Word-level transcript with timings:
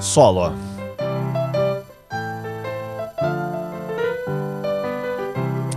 Solo. 0.00 0.52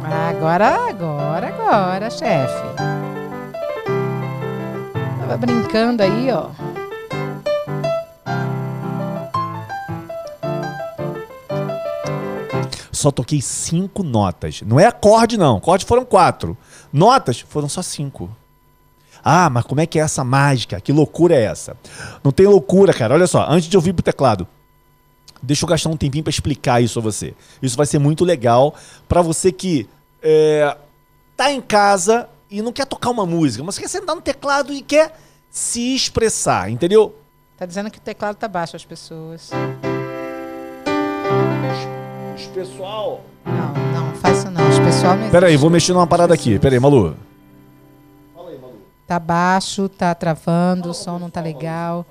Agora, 0.04 0.90
agora, 0.90 1.47
agora, 1.47 2.10
chefe. 2.10 2.63
Tava 5.20 5.38
brincando 5.38 6.04
aí, 6.04 6.31
ó. 6.31 6.49
Só 12.92 13.10
toquei 13.10 13.42
cinco 13.42 14.04
notas. 14.04 14.62
Não 14.62 14.80
é 14.80 14.86
acorde, 14.86 15.38
não. 15.38 15.58
Acorde 15.58 15.86
foram 15.86 16.06
quatro. 16.06 16.56
Notas 16.94 17.40
foram 17.40 17.68
só 17.68 17.82
cinco. 17.82 18.30
Ah, 19.24 19.50
mas 19.50 19.64
como 19.66 19.82
é 19.82 19.86
que 19.86 20.00
é 20.00 20.02
essa 20.02 20.24
mágica? 20.24 20.80
Que 20.82 20.92
loucura 20.92 21.36
é 21.36 21.44
essa? 21.44 21.76
Não 22.24 22.32
tem 22.32 22.48
loucura, 22.48 22.93
cara. 22.93 23.14
Olha 23.14 23.28
só, 23.28 23.46
antes 23.50 23.70
de 23.70 23.78
eu 23.78 23.82
vir 23.82 23.93
pro 23.93 24.04
teclado, 24.04 24.48
deixa 25.42 25.64
eu 25.66 25.70
gastar 25.70 25.89
um 25.89 25.98
tempinho 25.98 26.24
para 26.24 26.32
explicar 26.32 26.82
isso 26.82 27.00
a 27.00 27.02
você. 27.02 27.34
Isso 27.62 27.78
vai 27.78 27.86
ser 27.86 28.00
muito 28.00 28.26
legal 28.26 28.74
para 29.07 29.21
você 29.21 29.52
que 29.52 29.88
é, 30.21 30.76
tá 31.38 31.52
em 31.52 31.62
casa 31.62 32.28
e 32.50 32.62
não 32.62 32.72
quer 32.72 32.86
tocar 32.86 33.09
uma 33.09 33.26
música, 33.26 33.64
mas 33.64 33.78
quer 33.78 33.88
sentar 33.88 34.16
no 34.16 34.22
teclado 34.22 34.73
e 34.73 34.81
quer 34.81 35.17
se 35.50 35.95
expressar, 35.95 36.70
entendeu? 36.70 37.16
Tá 37.58 37.66
dizendo 37.66 37.92
que 37.92 37.98
o 37.98 38.02
teclado 38.02 38.36
tá 38.36 38.48
baixo 38.48 38.76
as 38.76 38.84
pessoas. 38.84 39.52
Os 42.36 42.48
pessoal. 42.48 43.23
Não, 43.45 43.53
não, 43.53 44.34
isso 44.34 44.50
não. 44.50 44.70
Os 44.70 44.80
pessoal 44.80 45.16
não 45.16 45.30
Pera 45.30 45.45
aí, 45.45 45.52
existe. 45.52 45.62
vou 45.62 45.70
mexer 45.70 45.94
numa 45.94 46.08
parada 46.08 46.34
aqui. 46.34 46.58
Pera 46.58 46.76
aí, 46.76 46.80
Malu. 46.80 47.16
Tá 49.11 49.20
baixo, 49.20 49.89
tá 49.89 50.16
travando, 50.16 50.92
o 50.92 50.94
som 50.94 51.20
não 51.20 51.30
tá 51.30 51.42
legal. 51.42 52.06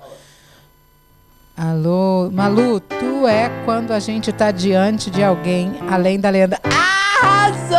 Alô, 1.57 2.29
Malu, 2.31 2.79
tu 2.79 3.25
é 3.27 3.49
quando 3.65 3.89
a 3.89 3.99
gente 3.99 4.31
tá 4.31 4.51
diante 4.51 5.09
de 5.09 5.23
alguém 5.23 5.73
além 5.89 6.19
da 6.19 6.29
lenda. 6.29 6.59
Arrasou! 6.63 7.75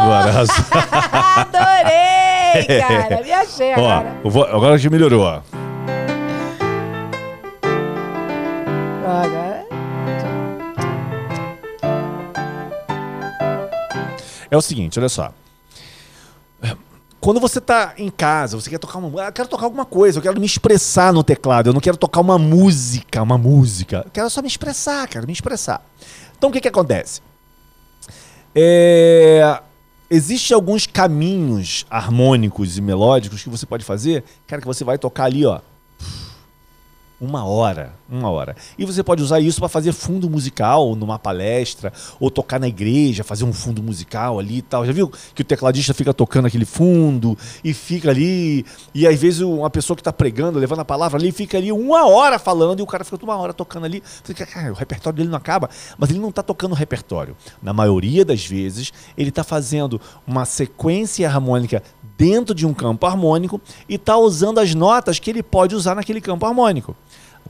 Agora, 0.00 0.30
arrasou. 0.30 0.64
Adorei, 1.36 2.80
cara. 2.80 3.22
Me 3.22 3.32
achei 3.32 3.72
ó, 3.74 3.74
agora. 3.74 4.16
vou- 4.24 4.44
agora 4.46 4.78
que 4.78 4.88
melhorou, 4.88 5.24
ó. 5.26 5.42
Agora. 9.04 9.66
É 14.50 14.56
o 14.56 14.62
seguinte, 14.62 14.98
olha 14.98 15.10
só. 15.10 15.34
Quando 17.22 17.38
você 17.38 17.60
tá 17.60 17.94
em 17.96 18.10
casa, 18.10 18.60
você 18.60 18.68
quer 18.68 18.78
tocar 18.78 18.98
uma. 18.98 19.22
Ah, 19.22 19.28
eu 19.28 19.32
quero 19.32 19.48
tocar 19.48 19.64
alguma 19.66 19.84
coisa, 19.84 20.18
eu 20.18 20.22
quero 20.22 20.40
me 20.40 20.44
expressar 20.44 21.12
no 21.12 21.22
teclado, 21.22 21.68
eu 21.68 21.72
não 21.72 21.80
quero 21.80 21.96
tocar 21.96 22.20
uma 22.20 22.36
música, 22.36 23.22
uma 23.22 23.38
música. 23.38 24.02
Eu 24.04 24.10
quero 24.10 24.28
só 24.28 24.42
me 24.42 24.48
expressar, 24.48 25.06
quero 25.06 25.24
me 25.24 25.32
expressar. 25.32 25.86
Então 26.36 26.50
o 26.50 26.52
que 26.52 26.60
que 26.60 26.66
acontece? 26.66 27.20
É, 28.52 29.60
Existem 30.14 30.54
alguns 30.54 30.84
caminhos 30.84 31.86
harmônicos 31.88 32.76
e 32.76 32.82
melódicos 32.82 33.42
que 33.42 33.48
você 33.48 33.64
pode 33.64 33.82
fazer, 33.82 34.22
cara, 34.46 34.60
que 34.60 34.66
você 34.66 34.84
vai 34.84 34.98
tocar 34.98 35.24
ali, 35.24 35.46
ó. 35.46 35.60
Uma 37.24 37.44
hora, 37.44 37.94
uma 38.10 38.28
hora. 38.30 38.56
E 38.76 38.84
você 38.84 39.00
pode 39.00 39.22
usar 39.22 39.38
isso 39.38 39.60
para 39.60 39.68
fazer 39.68 39.92
fundo 39.92 40.28
musical 40.28 40.96
numa 40.96 41.20
palestra, 41.20 41.92
ou 42.18 42.32
tocar 42.32 42.58
na 42.58 42.66
igreja, 42.66 43.22
fazer 43.22 43.44
um 43.44 43.52
fundo 43.52 43.80
musical 43.80 44.40
ali 44.40 44.56
e 44.56 44.62
tal. 44.62 44.84
Já 44.84 44.90
viu 44.90 45.08
que 45.32 45.42
o 45.42 45.44
tecladista 45.44 45.94
fica 45.94 46.12
tocando 46.12 46.46
aquele 46.46 46.64
fundo 46.64 47.38
e 47.62 47.72
fica 47.72 48.10
ali, 48.10 48.66
e 48.92 49.06
às 49.06 49.20
vezes 49.20 49.40
uma 49.40 49.70
pessoa 49.70 49.96
que 49.96 50.00
está 50.00 50.12
pregando, 50.12 50.58
levando 50.58 50.80
a 50.80 50.84
palavra 50.84 51.16
ali, 51.16 51.30
fica 51.30 51.56
ali 51.56 51.70
uma 51.70 52.08
hora 52.08 52.40
falando 52.40 52.80
e 52.80 52.82
o 52.82 52.86
cara 52.88 53.04
fica 53.04 53.24
uma 53.24 53.36
hora 53.36 53.52
tocando 53.52 53.84
ali. 53.84 54.02
Fica, 54.24 54.44
cara, 54.44 54.72
o 54.72 54.74
repertório 54.74 55.16
dele 55.16 55.28
não 55.28 55.38
acaba, 55.38 55.70
mas 55.96 56.10
ele 56.10 56.18
não 56.18 56.30
está 56.30 56.42
tocando 56.42 56.72
o 56.72 56.74
repertório. 56.74 57.36
Na 57.62 57.72
maioria 57.72 58.24
das 58.24 58.44
vezes, 58.44 58.92
ele 59.16 59.28
está 59.28 59.44
fazendo 59.44 60.00
uma 60.26 60.44
sequência 60.44 61.28
harmônica 61.28 61.84
dentro 62.18 62.54
de 62.54 62.66
um 62.66 62.74
campo 62.74 63.06
harmônico 63.06 63.60
e 63.88 63.94
está 63.94 64.16
usando 64.16 64.58
as 64.58 64.74
notas 64.74 65.18
que 65.18 65.30
ele 65.30 65.42
pode 65.42 65.74
usar 65.74 65.94
naquele 65.94 66.20
campo 66.20 66.46
harmônico. 66.46 66.96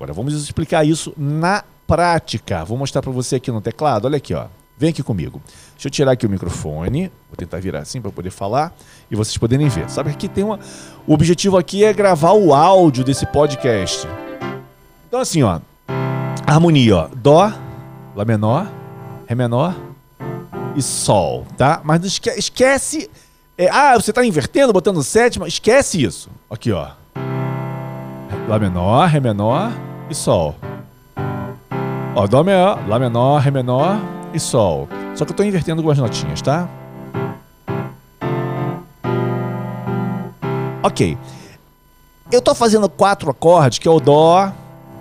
Agora 0.03 0.13
vamos 0.15 0.35
explicar 0.35 0.85
isso 0.85 1.15
na 1.17 1.63
prática. 1.87 2.65
Vou 2.65 2.77
mostrar 2.77 3.01
para 3.01 3.13
você 3.13 3.37
aqui 3.37 3.53
no 3.53 3.61
teclado. 3.61 4.07
Olha 4.07 4.17
aqui, 4.17 4.35
ó. 4.35 4.47
Vem 4.77 4.91
aqui 4.91 5.01
comigo. 5.01 5.41
Deixa 5.75 5.87
eu 5.87 5.93
tirar 5.93 6.11
aqui 6.11 6.27
o 6.27 6.29
microfone. 6.29 7.03
Vou 7.29 7.37
tentar 7.37 7.61
virar 7.61 7.79
assim 7.79 8.01
para 8.01 8.11
poder 8.11 8.31
falar 8.31 8.75
e 9.09 9.15
vocês 9.15 9.39
poderem 9.39 9.69
ver. 9.69 9.89
Sabe 9.89 10.11
que 10.11 10.17
aqui 10.17 10.29
tem 10.29 10.43
uma. 10.43 10.59
O 11.07 11.15
objetivo 11.15 11.57
aqui 11.57 11.85
é 11.85 11.93
gravar 11.93 12.33
o 12.33 12.53
áudio 12.53 13.05
desse 13.05 13.25
podcast. 13.27 14.09
Então 15.07 15.21
assim, 15.21 15.45
ó. 15.45 15.61
Harmonia, 16.45 16.97
ó. 16.97 17.09
Dó, 17.15 17.53
Lá 18.17 18.25
menor, 18.25 18.69
Ré 19.29 19.37
menor 19.37 19.73
e 20.75 20.83
Sol, 20.83 21.47
tá? 21.57 21.81
Mas 21.85 22.01
não 22.01 22.09
esque- 22.09 22.31
esquece. 22.31 23.09
é, 23.57 23.69
ah, 23.71 23.95
você 23.95 24.13
tá 24.13 24.27
invertendo, 24.27 24.73
botando 24.73 25.01
sétima. 25.05 25.47
Esquece 25.47 26.03
isso. 26.03 26.29
Aqui, 26.51 26.73
ó. 26.73 26.89
Lá 28.49 28.59
menor, 28.59 29.07
Ré 29.07 29.21
menor 29.21 29.71
e 30.13 30.15
Sol. 30.15 30.55
Ó, 32.15 32.27
Dó 32.27 32.45
menor, 32.45 32.87
Lá 32.87 32.99
menor, 32.99 33.41
Ré 33.41 33.51
menor 33.51 33.99
e 34.33 34.39
Sol. 34.39 34.89
Só 35.17 35.25
que 35.25 35.33
eu 35.33 35.37
tô 35.37 35.43
invertendo 35.43 35.81
algumas 35.81 35.99
notinhas, 35.99 36.41
tá? 36.41 36.69
Ok. 40.83 41.19
Eu 42.31 42.41
tô 42.41 42.55
fazendo 42.55 42.89
quatro 42.89 43.31
acordes, 43.31 43.79
que 43.79 43.89
é 43.89 43.91
o 43.91 44.01
Dó, 44.01 44.53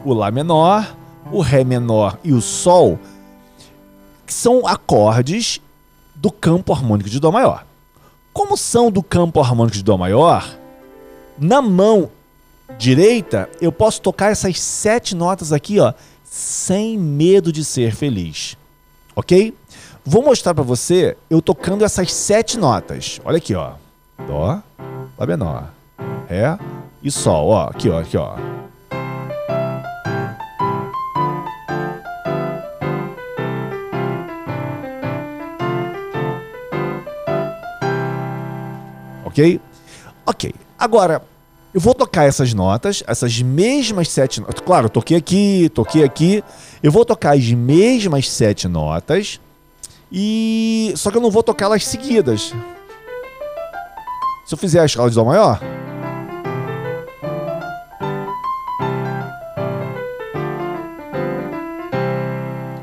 o 0.04 0.14
Lá 0.14 0.32
menor, 0.32 0.96
o 1.32 1.42
Ré 1.42 1.64
menor 1.64 2.18
e 2.24 2.34
o 2.34 2.42
Sol, 2.42 2.98
que 4.26 4.34
são 4.34 4.66
acordes 4.66 5.62
do 6.16 6.32
campo 6.32 6.74
harmônico 6.74 7.10
de 7.10 7.20
Dó 7.20 7.32
maior. 7.32 7.66
Como 8.34 8.56
são 8.56 8.90
do 8.90 9.04
campo 9.04 9.42
harmônico 9.42 9.76
de 9.76 9.84
Dó 9.84 9.98
maior, 9.98 10.50
na 11.38 11.62
mão 11.62 12.10
direita 12.78 13.50
eu 13.59 13.72
posso 13.72 14.02
tocar 14.02 14.32
essas 14.32 14.59
sete 14.59 15.16
notas 15.16 15.52
aqui, 15.54 15.80
ó, 15.80 15.94
sem 16.24 16.98
medo 16.98 17.52
de 17.52 17.64
ser 17.64 17.94
feliz. 17.94 18.58
Ok? 19.16 19.56
Vou 20.04 20.24
mostrar 20.24 20.54
para 20.54 20.64
você 20.64 21.16
eu 21.30 21.42
tocando 21.42 21.84
essas 21.86 22.12
sete 22.14 22.58
notas. 22.58 23.20
Olha 23.24 23.38
aqui, 23.38 23.54
ó. 23.54 23.74
Dó, 24.28 24.62
Lá 25.18 25.28
menor, 25.28 25.70
Ré 26.28 26.58
e 27.04 27.12
Sol. 27.12 27.50
Ó, 27.50 27.68
aqui, 27.68 27.90
ó, 27.90 28.00
aqui, 28.00 28.18
ó. 28.18 28.36
Ok? 39.24 39.62
Ok. 40.26 40.54
Agora, 40.78 41.22
eu 41.74 41.80
vou 41.80 41.94
tocar 41.94 42.26
essas 42.26 42.54
notas, 42.54 43.02
essas 43.08 43.42
mesmas 43.42 44.09
sete 44.09 44.42
notas. 44.42 44.59
Claro, 44.59 44.90
toquei 44.90 45.16
aqui, 45.18 45.70
toquei 45.74 46.04
aqui. 46.04 46.44
Eu 46.84 46.92
vou 46.92 47.06
tocar 47.06 47.38
as 47.38 47.50
mesmas 47.52 48.30
sete 48.30 48.68
notas. 48.68 49.40
E. 50.12 50.94
Só 50.98 51.10
que 51.10 51.18
eu 51.18 51.22
não 51.22 51.31
vou 51.31 51.42
tocar 51.42 51.66
elas 51.66 51.86
seguidas. 51.86 52.54
Se 54.46 54.54
eu 54.54 54.58
fizer 54.58 54.81
a 54.81 54.86
escala 54.86 55.10
de 55.10 55.16
Dó 55.16 55.24
maior. 55.24 55.62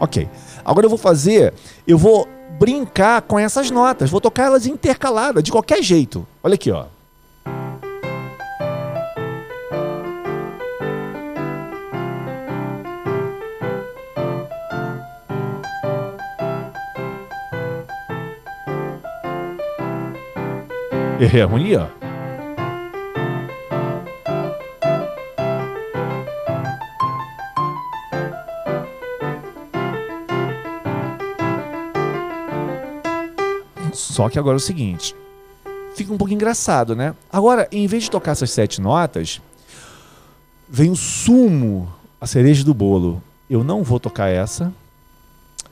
Ok. 0.00 0.30
Agora 0.64 0.86
eu 0.86 0.90
vou 0.90 0.98
fazer. 0.98 1.52
Eu 1.86 1.98
vou 1.98 2.26
brincar 2.58 3.20
com 3.20 3.38
essas 3.38 3.70
notas. 3.70 4.08
Vou 4.08 4.20
tocar 4.20 4.44
elas 4.44 4.64
intercaladas, 4.64 5.44
de 5.44 5.52
qualquer 5.52 5.82
jeito. 5.82 6.26
Olha 6.42 6.54
aqui, 6.54 6.70
ó. 6.70 6.86
Errei 21.20 21.40
a 21.40 21.44
harmonia? 21.44 21.90
Só 33.92 34.28
que 34.28 34.38
agora 34.38 34.54
é 34.54 34.58
o 34.58 34.60
seguinte. 34.60 35.14
Fica 35.96 36.12
um 36.12 36.16
pouco 36.16 36.32
engraçado, 36.32 36.94
né? 36.94 37.16
Agora, 37.32 37.66
em 37.72 37.88
vez 37.88 38.04
de 38.04 38.10
tocar 38.12 38.32
essas 38.32 38.52
sete 38.52 38.80
notas, 38.80 39.40
vem 40.68 40.90
o 40.90 40.96
sumo, 40.96 41.92
a 42.20 42.28
cereja 42.28 42.62
do 42.62 42.72
bolo. 42.72 43.20
Eu 43.50 43.64
não 43.64 43.82
vou 43.82 43.98
tocar 43.98 44.28
essa 44.28 44.72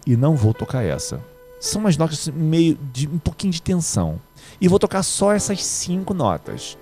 e 0.05 0.17
não 0.17 0.35
vou 0.35 0.53
tocar 0.53 0.83
essa. 0.83 1.21
São 1.59 1.81
umas 1.81 1.97
notas 1.97 2.29
meio 2.29 2.79
de 2.93 3.09
um 3.09 3.19
pouquinho 3.19 3.53
de 3.53 3.63
tensão. 3.63 4.21
E 4.61 4.69
vou 4.69 4.79
tocar 4.79 5.03
só 5.03 5.33
essas 5.33 5.65
cinco 5.65 6.15
notas. 6.15 6.79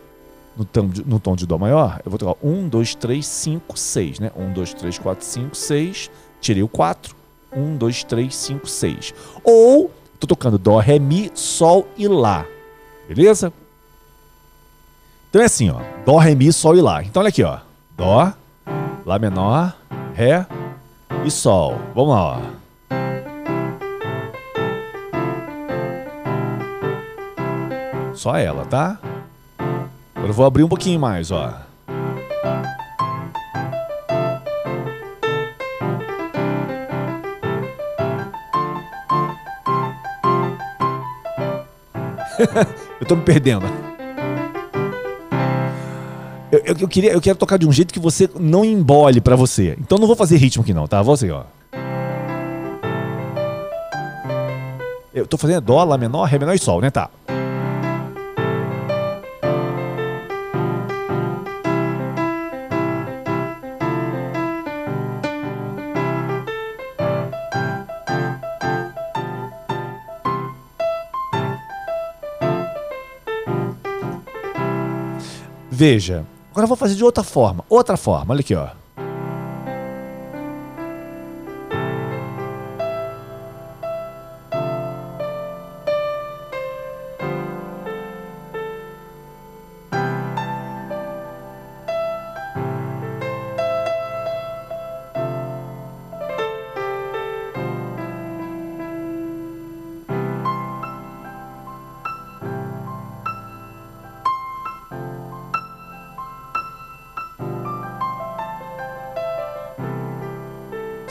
no 0.57 0.65
tom, 0.65 0.89
de, 0.89 1.05
no 1.05 1.19
tom 1.19 1.35
de 1.37 1.47
Dó 1.47 1.59
maior, 1.59 2.01
eu 2.05 2.11
vou 2.11 2.19
tocar 2.19 2.37
1, 2.47 2.69
2, 2.69 2.95
3, 2.95 3.27
5, 3.27 3.79
6, 3.79 4.19
né? 4.21 4.31
1, 4.37 4.53
2, 4.53 4.75
3, 4.75 4.99
4, 4.99 5.25
5, 5.25 5.57
6. 5.57 6.11
Tirei 6.41 6.63
o 6.63 6.69
4. 6.69 7.17
1, 7.53 7.77
2, 7.77 8.05
3, 8.05 8.35
5, 8.35 8.67
6. 8.67 9.15
Ou 9.43 9.91
tô 10.19 10.27
tocando 10.27 10.59
Dó, 10.59 10.79
Ré, 10.79 10.99
Mi, 10.99 11.31
Sol 11.35 11.87
e 11.97 12.09
Lá. 12.09 12.47
Beleza? 13.09 13.53
Então 15.31 15.43
é 15.43 15.45
assim, 15.45 15.71
ó. 15.71 15.81
Dó, 16.05 16.19
Ré, 16.19 16.35
Mi, 16.35 16.53
Sol 16.53 16.77
e 16.77 16.81
Lá. 16.81 17.03
Então 17.03 17.21
olha 17.21 17.29
aqui, 17.29 17.43
ó. 17.43 17.59
Dó, 17.97 18.33
Lá 19.07 19.19
menor, 19.19 19.77
Ré 20.15 20.47
e 21.25 21.31
Sol. 21.31 21.79
Vamos 21.95 22.11
lá, 22.11 22.39
ó. 22.39 22.64
Só 28.25 28.35
ela, 28.39 28.65
tá? 28.65 28.99
Agora 30.15 30.31
eu 30.31 30.33
vou 30.33 30.47
abrir 30.47 30.65
um 30.65 30.69
pouquinho 30.69 30.99
mais, 30.99 31.31
ó. 31.31 31.61
eu 42.99 43.07
tô 43.07 43.15
me 43.15 43.21
perdendo. 43.21 43.67
Eu, 46.51 46.61
eu, 46.61 46.77
eu, 46.81 46.89
queria, 46.89 47.13
eu 47.13 47.21
quero 47.21 47.37
tocar 47.37 47.59
de 47.59 47.69
um 47.69 47.73
jeito 47.73 47.93
que 47.93 48.01
você 48.01 48.27
não 48.41 48.65
embole 48.65 49.21
pra 49.21 49.37
você. 49.37 49.77
Então 49.79 49.99
não 49.99 50.07
vou 50.07 50.17
fazer 50.17 50.39
ritmo 50.39 50.63
aqui 50.63 50.73
não, 50.73 50.89
tá? 50.89 51.03
Você, 51.03 51.31
ó. 51.31 51.43
Eu 55.13 55.27
tô 55.27 55.37
fazendo 55.37 55.61
Dó, 55.61 55.85
Lá 55.85 55.99
menor, 55.99 56.25
Ré 56.25 56.39
menor 56.39 56.55
e 56.55 56.59
Sol, 56.59 56.81
né? 56.81 56.91
Tá. 56.91 57.11
Veja, 75.77 76.25
agora 76.53 76.65
eu 76.65 76.69
vou 76.69 76.77
fazer 76.77 76.95
de 76.95 77.03
outra 77.03 77.25
forma. 77.25 77.65
Outra 77.69 77.97
forma, 77.97 78.33
olha 78.33 78.41
aqui, 78.41 78.55
ó. 78.55 78.69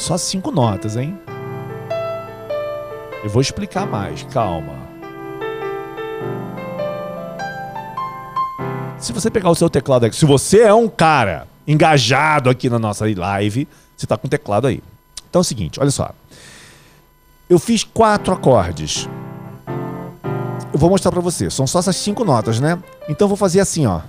Só 0.03 0.17
cinco 0.17 0.51
notas, 0.51 0.97
hein? 0.97 1.17
Eu 3.23 3.29
vou 3.29 3.41
explicar 3.41 3.87
mais, 3.87 4.23
calma. 4.23 4.73
Se 8.99 9.13
você 9.13 9.31
pegar 9.31 9.49
o 9.49 9.55
seu 9.55 9.69
teclado 9.69 10.05
aqui, 10.05 10.13
se 10.13 10.25
você 10.25 10.63
é 10.63 10.73
um 10.73 10.89
cara 10.89 11.47
engajado 11.65 12.49
aqui 12.49 12.69
na 12.69 12.77
nossa 12.77 13.05
live, 13.17 13.65
você 13.95 14.05
tá 14.05 14.17
com 14.17 14.27
o 14.27 14.29
teclado 14.29 14.67
aí. 14.67 14.83
Então 15.29 15.39
é 15.39 15.41
o 15.41 15.45
seguinte, 15.45 15.79
olha 15.79 15.89
só. 15.89 16.11
Eu 17.49 17.57
fiz 17.57 17.85
quatro 17.85 18.33
acordes. 18.33 19.07
Eu 20.73 20.79
vou 20.79 20.89
mostrar 20.89 21.13
para 21.13 21.21
você. 21.21 21.49
São 21.49 21.65
só 21.65 21.79
essas 21.79 21.95
cinco 21.95 22.25
notas, 22.25 22.59
né? 22.59 22.77
Então 23.07 23.23
eu 23.23 23.29
vou 23.29 23.37
fazer 23.37 23.61
assim, 23.61 23.85
ó. 23.85 24.01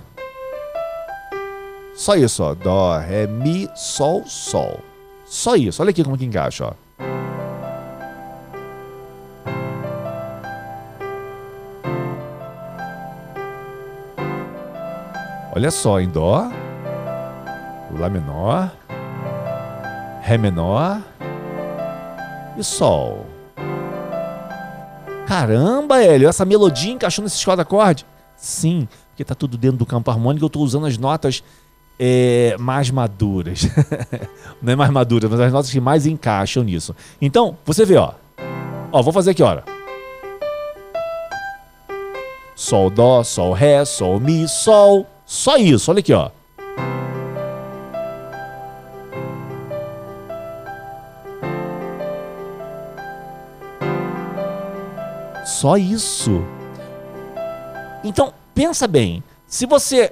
Só 1.95 2.17
isso, 2.17 2.43
ó. 2.43 2.53
Dó, 2.53 2.97
ré, 2.97 3.27
mi, 3.27 3.69
sol, 3.73 4.25
sol. 4.25 4.81
Só 5.25 5.55
isso. 5.55 5.81
Olha 5.81 5.89
aqui 5.89 6.03
como 6.03 6.17
que 6.17 6.25
encaixa, 6.25 6.65
ó. 6.65 6.73
Olha 15.55 15.71
só, 15.71 16.01
em 16.01 16.09
Dó, 16.09 16.51
Lá 17.97 18.09
menor, 18.09 18.71
Ré 20.21 20.37
menor 20.37 21.01
e 22.57 22.63
Sol. 22.63 23.25
Caramba, 25.25 26.03
Hélio, 26.03 26.27
essa 26.27 26.43
melodia 26.43 26.91
encaixou 26.91 27.23
nesses 27.23 27.43
quatro 27.43 27.61
acordes? 27.61 28.05
Sim, 28.35 28.87
porque 29.07 29.23
tá 29.23 29.33
tudo 29.33 29.57
dentro 29.57 29.77
do 29.77 29.85
campo 29.85 30.11
harmônico, 30.11 30.43
eu 30.43 30.47
estou 30.47 30.61
usando 30.61 30.87
as 30.87 30.97
notas 30.97 31.41
é, 31.99 32.55
mais 32.59 32.89
maduras. 32.91 33.67
Não 34.61 34.73
é 34.73 34.75
mais 34.75 34.91
maduras, 34.91 35.29
mas 35.29 35.39
as 35.39 35.53
notas 35.53 35.71
que 35.71 35.79
mais 35.79 36.05
encaixam 36.05 36.63
nisso. 36.63 36.95
Então, 37.21 37.57
você 37.65 37.85
vê, 37.85 37.97
ó. 37.97 38.13
Ó, 38.91 39.01
vou 39.01 39.13
fazer 39.13 39.31
aqui, 39.31 39.43
ó. 39.43 39.61
Sol, 42.55 42.89
Dó, 42.89 43.23
Sol, 43.23 43.53
Ré, 43.53 43.83
Sol, 43.83 44.19
Mi, 44.19 44.47
Sol. 44.47 45.05
Só 45.25 45.57
isso, 45.57 45.91
olha 45.91 45.99
aqui, 45.99 46.13
ó. 46.13 46.29
Só 55.45 55.77
isso. 55.77 56.43
Então, 58.03 58.33
pensa 58.53 58.87
bem. 58.87 59.23
Se 59.47 59.65
você 59.65 60.11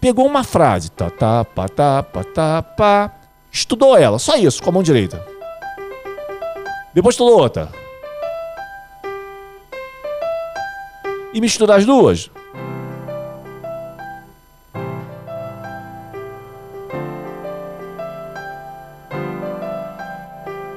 pegou 0.00 0.26
uma 0.26 0.44
frase, 0.44 0.90
tá, 0.90 1.10
tá, 1.10 1.44
tá, 1.44 2.02
pá, 2.02 2.24
tá, 2.24 2.62
pá, 2.62 3.12
estudou 3.50 3.96
ela, 3.96 4.18
só 4.18 4.36
isso, 4.36 4.62
com 4.62 4.70
a 4.70 4.72
mão 4.72 4.82
direita. 4.82 5.24
Depois 6.94 7.14
estudou 7.14 7.40
outra. 7.40 7.68
E 11.32 11.40
misturar 11.40 11.78
as 11.78 11.84
duas. 11.84 12.30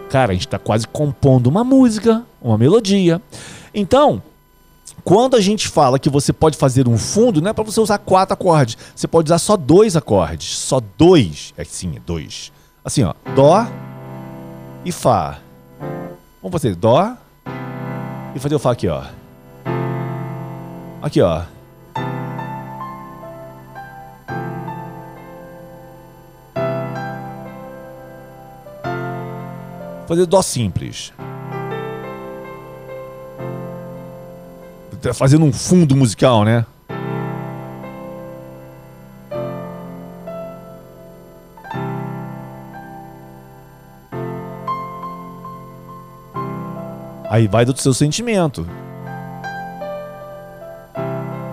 Cara, 0.09 0.31
a 0.31 0.33
gente 0.33 0.45
está 0.45 0.59
quase 0.59 0.85
compondo 0.85 1.47
uma 1.47 1.63
música, 1.63 2.23
uma 2.41 2.57
melodia. 2.57 3.21
Então, 3.73 4.21
quando 5.03 5.35
a 5.35 5.41
gente 5.41 5.67
fala 5.67 5.99
que 5.99 6.09
você 6.09 6.31
pode 6.31 6.57
fazer 6.57 6.87
um 6.87 6.97
fundo, 6.97 7.41
não 7.41 7.49
é 7.49 7.53
para 7.53 7.63
você 7.63 7.79
usar 7.79 7.97
quatro 7.97 8.33
acordes. 8.33 8.77
Você 8.95 9.07
pode 9.07 9.27
usar 9.27 9.39
só 9.39 9.57
dois 9.57 9.95
acordes. 9.95 10.57
Só 10.57 10.81
dois. 10.97 11.53
É 11.57 11.63
sim, 11.63 11.93
é 11.97 11.99
dois. 11.99 12.51
Assim, 12.83 13.03
ó. 13.03 13.13
Dó 13.35 13.67
e 14.85 14.91
Fá. 14.91 15.39
Vamos 16.41 16.51
fazer 16.51 16.75
Dó 16.75 17.15
e 18.35 18.39
fazer 18.39 18.55
o 18.55 18.59
Fá 18.59 18.71
aqui, 18.71 18.87
ó. 18.87 19.03
Aqui, 21.01 21.21
ó. 21.21 21.43
Fazer 30.07 30.25
Dó 30.25 30.41
simples. 30.41 31.13
Fazendo 35.13 35.45
um 35.45 35.51
fundo 35.51 35.95
musical, 35.95 36.43
né? 36.43 36.65
Aí 47.29 47.47
vai 47.47 47.63
do 47.63 47.75
seu 47.77 47.93
sentimento. 47.93 48.67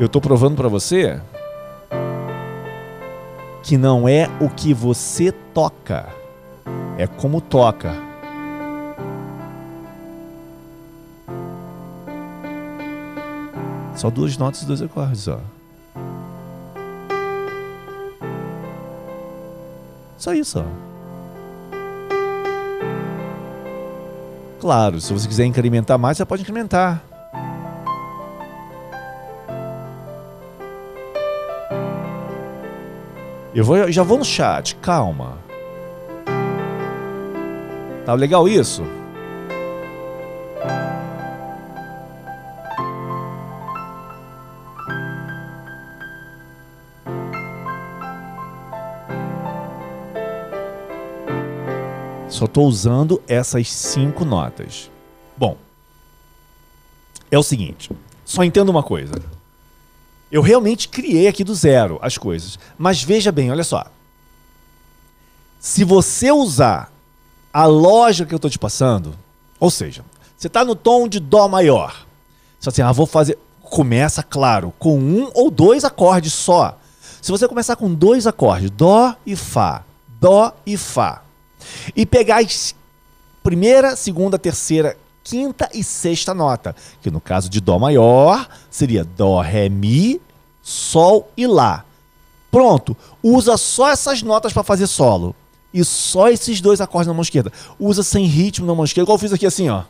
Eu 0.00 0.08
tô 0.08 0.20
provando 0.20 0.56
para 0.56 0.68
você 0.68 1.20
que 3.62 3.76
não 3.76 4.08
é 4.08 4.28
o 4.40 4.48
que 4.48 4.74
você 4.74 5.30
toca, 5.30 6.08
é 6.96 7.06
como 7.06 7.40
toca. 7.40 8.07
Só 13.98 14.08
duas 14.10 14.38
notas 14.38 14.62
e 14.62 14.66
dois 14.66 14.80
acordes, 14.80 15.26
ó. 15.26 15.40
Só 20.16 20.32
isso, 20.32 20.60
ó. 20.60 20.64
Claro, 24.60 25.00
se 25.00 25.12
você 25.12 25.26
quiser 25.26 25.46
incrementar 25.46 25.98
mais, 25.98 26.16
você 26.16 26.24
pode 26.24 26.42
incrementar. 26.42 27.02
Eu 33.52 33.64
vou, 33.64 33.90
já 33.90 34.04
vou 34.04 34.18
no 34.18 34.24
chat, 34.24 34.76
calma. 34.76 35.38
Tá 38.06 38.14
legal 38.14 38.48
isso? 38.48 38.84
Só 52.38 52.44
estou 52.44 52.68
usando 52.68 53.20
essas 53.26 53.68
cinco 53.68 54.24
notas. 54.24 54.88
Bom, 55.36 55.56
é 57.28 57.36
o 57.36 57.42
seguinte, 57.42 57.90
só 58.24 58.44
entendo 58.44 58.68
uma 58.68 58.84
coisa. 58.84 59.20
Eu 60.30 60.40
realmente 60.40 60.88
criei 60.88 61.26
aqui 61.26 61.42
do 61.42 61.52
zero 61.52 61.98
as 62.00 62.16
coisas. 62.16 62.56
Mas 62.78 63.02
veja 63.02 63.32
bem, 63.32 63.50
olha 63.50 63.64
só. 63.64 63.84
Se 65.58 65.82
você 65.82 66.30
usar 66.30 66.92
a 67.52 67.66
lógica 67.66 68.28
que 68.28 68.34
eu 68.34 68.36
estou 68.36 68.50
te 68.52 68.58
passando, 68.58 69.16
ou 69.58 69.68
seja, 69.68 70.04
você 70.36 70.46
está 70.46 70.64
no 70.64 70.76
tom 70.76 71.08
de 71.08 71.18
Dó 71.18 71.48
maior. 71.48 72.06
Só 72.60 72.70
assim, 72.70 72.82
ah, 72.82 72.92
vou 72.92 73.04
fazer. 73.06 73.36
Começa, 73.62 74.22
claro, 74.22 74.72
com 74.78 74.96
um 74.96 75.28
ou 75.34 75.50
dois 75.50 75.82
acordes 75.82 76.34
só. 76.34 76.78
Se 77.20 77.32
você 77.32 77.48
começar 77.48 77.74
com 77.74 77.92
dois 77.92 78.28
acordes, 78.28 78.70
Dó 78.70 79.12
e 79.26 79.34
Fá, 79.34 79.82
Dó 80.20 80.54
e 80.64 80.76
Fá, 80.76 81.24
e 81.94 82.04
pegar 82.04 82.38
as 82.38 82.74
primeira, 83.42 83.96
segunda, 83.96 84.38
terceira, 84.38 84.96
quinta 85.24 85.68
e 85.72 85.82
sexta 85.82 86.34
nota, 86.34 86.74
que 87.00 87.10
no 87.10 87.20
caso 87.20 87.48
de 87.48 87.60
Dó 87.60 87.78
maior 87.78 88.48
seria 88.70 89.04
Dó, 89.04 89.40
Ré, 89.40 89.68
Mi, 89.68 90.20
Sol 90.62 91.30
e 91.36 91.46
Lá. 91.46 91.84
Pronto, 92.50 92.96
usa 93.22 93.56
só 93.56 93.90
essas 93.90 94.22
notas 94.22 94.52
para 94.52 94.62
fazer 94.62 94.86
solo. 94.86 95.34
E 95.72 95.84
só 95.84 96.28
esses 96.28 96.60
dois 96.62 96.80
acordes 96.80 97.06
na 97.06 97.12
mão 97.12 97.22
esquerda. 97.22 97.52
Usa 97.78 98.02
sem 98.02 98.24
ritmo 98.24 98.66
na 98.66 98.74
mão 98.74 98.84
esquerda, 98.84 99.04
igual 99.04 99.16
eu 99.16 99.20
fiz 99.20 99.32
aqui 99.32 99.46
assim, 99.46 99.68
ó. 99.68 99.84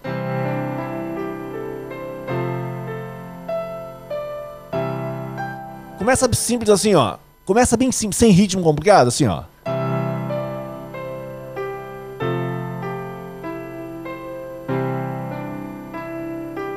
Começa 5.98 6.28
simples 6.32 6.70
assim, 6.70 6.94
ó. 6.94 7.16
Começa 7.44 7.76
bem 7.76 7.92
simples, 7.92 8.18
sem 8.18 8.30
ritmo 8.30 8.62
complicado, 8.62 9.08
assim, 9.08 9.26
ó. 9.26 9.44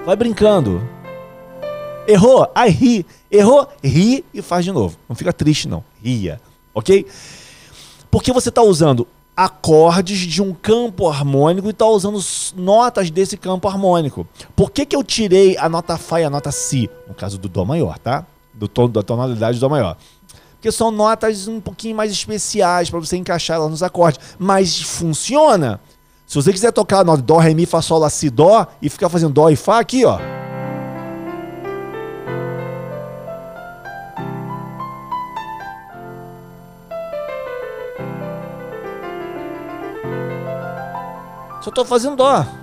Vai 0.03 0.15
brincando. 0.15 0.81
Errou? 2.08 2.50
Aí 2.55 2.72
ri. 2.72 3.05
Errou? 3.29 3.67
Ri 3.84 4.25
e 4.34 4.41
faz 4.41 4.65
de 4.65 4.72
novo. 4.72 4.98
Não 5.08 5.15
fica 5.15 5.31
triste, 5.31 5.67
não. 5.67 5.84
Ria. 6.03 6.41
Ok? 6.74 7.05
Porque 8.10 8.34
você 8.34 8.50
está 8.50 8.63
usando 8.63 9.08
acordes 9.38 10.20
de 10.20 10.41
um 10.41 10.53
campo 10.53 11.08
harmônico 11.08 11.67
e 11.67 11.72
está 11.72 11.86
usando 11.86 12.20
notas 12.55 13.12
desse 13.12 13.38
campo 13.38 13.67
harmônico. 13.67 14.27
Por 14.55 14.72
que, 14.72 14.88
que 14.88 14.96
eu 14.96 15.03
tirei 15.03 15.55
a 15.58 15.70
nota 15.70 15.98
Fá 15.98 16.20
e 16.20 16.24
a 16.24 16.29
nota 16.29 16.51
Si? 16.51 16.89
No 17.08 17.13
caso 17.13 17.38
do 17.38 17.48
Dó 17.48 17.63
maior, 17.63 18.00
tá? 18.00 18.25
Do 18.53 18.67
tom, 18.67 18.89
da 18.89 19.03
tonalidade 19.03 19.60
do 19.60 19.62
Dó 19.62 19.70
maior. 19.70 19.98
Porque 20.53 20.72
são 20.72 20.89
notas 20.89 21.48
um 21.48 21.62
pouquinho 21.62 21.96
mais 21.96 22.12
especiais 22.12 22.89
para 22.89 23.00
você 23.00 23.17
encaixar 23.17 23.60
lá 23.60 23.70
nos 23.70 23.84
acordes. 23.84 24.20
Mas 24.39 24.81
funciona. 24.81 25.79
Se 26.32 26.36
você 26.36 26.54
quiser 26.54 26.72
tocar 26.72 27.04
nota 27.04 27.22
Dó, 27.22 27.40
Ré, 27.40 27.54
Mi, 27.54 27.66
Fá, 27.66 27.82
Sol, 27.82 28.00
Lá, 28.00 28.10
Si, 28.10 28.30
Dó 28.30 28.66
e 28.82 28.90
ficar 28.90 29.10
fazendo 29.10 29.34
Dó 29.34 29.50
e 29.50 29.58
Fá 29.58 29.82
aqui, 29.82 30.06
ó. 30.06 30.18
Só 41.62 41.70
estou 41.70 41.84
fazendo 41.84 42.16
dó. 42.16 42.61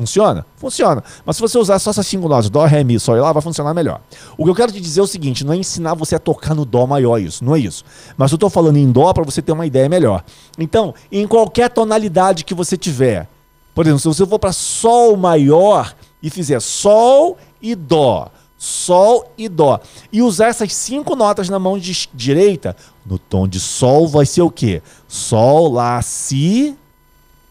Funciona? 0.00 0.46
Funciona. 0.56 1.04
Mas 1.26 1.36
se 1.36 1.42
você 1.42 1.58
usar 1.58 1.78
só 1.78 1.90
essas 1.90 2.06
cinco 2.06 2.26
notas, 2.26 2.48
Dó, 2.48 2.64
Ré, 2.64 2.82
Mi, 2.82 2.98
Sol 2.98 3.18
e 3.18 3.20
Lá, 3.20 3.32
vai 3.32 3.42
funcionar 3.42 3.74
melhor. 3.74 4.00
O 4.38 4.44
que 4.44 4.50
eu 4.50 4.54
quero 4.54 4.72
te 4.72 4.80
dizer 4.80 5.00
é 5.00 5.02
o 5.02 5.06
seguinte, 5.06 5.44
não 5.44 5.52
é 5.52 5.58
ensinar 5.58 5.92
você 5.92 6.14
a 6.14 6.18
tocar 6.18 6.54
no 6.54 6.64
Dó 6.64 6.86
maior 6.86 7.18
isso, 7.18 7.44
não 7.44 7.54
é 7.54 7.58
isso. 7.58 7.84
Mas 8.16 8.30
eu 8.30 8.36
estou 8.36 8.48
falando 8.48 8.78
em 8.78 8.90
Dó 8.90 9.12
para 9.12 9.24
você 9.24 9.42
ter 9.42 9.52
uma 9.52 9.66
ideia 9.66 9.90
melhor. 9.90 10.24
Então, 10.58 10.94
em 11.12 11.26
qualquer 11.26 11.68
tonalidade 11.68 12.46
que 12.46 12.54
você 12.54 12.78
tiver, 12.78 13.28
por 13.74 13.84
exemplo, 13.84 14.00
se 14.00 14.08
você 14.08 14.24
for 14.24 14.38
para 14.38 14.52
Sol 14.52 15.18
maior 15.18 15.94
e 16.22 16.30
fizer 16.30 16.60
Sol 16.60 17.36
e 17.60 17.74
Dó, 17.74 18.30
Sol 18.56 19.30
e 19.36 19.50
Dó. 19.50 19.80
E 20.10 20.22
usar 20.22 20.46
essas 20.46 20.72
cinco 20.72 21.14
notas 21.14 21.50
na 21.50 21.58
mão 21.58 21.78
direita, 22.14 22.74
no 23.04 23.18
tom 23.18 23.46
de 23.46 23.60
Sol 23.60 24.08
vai 24.08 24.24
ser 24.24 24.40
o 24.40 24.50
quê? 24.50 24.80
Sol, 25.06 25.70
Lá, 25.70 26.00
Si, 26.00 26.74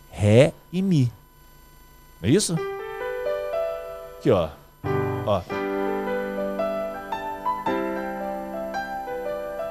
Ré 0.09 0.51
e 0.73 0.81
Mi. 0.81 1.11
É 2.21 2.29
isso? 2.29 2.55
Aqui, 4.17 4.29
ó. 4.29 4.49
ó. 5.25 5.41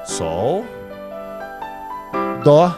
Sol, 0.03 0.65
Dó. 2.43 2.75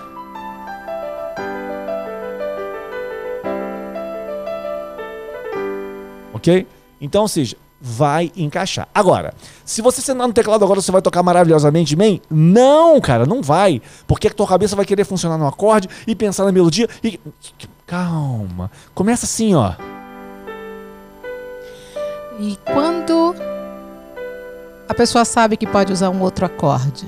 Ok? 6.34 6.68
Então, 7.00 7.22
ou 7.22 7.28
seja, 7.28 7.56
vai 7.80 8.32
encaixar. 8.36 8.88
Agora, 8.94 9.34
se 9.64 9.82
você 9.82 10.02
sentar 10.02 10.28
no 10.28 10.34
teclado 10.34 10.64
agora, 10.66 10.82
você 10.82 10.92
vai 10.92 11.02
tocar 11.02 11.24
maravilhosamente 11.24 11.96
bem? 11.96 12.22
Não, 12.30 13.00
cara, 13.00 13.26
não 13.26 13.42
vai. 13.42 13.82
Porque 14.06 14.28
a 14.28 14.34
tua 14.34 14.48
cabeça 14.48 14.76
vai 14.76 14.86
querer 14.86 15.06
funcionar 15.06 15.38
no 15.38 15.48
acorde 15.48 15.88
e 16.06 16.16
pensar 16.16 16.44
na 16.44 16.52
melodia 16.52 16.90
e. 17.04 17.20
Calma. 17.92 18.72
Começa 18.96 19.26
assim, 19.26 19.54
ó. 19.54 19.74
E 22.40 22.58
quando 22.64 23.36
a 24.88 24.94
pessoa 24.94 25.26
sabe 25.26 25.58
que 25.58 25.68
pode 25.68 25.92
usar 25.92 26.10
um 26.10 26.22
outro 26.22 26.46
acorde? 26.46 27.06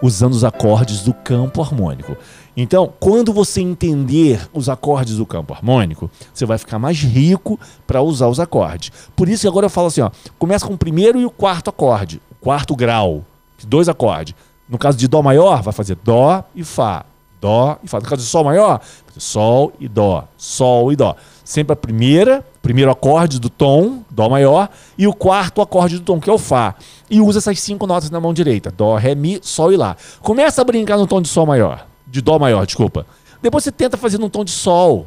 Usando 0.00 0.32
os 0.32 0.44
acordes 0.44 1.02
do 1.02 1.12
campo 1.12 1.60
harmônico. 1.60 2.16
Então, 2.56 2.90
quando 2.98 3.34
você 3.34 3.60
entender 3.60 4.48
os 4.50 4.70
acordes 4.70 5.18
do 5.18 5.26
campo 5.26 5.52
harmônico, 5.52 6.10
você 6.32 6.46
vai 6.46 6.56
ficar 6.56 6.78
mais 6.78 6.98
rico 6.98 7.60
para 7.86 8.00
usar 8.00 8.28
os 8.28 8.40
acordes. 8.40 8.90
Por 9.14 9.28
isso 9.28 9.42
que 9.42 9.48
agora 9.48 9.66
eu 9.66 9.70
falo 9.70 9.88
assim, 9.88 10.00
ó, 10.00 10.10
começa 10.38 10.66
com 10.66 10.72
o 10.72 10.78
primeiro 10.78 11.20
e 11.20 11.26
o 11.26 11.30
quarto 11.30 11.68
acorde, 11.68 12.18
o 12.32 12.34
quarto 12.36 12.74
grau, 12.74 13.26
dois 13.66 13.90
acordes. 13.90 14.34
No 14.66 14.78
caso 14.78 14.96
de 14.96 15.06
dó 15.06 15.20
maior, 15.20 15.60
vai 15.60 15.74
fazer 15.74 15.98
dó 16.02 16.42
e 16.54 16.64
fá, 16.64 17.04
dó 17.46 17.78
e 17.82 17.88
fá. 17.88 17.98
No 17.98 18.04
caso 18.04 18.22
de 18.22 18.28
sol 18.28 18.44
maior, 18.44 18.80
sol 19.16 19.72
e 19.78 19.88
dó, 19.88 20.26
sol 20.36 20.92
e 20.92 20.96
dó. 20.96 21.16
Sempre 21.44 21.74
a 21.74 21.76
primeira, 21.76 22.44
primeiro 22.60 22.90
acorde 22.90 23.38
do 23.38 23.48
tom, 23.48 24.02
dó 24.10 24.28
maior, 24.28 24.68
e 24.98 25.06
o 25.06 25.14
quarto 25.14 25.60
acorde 25.60 25.98
do 25.98 26.04
tom, 26.04 26.20
que 26.20 26.28
é 26.28 26.32
o 26.32 26.38
fá. 26.38 26.74
E 27.08 27.20
usa 27.20 27.38
essas 27.38 27.60
cinco 27.60 27.86
notas 27.86 28.10
na 28.10 28.20
mão 28.20 28.34
direita, 28.34 28.70
dó, 28.70 28.96
ré, 28.96 29.14
mi, 29.14 29.38
sol 29.42 29.72
e 29.72 29.76
lá. 29.76 29.96
Começa 30.20 30.60
a 30.60 30.64
brincar 30.64 30.96
no 30.98 31.06
tom 31.06 31.22
de 31.22 31.28
sol 31.28 31.46
maior 31.46 31.86
de 32.06 32.20
Dó 32.20 32.38
maior, 32.38 32.64
desculpa. 32.64 33.06
Depois 33.42 33.64
você 33.64 33.72
tenta 33.72 33.96
fazer 33.96 34.18
num 34.18 34.28
tom 34.28 34.44
de 34.44 34.50
Sol. 34.50 35.06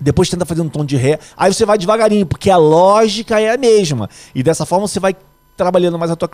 Depois 0.00 0.28
tenta 0.28 0.44
fazer 0.44 0.62
num 0.62 0.68
tom 0.68 0.84
de 0.84 0.96
Ré. 0.96 1.18
Aí 1.36 1.52
você 1.52 1.64
vai 1.64 1.78
devagarinho, 1.78 2.26
porque 2.26 2.50
a 2.50 2.56
lógica 2.56 3.40
é 3.40 3.50
a 3.50 3.56
mesma. 3.56 4.08
E 4.34 4.42
dessa 4.42 4.66
forma 4.66 4.86
você 4.86 5.00
vai 5.00 5.16
trabalhando 5.58 5.98
mais 5.98 6.10
a 6.10 6.16
tua 6.16 6.30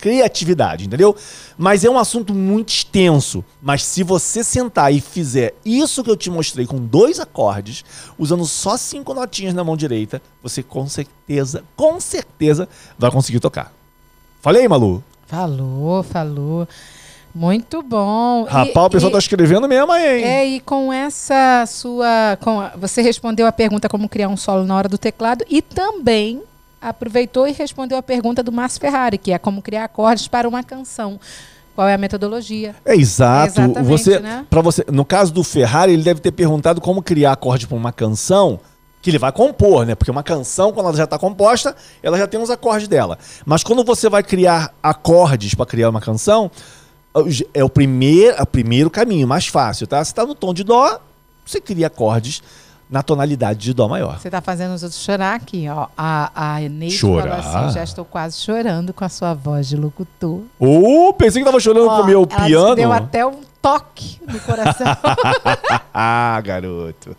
criatividade, 0.00 0.86
entendeu? 0.86 1.14
Mas 1.56 1.84
é 1.84 1.90
um 1.90 1.98
assunto 1.98 2.34
muito 2.34 2.70
extenso. 2.70 3.44
Mas 3.62 3.84
se 3.84 4.02
você 4.02 4.42
sentar 4.42 4.92
e 4.92 5.00
fizer 5.00 5.54
isso 5.64 6.02
que 6.02 6.10
eu 6.10 6.16
te 6.16 6.30
mostrei 6.30 6.66
com 6.66 6.78
dois 6.78 7.20
acordes, 7.20 7.84
usando 8.18 8.44
só 8.46 8.76
cinco 8.78 9.12
notinhas 9.12 9.54
na 9.54 9.62
mão 9.62 9.76
direita, 9.76 10.20
você 10.42 10.62
com 10.62 10.88
certeza, 10.88 11.62
com 11.76 12.00
certeza 12.00 12.66
vai 12.98 13.10
conseguir 13.10 13.38
tocar. 13.38 13.70
Falei, 14.40 14.66
Malu? 14.66 15.04
Falou, 15.26 16.02
falou. 16.02 16.66
Muito 17.34 17.82
bom. 17.82 18.44
Rapaz, 18.44 18.68
e, 18.68 18.78
o 18.78 18.90
pessoal 18.90 19.08
está 19.08 19.18
escrevendo 19.18 19.68
mesmo 19.68 19.90
aí, 19.90 20.18
hein? 20.18 20.24
É, 20.24 20.46
e 20.46 20.60
com 20.60 20.92
essa 20.92 21.64
sua. 21.66 22.38
Com, 22.40 22.62
você 22.78 23.02
respondeu 23.02 23.46
a 23.46 23.52
pergunta 23.52 23.88
como 23.88 24.08
criar 24.08 24.28
um 24.28 24.36
solo 24.36 24.64
na 24.64 24.76
hora 24.76 24.88
do 24.88 24.96
teclado 24.96 25.44
e 25.50 25.60
também 25.60 26.42
aproveitou 26.84 27.48
e 27.48 27.52
respondeu 27.52 27.96
a 27.96 28.02
pergunta 28.02 28.42
do 28.42 28.52
Márcio 28.52 28.80
Ferrari, 28.80 29.16
que 29.16 29.32
é 29.32 29.38
como 29.38 29.62
criar 29.62 29.84
acordes 29.84 30.28
para 30.28 30.48
uma 30.48 30.62
canção. 30.62 31.18
Qual 31.74 31.88
é 31.88 31.94
a 31.94 31.98
metodologia? 31.98 32.76
É 32.84 32.94
exato. 32.94 33.60
É 33.60 33.82
você, 33.82 34.20
né? 34.20 34.46
para 34.48 34.60
você, 34.60 34.84
no 34.92 35.04
caso 35.04 35.32
do 35.32 35.42
Ferrari, 35.42 35.92
ele 35.92 36.02
deve 36.02 36.20
ter 36.20 36.30
perguntado 36.30 36.80
como 36.80 37.02
criar 37.02 37.32
acorde 37.32 37.66
para 37.66 37.76
uma 37.76 37.92
canção 37.92 38.60
que 39.02 39.10
ele 39.10 39.18
vai 39.18 39.32
compor, 39.32 39.84
né? 39.84 39.94
Porque 39.94 40.10
uma 40.10 40.22
canção, 40.22 40.72
quando 40.72 40.86
ela 40.86 40.96
já 40.96 41.04
está 41.04 41.18
composta, 41.18 41.74
ela 42.02 42.16
já 42.16 42.26
tem 42.26 42.40
os 42.40 42.48
acordes 42.48 42.86
dela. 42.86 43.18
Mas 43.44 43.64
quando 43.64 43.84
você 43.84 44.08
vai 44.08 44.22
criar 44.22 44.72
acordes 44.82 45.54
para 45.54 45.66
criar 45.66 45.90
uma 45.90 46.00
canção, 46.00 46.50
é 47.52 47.64
o 47.64 47.68
primeiro, 47.68 48.36
é 48.36 48.42
o 48.42 48.46
primeiro 48.46 48.88
caminho, 48.88 49.26
mais 49.26 49.46
fácil, 49.46 49.86
tá? 49.86 50.02
Você 50.02 50.12
está 50.12 50.24
no 50.24 50.34
tom 50.34 50.54
de 50.54 50.64
dó, 50.64 51.00
você 51.44 51.60
cria 51.60 51.88
acordes 51.88 52.42
na 52.94 53.02
tonalidade 53.02 53.58
de 53.58 53.74
Dó 53.74 53.88
maior. 53.88 54.20
Você 54.20 54.30
tá 54.30 54.40
fazendo 54.40 54.72
os 54.72 54.84
outros 54.84 55.02
chorar 55.02 55.34
aqui, 55.34 55.68
ó. 55.68 55.88
A, 55.98 56.54
a 56.54 56.60
Neide 56.60 56.94
Chorar? 56.94 57.42
falou 57.42 57.66
assim, 57.66 57.74
já 57.74 57.82
estou 57.82 58.04
quase 58.04 58.38
chorando 58.38 58.92
com 58.94 59.04
a 59.04 59.08
sua 59.08 59.34
voz 59.34 59.68
de 59.68 59.76
locutor. 59.76 60.42
Oh, 60.60 61.12
pensei 61.12 61.42
que 61.42 61.44
tava 61.46 61.58
chorando 61.58 61.88
Ó, 61.88 61.96
com 61.96 62.02
o 62.02 62.06
meu 62.06 62.20
ela 62.30 62.46
piano. 62.46 62.76
deu 62.76 62.92
até 62.92 63.26
um 63.26 63.40
toque 63.60 64.20
no 64.28 64.38
coração. 64.38 64.86
ah, 65.92 66.40
garoto. 66.44 67.16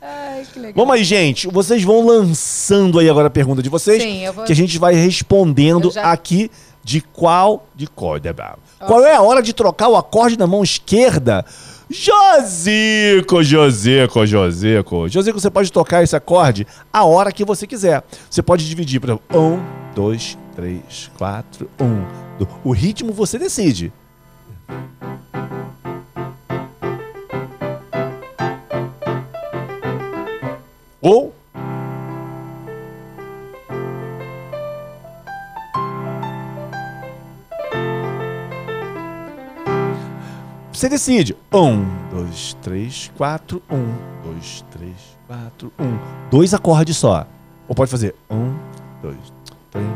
Ai, 0.00 0.46
que 0.50 0.58
legal. 0.58 0.74
Vamos 0.86 0.94
aí, 0.94 1.04
gente. 1.04 1.48
Vocês 1.48 1.84
vão 1.84 2.06
lançando 2.06 2.98
aí 2.98 3.10
agora 3.10 3.26
a 3.26 3.30
pergunta 3.30 3.62
de 3.62 3.68
vocês. 3.68 4.02
Sim, 4.02 4.24
eu 4.24 4.32
vou- 4.32 4.44
Que 4.46 4.52
a 4.52 4.56
gente 4.56 4.78
vai 4.78 4.94
respondendo 4.94 5.90
já- 5.90 6.10
aqui 6.10 6.50
de 6.82 7.02
qual 7.02 7.66
de 7.74 7.86
corda. 7.86 8.34
Qual 8.86 9.04
é 9.04 9.14
a 9.14 9.20
hora 9.20 9.42
de 9.42 9.52
trocar 9.52 9.88
o 9.88 9.96
acorde 9.96 10.38
na 10.38 10.46
mão 10.46 10.62
esquerda? 10.64 11.44
Josico, 11.92 13.42
Josico, 13.42 14.26
Josico. 14.26 15.08
Josico, 15.08 15.38
você 15.40 15.50
pode 15.50 15.70
tocar 15.70 16.02
esse 16.02 16.16
acorde 16.16 16.66
a 16.92 17.04
hora 17.04 17.30
que 17.30 17.44
você 17.44 17.66
quiser. 17.66 18.02
Você 18.30 18.42
pode 18.42 18.66
dividir 18.68 19.00
para 19.00 19.14
um, 19.36 19.60
dois, 19.94 20.36
três, 20.56 21.10
quatro, 21.18 21.68
um. 21.80 22.02
do- 22.38 22.48
O 22.64 22.72
ritmo 22.72 23.12
você 23.12 23.38
decide. 23.38 23.92
Ou 31.00 31.34
Você 40.82 40.88
decide. 40.88 41.36
Um, 41.52 41.86
dois, 42.10 42.56
três, 42.60 43.08
quatro, 43.16 43.62
um, 43.70 43.94
dois, 44.24 44.64
três, 44.68 45.16
quatro, 45.28 45.72
um. 45.78 45.96
Dois 46.28 46.52
acordes 46.52 46.96
só. 46.96 47.24
Ou 47.68 47.74
pode 47.76 47.88
fazer 47.88 48.16
um, 48.28 48.52
dois, 49.00 49.16
três, 49.70 49.86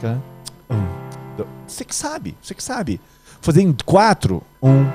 quatro, 0.00 0.22
um. 0.70 1.36
dois. 1.36 1.48
Você 1.66 1.84
que 1.84 1.94
sabe, 1.94 2.34
você 2.40 2.54
que 2.54 2.62
sabe. 2.62 2.98
Fazer 3.42 3.60
em 3.60 3.76
quatro. 3.84 4.42
Um, 4.62 4.86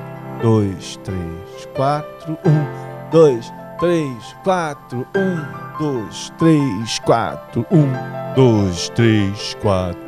dois, 0.42 1.00
três, 1.04 1.68
quatro, 1.76 2.40
um, 2.44 3.12
dois, 3.12 3.54
três, 3.78 4.36
quatro, 4.44 5.06
um, 5.16 5.78
dois, 5.78 6.34
três, 6.40 6.98
quatro, 7.06 7.68
um, 7.70 8.34
dois, 8.34 8.90
três, 8.90 9.54
quatro. 9.62 10.00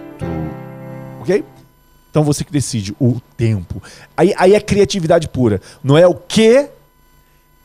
Ok? 1.21 1.45
Então 2.17 2.25
você 2.25 2.43
que 2.43 2.51
decide 2.51 2.95
o 2.99 3.21
tempo. 3.37 3.79
Aí, 4.17 4.33
aí 4.39 4.55
é 4.55 4.59
criatividade 4.59 5.27
pura. 5.29 5.61
Não 5.83 5.95
é 5.95 6.07
o 6.07 6.15
que, 6.15 6.67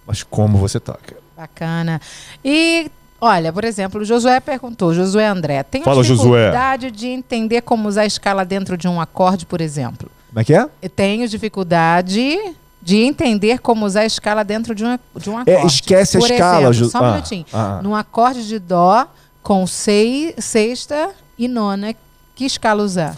mas 0.07 0.23
como 0.23 0.59
você 0.59 0.79
toca. 0.79 1.17
Bacana. 1.35 1.99
E, 2.45 2.91
olha, 3.19 3.51
por 3.51 3.65
exemplo, 3.65 4.03
o 4.03 4.05
Josué 4.05 4.41
perguntou, 4.41 4.93
Josué 4.93 5.27
André, 5.27 5.63
tem 5.63 5.83
Fala, 5.83 6.05
Josué. 6.05 6.41
dificuldade 6.51 6.91
de 6.91 7.07
entender 7.09 7.63
como 7.63 7.89
usar 7.89 8.03
a 8.03 8.07
escala 8.07 8.45
dentro 8.45 8.77
de 8.77 8.87
um 8.87 9.01
acorde, 9.01 9.47
por 9.47 9.63
exemplo? 9.63 10.11
Como 10.29 10.41
é 10.41 10.45
que 10.45 10.53
é? 10.53 10.69
Eu 10.83 10.91
tenho 10.91 11.27
dificuldade 11.27 12.39
de 12.83 12.97
entender 12.99 13.59
como 13.59 13.87
usar 13.87 14.01
a 14.01 14.07
escala 14.07 14.45
dentro 14.45 14.75
de 14.75 14.85
um, 14.85 14.99
de 15.17 15.31
um 15.31 15.39
acorde. 15.39 15.51
É, 15.63 15.65
esquece 15.65 16.19
a 16.19 16.21
Por 16.21 16.31
escala, 16.31 16.69
exemplo, 16.69 16.75
Ju- 16.75 16.91
Só 16.91 17.01
um 17.01 17.05
ah, 17.07 17.11
minutinho. 17.13 17.47
ah, 17.55 17.79
ah. 17.79 17.83
Num 17.83 17.95
acorde 17.97 18.47
de 18.47 18.59
dó 18.59 19.07
com 19.43 19.67
sei, 19.67 20.35
sexta 20.37 21.09
e 21.39 21.49
nona, 21.49 21.95
que 22.35 22.45
escala 22.45 22.83
usar? 22.83 23.17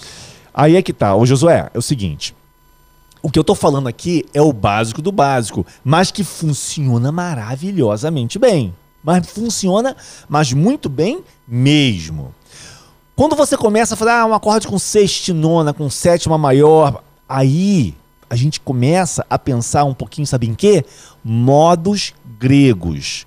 Aí 0.55 0.77
é 0.77 0.83
que 0.83 0.93
tá. 0.93 1.17
Ô 1.17 1.27
Josué, 1.27 1.69
é 1.75 1.79
o 1.79 1.83
seguinte. 1.83 2.35
O 3.21 3.31
que 3.31 3.39
eu 3.39 3.45
tô 3.45 3.55
falando 3.55 3.89
aqui 3.89 4.25
é 4.33 4.41
o 4.41 4.53
básico 4.53 5.03
do 5.03 5.11
básico, 5.11 5.67
mas 5.83 6.11
que 6.11 6.23
funciona 6.23 7.11
maravilhosamente 7.11 8.39
bem. 8.39 8.75
Mas 9.03 9.27
funciona, 9.27 9.97
mas 10.29 10.53
muito 10.53 10.89
bem 10.89 11.25
mesmo. 11.47 12.35
Quando 13.17 13.35
você 13.35 13.57
começa 13.57 13.95
a 13.95 13.97
falar 13.97 14.21
ah, 14.21 14.27
um 14.27 14.35
acorde 14.35 14.67
com 14.67 14.79
sexta 14.79 15.33
nona, 15.33 15.73
com 15.73 15.89
sétima 15.91 16.37
maior, 16.37 17.03
aí 17.29 17.95
a 18.29 18.37
gente 18.37 18.61
começa 18.61 19.25
a 19.29 19.39
pensar 19.39 19.85
um 19.85 19.95
pouquinho, 19.95 20.27
sabe 20.27 20.47
em 20.47 20.55
quê? 20.55 20.85
Modos 21.23 22.13
gregos. 22.39 23.27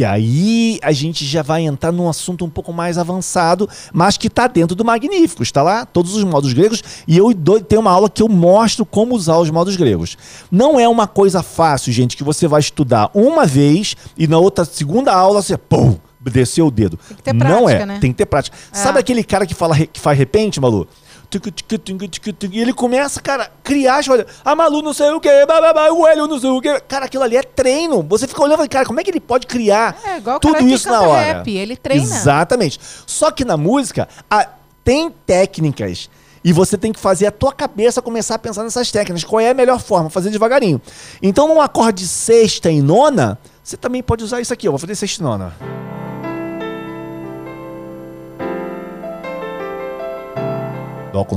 Que 0.00 0.04
aí 0.06 0.78
a 0.82 0.92
gente 0.92 1.26
já 1.26 1.42
vai 1.42 1.60
entrar 1.60 1.92
num 1.92 2.08
assunto 2.08 2.42
um 2.42 2.48
pouco 2.48 2.72
mais 2.72 2.96
avançado, 2.96 3.68
mas 3.92 4.16
que 4.16 4.28
está 4.28 4.46
dentro 4.46 4.74
do 4.74 4.82
Magnífico. 4.82 5.42
Está 5.42 5.62
lá 5.62 5.84
todos 5.84 6.16
os 6.16 6.24
modos 6.24 6.54
gregos. 6.54 6.82
E 7.06 7.18
eu 7.18 7.34
dou- 7.34 7.60
tenho 7.60 7.82
uma 7.82 7.90
aula 7.90 8.08
que 8.08 8.22
eu 8.22 8.28
mostro 8.28 8.86
como 8.86 9.14
usar 9.14 9.36
os 9.36 9.50
modos 9.50 9.76
gregos. 9.76 10.16
Não 10.50 10.80
é 10.80 10.88
uma 10.88 11.06
coisa 11.06 11.42
fácil, 11.42 11.92
gente, 11.92 12.16
que 12.16 12.24
você 12.24 12.48
vai 12.48 12.60
estudar 12.60 13.10
uma 13.12 13.44
vez 13.44 13.94
e 14.16 14.26
na 14.26 14.38
outra 14.38 14.64
segunda 14.64 15.12
aula 15.12 15.42
você, 15.42 15.58
pum, 15.58 15.98
desceu 16.18 16.68
o 16.68 16.70
dedo. 16.70 16.98
Tem 17.08 17.16
que 17.18 17.22
ter 17.22 17.32
Não 17.34 17.64
prática, 17.64 17.82
é, 17.82 17.86
né? 17.86 17.98
tem 18.00 18.10
que 18.10 18.16
ter 18.16 18.24
prática. 18.24 18.56
É. 18.72 18.76
Sabe 18.78 18.98
aquele 18.98 19.22
cara 19.22 19.44
que, 19.44 19.54
fala, 19.54 19.76
que 19.86 20.00
faz 20.00 20.16
repente, 20.18 20.58
Malu? 20.58 20.88
E 22.52 22.60
ele 22.60 22.72
começa, 22.72 23.20
cara, 23.20 23.44
a 23.44 23.48
criar, 23.62 24.00
olha, 24.08 24.26
a 24.44 24.54
Malu 24.56 24.82
não 24.82 24.92
sei 24.92 25.10
o 25.10 25.20
que, 25.20 25.28
o 25.28 26.06
Hélio 26.06 26.26
não 26.26 26.40
sei 26.40 26.50
o 26.50 26.60
que. 26.60 26.80
Cara, 26.80 27.06
aquilo 27.06 27.22
ali 27.22 27.36
é 27.36 27.42
treino. 27.42 28.02
Você 28.08 28.26
fica 28.26 28.42
olhando, 28.42 28.68
cara, 28.68 28.84
como 28.84 28.98
é 29.00 29.04
que 29.04 29.10
ele 29.10 29.20
pode 29.20 29.46
criar 29.46 29.96
É 30.04 30.20
tudo 30.40 30.66
isso 30.68 30.88
na 30.88 31.00
hora? 31.02 31.20
rap, 31.22 31.50
ele 31.50 31.76
treina. 31.76 32.02
Exatamente. 32.02 32.80
Só 33.06 33.30
que 33.30 33.44
na 33.44 33.56
música, 33.56 34.08
a- 34.30 34.48
tem 34.82 35.10
técnicas. 35.24 36.10
E 36.42 36.52
você 36.54 36.78
tem 36.78 36.90
que 36.90 36.98
fazer 36.98 37.26
a 37.26 37.30
tua 37.30 37.52
cabeça 37.52 38.00
começar 38.00 38.36
a 38.36 38.38
pensar 38.38 38.62
nessas 38.64 38.90
técnicas. 38.90 39.22
Qual 39.22 39.38
é 39.38 39.50
a 39.50 39.54
melhor 39.54 39.78
forma? 39.78 40.08
Fazer 40.08 40.30
devagarinho. 40.30 40.80
Então, 41.22 41.46
num 41.46 41.60
acorde 41.60 42.08
sexta 42.08 42.70
e 42.70 42.80
nona, 42.80 43.38
você 43.62 43.76
também 43.76 44.02
pode 44.02 44.24
usar 44.24 44.40
isso 44.40 44.52
aqui. 44.52 44.66
Eu 44.66 44.72
vou 44.72 44.78
fazer 44.78 44.94
sexta 44.94 45.22
e 45.22 45.24
nona. 45.24 45.54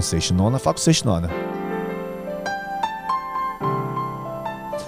Sexta 0.01 0.33
e 0.33 0.35
nona, 0.35 0.59
Fá 0.59 0.73
com 0.73 0.79
sexta 0.79 1.05
e 1.05 1.07
nona. 1.07 1.29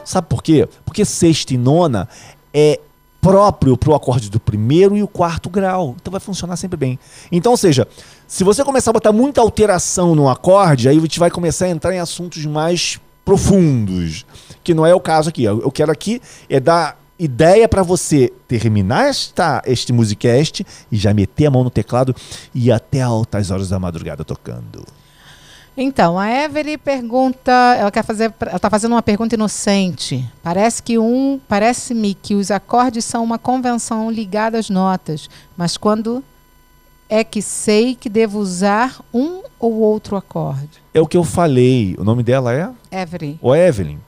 Sabe 0.03 0.27
por 0.27 0.43
quê? 0.43 0.67
Porque 0.85 1.03
sexta 1.03 1.53
e 1.53 1.57
nona 1.57 2.07
é 2.53 2.79
próprio 3.19 3.75
para 3.75 3.89
o 3.89 3.95
acorde 3.95 4.29
do 4.29 4.39
primeiro 4.39 4.95
e 4.95 5.01
o 5.01 5.07
quarto 5.07 5.49
grau. 5.49 5.95
Então 5.99 6.11
vai 6.11 6.19
funcionar 6.19 6.55
sempre 6.57 6.77
bem. 6.77 6.99
Então, 7.31 7.53
ou 7.53 7.57
seja, 7.57 7.87
se 8.27 8.43
você 8.43 8.63
começar 8.63 8.91
a 8.91 8.93
botar 8.93 9.11
muita 9.11 9.41
alteração 9.41 10.13
no 10.13 10.29
acorde, 10.29 10.87
aí 10.87 10.97
a 10.97 11.01
gente 11.01 11.19
vai 11.19 11.31
começar 11.31 11.65
a 11.65 11.69
entrar 11.69 11.93
em 11.93 11.99
assuntos 11.99 12.45
mais 12.45 12.99
profundos, 13.25 14.25
que 14.63 14.75
não 14.75 14.85
é 14.85 14.93
o 14.93 14.99
caso 14.99 15.29
aqui. 15.29 15.43
Eu 15.43 15.71
quero 15.71 15.91
aqui 15.91 16.21
é 16.47 16.59
dar 16.59 16.99
ideia 17.17 17.67
para 17.67 17.83
você 17.83 18.31
terminar 18.47 19.07
esta, 19.07 19.61
este 19.65 19.93
musicast 19.93 20.65
e 20.91 20.97
já 20.97 21.13
meter 21.13 21.45
a 21.45 21.51
mão 21.51 21.63
no 21.63 21.69
teclado 21.69 22.15
e 22.53 22.67
ir 22.67 22.71
até 22.71 23.01
altas 23.01 23.51
horas 23.51 23.69
da 23.69 23.79
madrugada 23.79 24.23
tocando. 24.23 24.85
Então, 25.77 26.17
a 26.17 26.29
Evelyn 26.29 26.77
pergunta, 26.77 27.51
ela 27.77 27.91
quer 27.91 28.03
fazer, 28.03 28.33
ela 28.39 28.59
tá 28.59 28.69
fazendo 28.69 28.93
uma 28.93 29.01
pergunta 29.01 29.35
inocente. 29.35 30.25
Parece 30.41 30.81
que 30.81 30.97
um, 30.97 31.39
parece-me 31.49 32.13
que 32.13 32.33
os 32.33 32.49
acordes 32.49 33.03
são 33.03 33.21
uma 33.23 33.37
convenção 33.37 34.09
ligada 34.09 34.57
às 34.57 34.69
notas, 34.69 35.29
mas 35.57 35.75
quando 35.75 36.23
é 37.09 37.25
que 37.25 37.41
sei 37.41 37.93
que 37.93 38.09
devo 38.09 38.39
usar 38.39 39.01
um 39.13 39.43
ou 39.59 39.73
outro 39.73 40.15
acorde? 40.15 40.81
É 40.93 41.01
o 41.01 41.07
que 41.07 41.17
eu 41.17 41.25
falei. 41.25 41.93
O 41.99 42.05
nome 42.05 42.23
dela 42.23 42.53
é? 42.53 42.69
Evelyn. 42.89 43.37
O 43.41 43.53
Evelyn. 43.53 43.99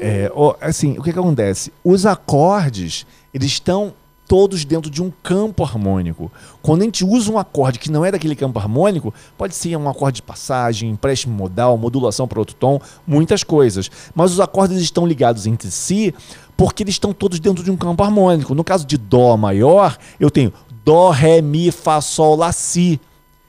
É, 0.00 0.30
assim, 0.60 0.98
o 0.98 1.02
que, 1.02 1.12
que 1.12 1.18
acontece? 1.18 1.72
Os 1.84 2.06
acordes, 2.06 3.06
eles 3.32 3.48
estão 3.48 3.94
todos 4.26 4.64
dentro 4.64 4.90
de 4.90 5.02
um 5.02 5.10
campo 5.22 5.62
harmônico. 5.62 6.30
Quando 6.60 6.82
a 6.82 6.84
gente 6.84 7.04
usa 7.04 7.30
um 7.30 7.38
acorde 7.38 7.78
que 7.78 7.90
não 7.90 8.04
é 8.04 8.10
daquele 8.10 8.34
campo 8.34 8.58
harmônico, 8.58 9.14
pode 9.38 9.54
ser 9.54 9.76
um 9.76 9.88
acorde 9.88 10.16
de 10.16 10.22
passagem, 10.22 10.90
empréstimo 10.90 11.34
modal, 11.34 11.78
modulação 11.78 12.26
para 12.26 12.38
outro 12.38 12.56
tom, 12.56 12.80
muitas 13.06 13.42
coisas. 13.44 13.90
Mas 14.14 14.32
os 14.32 14.40
acordes 14.40 14.80
estão 14.80 15.06
ligados 15.06 15.46
entre 15.46 15.70
si 15.70 16.14
porque 16.56 16.82
eles 16.82 16.94
estão 16.94 17.12
todos 17.12 17.38
dentro 17.38 17.62
de 17.62 17.70
um 17.70 17.76
campo 17.76 18.02
harmônico. 18.02 18.54
No 18.54 18.64
caso 18.64 18.86
de 18.86 18.96
Dó 18.96 19.36
maior, 19.36 19.96
eu 20.18 20.30
tenho 20.30 20.52
Dó, 20.84 21.10
Ré, 21.10 21.40
Mi, 21.42 21.70
Fá, 21.70 22.00
Sol, 22.00 22.36
Lá, 22.36 22.52
Si. 22.52 23.00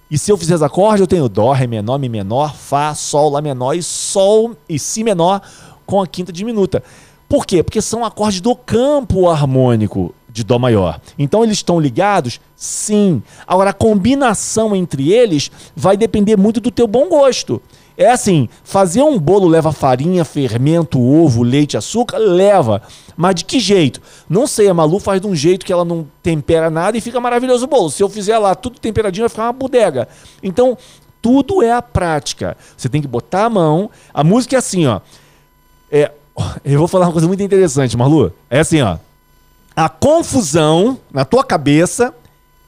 E 0.09 0.17
se 0.17 0.31
eu 0.31 0.37
fizer 0.37 0.55
os 0.55 0.63
acordes, 0.63 1.01
eu 1.01 1.07
tenho 1.07 1.27
Dó, 1.27 1.51
Ré 1.51 1.67
menor, 1.67 1.99
Mi 1.99 2.07
menor, 2.07 2.55
Fá, 2.55 2.95
Sol, 2.95 3.29
Lá 3.29 3.41
menor 3.41 3.73
e 3.73 3.83
Sol 3.83 4.55
e 4.67 4.79
Si 4.79 5.03
menor 5.03 5.41
com 5.85 6.01
a 6.01 6.07
quinta 6.07 6.31
diminuta. 6.31 6.81
Por 7.27 7.45
quê? 7.45 7.61
Porque 7.61 7.81
são 7.81 8.05
acordes 8.05 8.39
do 8.39 8.55
campo 8.55 9.27
harmônico 9.27 10.15
de 10.29 10.43
Dó 10.43 10.57
maior. 10.57 11.01
Então 11.19 11.43
eles 11.43 11.57
estão 11.57 11.79
ligados? 11.79 12.39
Sim. 12.55 13.21
Agora 13.45 13.71
a 13.71 13.73
combinação 13.73 14.75
entre 14.75 15.11
eles 15.11 15.51
vai 15.75 15.97
depender 15.97 16.37
muito 16.37 16.61
do 16.61 16.71
teu 16.71 16.87
bom 16.87 17.09
gosto. 17.09 17.61
É 17.97 18.12
assim, 18.12 18.47
fazer 18.63 19.01
um 19.01 19.17
bolo 19.17 19.47
leva 19.47 19.71
farinha, 19.71 20.23
fermento, 20.23 21.01
ovo, 21.01 21.41
leite, 21.41 21.75
açúcar? 21.75 22.19
Leva. 22.19 22.81
Mas 23.15 23.36
de 23.36 23.45
que 23.45 23.60
jeito? 23.60 23.99
Não 24.29 24.45
sei, 24.45 24.69
a 24.69 24.73
Malu 24.73 24.99
faz 24.99 25.19
de 25.19 25.25
um 25.25 25.36
jeito 25.36 25.65
que 25.65 25.73
ela 25.73 25.83
não 25.83 26.07
tempera 26.21 26.69
nada 26.69 26.95
e 26.95 27.01
fica 27.01 27.19
maravilhoso 27.19 27.65
o 27.65 27.67
bolo. 27.67 27.89
Se 27.89 28.03
eu 28.03 28.10
fizer 28.10 28.38
lá 28.38 28.53
tudo 28.53 28.79
temperadinho, 28.79 29.23
vai 29.23 29.29
ficar 29.29 29.45
uma 29.45 29.53
bodega. 29.53 30.07
Então, 30.43 30.77
tudo 31.21 31.63
é 31.63 31.71
a 31.71 31.81
prática. 31.81 32.55
Você 32.77 32.88
tem 32.88 33.01
que 33.01 33.07
botar 33.07 33.45
a 33.45 33.49
mão. 33.49 33.89
A 34.13 34.23
música 34.23 34.55
é 34.55 34.60
assim, 34.60 34.86
ó. 34.86 35.01
É, 35.91 36.12
Eu 36.63 36.79
vou 36.79 36.88
falar 36.88 37.07
uma 37.07 37.12
coisa 37.12 37.27
muito 37.27 37.43
interessante, 37.43 37.97
Marlu. 37.97 38.31
É 38.49 38.60
assim, 38.60 38.81
ó. 38.81 38.97
A 39.75 39.89
confusão 39.89 40.97
na 41.12 41.23
tua 41.23 41.43
cabeça 41.43 42.13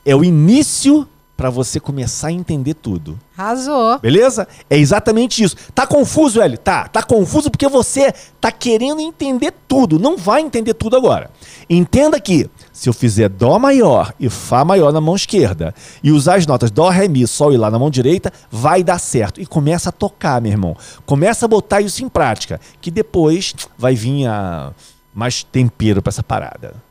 é 0.06 0.16
o 0.16 0.24
início 0.24 1.08
para 1.40 1.50
você 1.50 1.80
começar 1.80 2.28
a 2.28 2.32
entender 2.34 2.74
tudo. 2.74 3.18
Arrasou. 3.38 3.98
Beleza? 4.00 4.46
É 4.70 4.78
exatamente 4.78 5.42
isso. 5.42 5.56
Tá 5.74 5.88
confuso, 5.88 6.42
Hélio? 6.42 6.58
Tá. 6.58 6.90
Tá 6.90 7.02
confuso 7.02 7.50
porque 7.50 7.70
você 7.70 8.14
tá 8.42 8.52
querendo 8.52 9.00
entender 9.00 9.54
tudo. 9.66 9.98
Não 9.98 10.18
vai 10.18 10.42
entender 10.42 10.74
tudo 10.74 10.98
agora. 10.98 11.32
Entenda 11.70 12.20
que 12.20 12.50
se 12.74 12.90
eu 12.90 12.94
fizer 12.94 13.30
Dó 13.30 13.58
maior 13.58 14.14
e 14.20 14.30
Fá 14.30 14.66
maior 14.66 14.92
na 14.92 15.00
mão 15.00 15.16
esquerda 15.16 15.74
e 16.04 16.12
usar 16.12 16.36
as 16.36 16.46
notas 16.46 16.72
Dó, 16.72 16.90
Ré, 16.90 17.08
Mi, 17.08 17.26
Sol 17.26 17.54
e 17.54 17.58
Lá 17.58 17.72
na 17.72 17.80
mão 17.80 17.90
direita, 17.90 18.34
vai 18.52 18.84
dar 18.84 19.00
certo. 19.00 19.40
E 19.40 19.46
começa 19.46 19.88
a 19.88 19.94
tocar, 19.94 20.42
meu 20.42 20.52
irmão. 20.52 20.76
Começa 21.06 21.46
a 21.46 21.48
botar 21.48 21.80
isso 21.80 22.04
em 22.04 22.10
prática. 22.10 22.60
Que 22.82 22.92
depois 22.92 23.56
vai 23.78 23.96
vir 23.96 24.28
a 24.28 24.74
mais 25.16 25.42
tempero 25.42 26.02
para 26.02 26.10
essa 26.10 26.22
parada. 26.22 26.89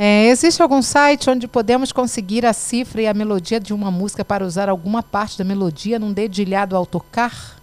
É, 0.00 0.28
existe 0.28 0.62
algum 0.62 0.80
site 0.80 1.28
onde 1.28 1.48
podemos 1.48 1.90
conseguir 1.90 2.46
a 2.46 2.52
cifra 2.52 3.02
e 3.02 3.08
a 3.08 3.12
melodia 3.12 3.58
de 3.58 3.74
uma 3.74 3.90
música 3.90 4.24
para 4.24 4.46
usar 4.46 4.68
alguma 4.68 5.02
parte 5.02 5.36
da 5.36 5.42
melodia 5.42 5.98
num 5.98 6.12
dedilhado 6.12 6.76
ao 6.76 6.86
tocar? 6.86 7.56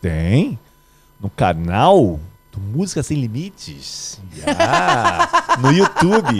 Tem. 0.00 0.58
No 1.20 1.28
canal 1.28 2.18
do 2.50 2.58
Música 2.58 3.02
Sem 3.02 3.20
Limites. 3.20 4.18
Yeah. 4.34 5.58
no 5.60 5.72
YouTube. 5.72 6.38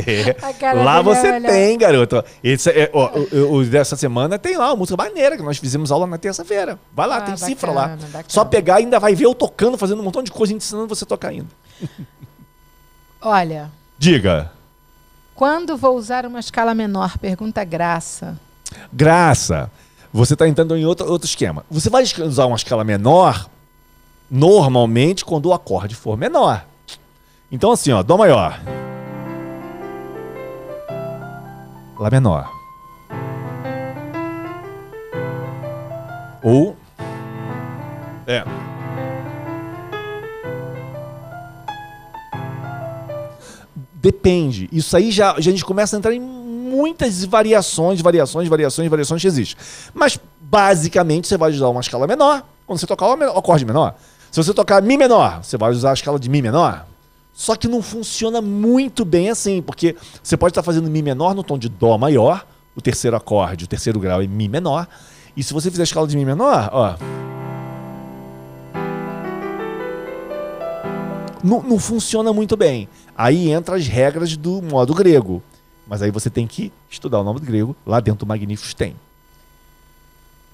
lá 0.82 1.02
você 1.02 1.38
tem, 1.42 1.76
garoto. 1.76 2.24
Esse, 2.42 2.70
é, 2.70 2.90
ó, 2.94 3.10
o, 3.32 3.56
o, 3.56 3.64
dessa 3.66 3.96
semana 3.96 4.38
tem 4.38 4.56
lá 4.56 4.68
uma 4.68 4.76
música 4.76 4.96
maneira 4.96 5.36
que 5.36 5.42
nós 5.42 5.58
fizemos 5.58 5.92
aula 5.92 6.06
na 6.06 6.16
terça-feira. 6.16 6.78
Vai 6.96 7.06
lá, 7.06 7.16
ah, 7.16 7.20
tem 7.20 7.34
bacana, 7.34 7.46
cifra 7.46 7.70
lá. 7.70 7.88
Bacana. 7.88 8.24
Só 8.28 8.46
pegar 8.46 8.76
ainda 8.76 8.98
vai 8.98 9.14
ver 9.14 9.26
eu 9.26 9.34
tocando, 9.34 9.76
fazendo 9.76 10.00
um 10.00 10.04
montão 10.04 10.22
de 10.22 10.30
coisa, 10.30 10.54
ensinando 10.54 10.88
você 10.88 11.04
a 11.04 11.06
tocar 11.06 11.28
ainda. 11.28 11.48
Olha. 13.20 13.70
Diga. 13.98 14.58
Quando 15.40 15.74
vou 15.74 15.96
usar 15.96 16.26
uma 16.26 16.38
escala 16.38 16.74
menor? 16.74 17.16
Pergunta 17.16 17.64
Graça. 17.64 18.38
Graça, 18.92 19.70
você 20.12 20.34
está 20.34 20.46
entrando 20.46 20.76
em 20.76 20.84
outro, 20.84 21.10
outro 21.10 21.26
esquema. 21.26 21.64
Você 21.70 21.88
vai 21.88 22.02
usar 22.02 22.44
uma 22.44 22.56
escala 22.56 22.84
menor 22.84 23.48
normalmente 24.30 25.24
quando 25.24 25.46
o 25.46 25.54
acorde 25.54 25.94
for 25.94 26.14
menor. 26.14 26.66
Então 27.50 27.72
assim, 27.72 27.90
ó, 27.90 28.02
Dó 28.02 28.18
maior. 28.18 28.60
Lá 31.98 32.10
menor. 32.10 32.52
Ou 36.42 36.76
é 38.26 38.69
Depende. 44.00 44.68
Isso 44.72 44.96
aí 44.96 45.10
já, 45.10 45.32
a 45.32 45.40
gente 45.40 45.64
começa 45.64 45.94
a 45.94 45.98
entrar 45.98 46.14
em 46.14 46.20
muitas 46.20 47.24
variações, 47.24 48.00
variações, 48.00 48.48
variações, 48.48 48.88
variações 48.88 49.20
que 49.20 49.28
existem. 49.28 49.62
Mas, 49.92 50.18
basicamente, 50.40 51.28
você 51.28 51.36
vai 51.36 51.50
usar 51.50 51.68
uma 51.68 51.80
escala 51.80 52.06
menor 52.06 52.42
quando 52.66 52.78
você 52.78 52.86
tocar 52.86 53.06
o 53.08 53.38
acorde 53.38 53.64
menor. 53.64 53.94
Se 54.30 54.42
você 54.42 54.54
tocar 54.54 54.80
Mi 54.80 54.96
menor, 54.96 55.42
você 55.42 55.58
vai 55.58 55.70
usar 55.70 55.90
a 55.90 55.94
escala 55.94 56.18
de 56.18 56.30
Mi 56.30 56.40
menor. 56.40 56.86
Só 57.34 57.56
que 57.56 57.68
não 57.68 57.82
funciona 57.82 58.40
muito 58.40 59.04
bem 59.04 59.28
assim, 59.28 59.60
porque 59.60 59.96
você 60.22 60.36
pode 60.36 60.52
estar 60.52 60.62
fazendo 60.62 60.88
Mi 60.90 61.02
menor 61.02 61.34
no 61.34 61.42
tom 61.42 61.58
de 61.58 61.68
Dó 61.68 61.98
maior, 61.98 62.46
o 62.74 62.80
terceiro 62.80 63.16
acorde, 63.16 63.64
o 63.64 63.68
terceiro 63.68 63.98
grau 63.98 64.22
é 64.22 64.26
Mi 64.26 64.48
menor. 64.48 64.86
E 65.36 65.42
se 65.42 65.52
você 65.52 65.70
fizer 65.70 65.82
a 65.82 65.84
escala 65.84 66.06
de 66.06 66.16
Mi 66.16 66.24
menor, 66.24 66.70
ó. 66.72 66.94
Não, 71.42 71.62
não 71.62 71.78
funciona 71.78 72.32
muito 72.32 72.56
bem. 72.56 72.88
Aí 73.16 73.50
entra 73.50 73.76
as 73.76 73.86
regras 73.86 74.36
do 74.36 74.62
modo 74.62 74.94
grego. 74.94 75.42
Mas 75.86 76.02
aí 76.02 76.10
você 76.10 76.30
tem 76.30 76.46
que 76.46 76.72
estudar 76.88 77.20
o 77.20 77.24
nome 77.24 77.40
do 77.40 77.46
grego. 77.46 77.74
Lá 77.86 78.00
dentro 78.00 78.20
do 78.20 78.28
Magníficos 78.28 78.74
tem. 78.74 78.94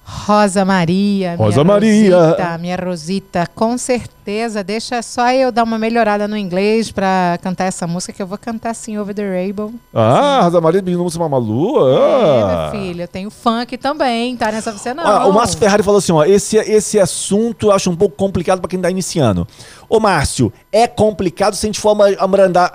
Rosa 0.09 0.63
Maria. 0.63 1.35
Rosa 1.35 1.65
Maria. 1.65 2.17
Rosita, 2.17 2.57
minha 2.57 2.77
Rosita, 2.77 3.47
com 3.53 3.77
certeza. 3.77 4.63
Deixa 4.63 5.01
só 5.01 5.29
eu 5.33 5.51
dar 5.51 5.63
uma 5.63 5.77
melhorada 5.77 6.29
no 6.29 6.37
inglês 6.37 6.89
para 6.89 7.37
cantar 7.41 7.65
essa 7.65 7.85
música 7.85 8.13
que 8.13 8.21
eu 8.21 8.25
vou 8.25 8.37
cantar 8.37 8.69
assim, 8.69 8.97
Over 8.97 9.13
the 9.13 9.29
Rainbow. 9.29 9.73
Ah, 9.93 10.43
Rosa 10.43 10.61
Maria 10.61 10.81
pedindo 10.81 11.03
música 11.03 11.21
Mamalu. 11.21 11.85
Ah. 11.85 11.89
É, 11.91 12.45
minha 12.45 12.71
filha. 12.71 13.03
Eu 13.03 13.07
tenho 13.09 13.29
funk 13.29 13.77
também, 13.77 14.37
tá 14.37 14.49
nessa 14.49 14.71
você 14.71 14.93
não. 14.93 15.05
Ah, 15.05 15.27
o 15.27 15.33
Márcio 15.33 15.57
Ferrari 15.57 15.83
falou 15.83 15.97
assim, 15.97 16.13
ó, 16.13 16.23
esse, 16.23 16.55
esse 16.55 16.97
assunto 16.97 17.67
eu 17.67 17.71
acho 17.73 17.89
um 17.89 17.95
pouco 17.95 18.15
complicado 18.15 18.61
para 18.61 18.69
quem 18.69 18.79
tá 18.79 18.89
iniciando. 18.89 19.45
Ô 19.89 20.01
Márcio, 20.01 20.51
é 20.69 20.85
complicado 20.85 21.55
se 21.55 21.65
a 21.65 21.67
gente 21.67 21.79
for 21.79 21.95
abrandar, 22.19 22.69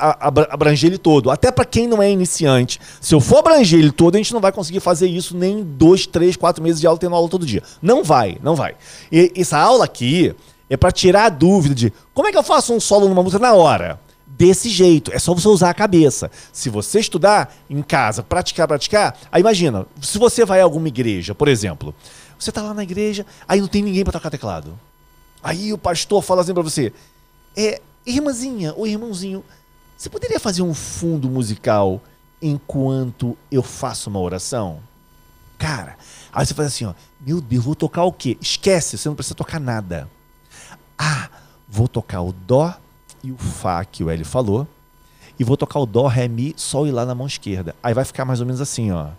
abranger 0.50 0.88
ele 0.88 0.98
todo. 0.98 1.30
Até 1.30 1.50
para 1.50 1.64
quem 1.64 1.86
não 1.86 2.02
é 2.02 2.10
iniciante. 2.10 2.80
Se 3.00 3.14
eu 3.14 3.20
for 3.20 3.38
abranger 3.38 3.78
ele 3.78 3.92
todo, 3.92 4.14
a 4.14 4.18
gente 4.18 4.32
não 4.32 4.40
vai 4.40 4.50
conseguir 4.50 4.80
fazer 4.80 5.08
isso 5.08 5.36
nem 5.36 5.62
dois, 5.62 6.06
três, 6.06 6.36
quatro 6.36 6.62
meses 6.62 6.80
de 6.80 6.86
aula 6.86 6.98
tendo 6.98 7.14
aula 7.14 7.28
todo 7.28 7.44
dia. 7.44 7.62
Não 7.82 8.02
vai, 8.02 8.38
não 8.42 8.54
vai. 8.54 8.74
E 9.10 9.30
essa 9.36 9.58
aula 9.58 9.84
aqui 9.84 10.34
é 10.70 10.76
para 10.76 10.90
tirar 10.90 11.26
a 11.26 11.28
dúvida 11.28 11.74
de 11.74 11.92
como 12.14 12.28
é 12.28 12.32
que 12.32 12.38
eu 12.38 12.42
faço 12.42 12.72
um 12.72 12.80
solo 12.80 13.08
numa 13.08 13.22
música 13.22 13.42
na 13.42 13.52
hora. 13.52 14.00
Desse 14.26 14.70
jeito, 14.70 15.12
é 15.12 15.18
só 15.18 15.34
você 15.34 15.46
usar 15.46 15.68
a 15.68 15.74
cabeça. 15.74 16.30
Se 16.50 16.70
você 16.70 16.98
estudar 16.98 17.54
em 17.68 17.82
casa, 17.82 18.22
praticar, 18.22 18.66
praticar, 18.66 19.18
aí 19.30 19.40
imagina, 19.42 19.86
se 20.00 20.18
você 20.18 20.46
vai 20.46 20.62
a 20.62 20.64
alguma 20.64 20.88
igreja, 20.88 21.34
por 21.34 21.46
exemplo, 21.46 21.94
você 22.38 22.50
tá 22.50 22.62
lá 22.62 22.72
na 22.72 22.82
igreja, 22.82 23.26
aí 23.46 23.60
não 23.60 23.68
tem 23.68 23.82
ninguém 23.82 24.02
para 24.02 24.14
tocar 24.14 24.30
teclado. 24.30 24.78
Aí 25.42 25.72
o 25.72 25.78
pastor 25.78 26.22
fala 26.22 26.42
assim 26.42 26.54
para 26.54 26.62
você: 26.62 26.92
é, 27.56 27.80
irmãzinha 28.06 28.72
ou 28.76 28.86
irmãozinho, 28.86 29.44
você 29.96 30.08
poderia 30.08 30.40
fazer 30.40 30.62
um 30.62 30.74
fundo 30.74 31.28
musical 31.28 32.00
enquanto 32.40 33.36
eu 33.50 33.62
faço 33.62 34.10
uma 34.10 34.20
oração? 34.20 34.80
Cara, 35.58 35.96
aí 36.32 36.44
você 36.44 36.54
faz 36.54 36.68
assim, 36.68 36.84
ó, 36.86 36.94
meu 37.20 37.40
Deus, 37.40 37.64
vou 37.64 37.76
tocar 37.76 38.02
o 38.04 38.12
quê? 38.12 38.36
Esquece, 38.40 38.98
você 38.98 39.08
não 39.08 39.14
precisa 39.14 39.34
tocar 39.34 39.60
nada. 39.60 40.10
Ah, 40.98 41.28
vou 41.68 41.86
tocar 41.86 42.20
o 42.20 42.32
Dó 42.32 42.74
e 43.22 43.30
o 43.30 43.38
Fá 43.38 43.84
que 43.84 44.02
o 44.02 44.10
Eli 44.10 44.24
falou, 44.24 44.66
e 45.38 45.44
vou 45.44 45.56
tocar 45.56 45.78
o 45.78 45.86
Dó, 45.86 46.08
Ré, 46.08 46.26
Mi, 46.26 46.52
Sol 46.56 46.86
e 46.86 46.90
Lá 46.90 47.06
na 47.06 47.14
mão 47.14 47.26
esquerda. 47.26 47.76
Aí 47.82 47.94
vai 47.94 48.04
ficar 48.04 48.24
mais 48.24 48.40
ou 48.40 48.46
menos 48.46 48.60
assim, 48.60 48.90
ó. 48.90 49.10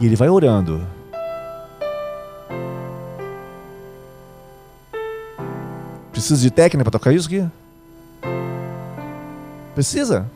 E 0.00 0.06
ele 0.06 0.16
vai 0.16 0.28
orando. 0.28 0.86
Precisa 6.10 6.40
de 6.40 6.50
técnica 6.50 6.84
para 6.84 6.98
tocar 6.98 7.12
isso 7.12 7.26
aqui? 7.26 7.46
Precisa? 9.74 10.30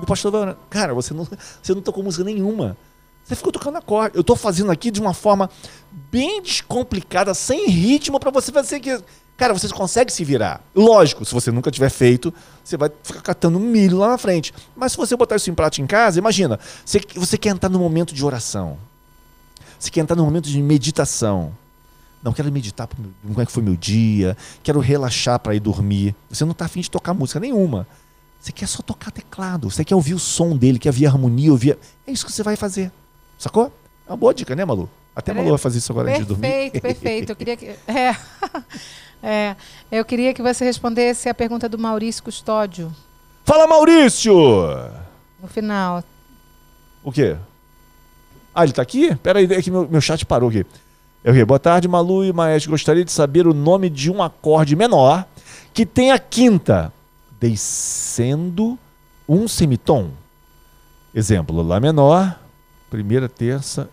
O 0.00 0.06
pastor 0.06 0.32
vai, 0.32 0.56
cara, 0.68 0.94
você 0.94 1.12
não, 1.12 1.26
você 1.62 1.74
não 1.74 1.82
tocou 1.82 2.02
música 2.02 2.24
nenhuma. 2.24 2.76
Você 3.24 3.36
ficou 3.36 3.52
tocando 3.52 3.76
acorde. 3.76 4.16
Eu 4.16 4.22
estou 4.22 4.34
fazendo 4.34 4.72
aqui 4.72 4.90
de 4.90 5.00
uma 5.00 5.14
forma 5.14 5.50
bem 6.10 6.42
descomplicada, 6.42 7.34
sem 7.34 7.68
ritmo, 7.68 8.18
para 8.18 8.30
você 8.30 8.50
fazer 8.50 8.80
que 8.80 9.00
Cara, 9.40 9.54
você 9.54 9.66
consegue 9.70 10.12
se 10.12 10.22
virar. 10.22 10.62
Lógico, 10.74 11.24
se 11.24 11.32
você 11.32 11.50
nunca 11.50 11.70
tiver 11.70 11.88
feito, 11.88 12.30
você 12.62 12.76
vai 12.76 12.90
ficar 13.02 13.22
catando 13.22 13.58
milho 13.58 13.96
lá 13.96 14.08
na 14.08 14.18
frente. 14.18 14.52
Mas 14.76 14.92
se 14.92 14.98
você 14.98 15.16
botar 15.16 15.36
isso 15.36 15.50
em 15.50 15.54
prática 15.54 15.82
em 15.82 15.86
casa, 15.86 16.18
imagina, 16.18 16.60
você, 16.84 17.00
você 17.14 17.38
quer 17.38 17.48
entrar 17.48 17.70
no 17.70 17.78
momento 17.78 18.14
de 18.14 18.22
oração. 18.22 18.76
Você 19.78 19.90
quer 19.90 20.00
entrar 20.00 20.14
no 20.14 20.26
momento 20.26 20.46
de 20.46 20.60
meditação. 20.60 21.56
Não 22.22 22.34
quero 22.34 22.52
meditar 22.52 22.86
como 22.86 23.40
é 23.40 23.46
que 23.46 23.50
foi 23.50 23.62
meu 23.62 23.76
dia, 23.76 24.36
quero 24.62 24.78
relaxar 24.78 25.38
para 25.40 25.54
ir 25.54 25.60
dormir. 25.60 26.14
Você 26.28 26.44
não 26.44 26.52
está 26.52 26.66
afim 26.66 26.82
de 26.82 26.90
tocar 26.90 27.14
música 27.14 27.40
nenhuma. 27.40 27.86
Você 28.38 28.52
quer 28.52 28.66
só 28.66 28.82
tocar 28.82 29.10
teclado, 29.10 29.70
você 29.70 29.82
quer 29.86 29.94
ouvir 29.94 30.12
o 30.12 30.18
som 30.18 30.54
dele, 30.54 30.78
quer 30.78 30.90
ouvir 30.90 31.06
harmonia, 31.06 31.50
ouvir. 31.50 31.78
É 32.06 32.12
isso 32.12 32.26
que 32.26 32.32
você 32.32 32.42
vai 32.42 32.56
fazer. 32.56 32.92
Sacou? 33.38 33.72
É 34.06 34.10
uma 34.10 34.18
boa 34.18 34.34
dica, 34.34 34.54
né, 34.54 34.66
Malu? 34.66 34.86
Até 35.14 35.32
Malu 35.32 35.50
vai 35.50 35.58
fazer 35.58 35.78
isso 35.78 35.92
agora 35.92 36.06
perfeito, 36.06 36.32
antes 36.32 36.36
de 36.36 36.42
dormir. 36.42 36.70
Perfeito, 36.70 36.82
perfeito. 36.82 37.30
Eu 37.32 37.36
queria 37.36 37.56
que. 37.56 37.66
É. 37.86 38.16
É, 39.22 39.54
eu 39.92 40.02
queria 40.02 40.32
que 40.32 40.40
você 40.40 40.64
respondesse 40.64 41.28
a 41.28 41.34
pergunta 41.34 41.68
do 41.68 41.78
Maurício 41.78 42.22
Custódio. 42.22 42.90
Fala, 43.44 43.66
Maurício! 43.66 44.34
No 45.42 45.46
final. 45.46 46.02
O 47.04 47.12
quê? 47.12 47.36
Ah, 48.54 48.64
ele 48.64 48.72
tá 48.72 48.80
aqui? 48.80 49.14
Pera 49.16 49.38
aí, 49.38 49.44
é 49.44 49.60
que 49.60 49.70
meu, 49.70 49.86
meu 49.86 50.00
chat 50.00 50.24
parou 50.24 50.48
aqui. 50.48 50.64
Eu 51.22 51.46
Boa 51.46 51.58
tarde, 51.58 51.86
Malu 51.86 52.24
e 52.24 52.32
Maestro. 52.32 52.70
Gostaria 52.70 53.04
de 53.04 53.12
saber 53.12 53.46
o 53.46 53.52
nome 53.52 53.90
de 53.90 54.10
um 54.10 54.22
acorde 54.22 54.74
menor 54.74 55.26
que 55.74 55.84
tem 55.84 56.12
a 56.12 56.18
quinta 56.18 56.92
descendo 57.38 58.78
um 59.28 59.46
semitom. 59.46 60.10
Exemplo, 61.14 61.62
Lá 61.62 61.78
menor, 61.78 62.40
primeira, 62.88 63.28
terça, 63.28 63.90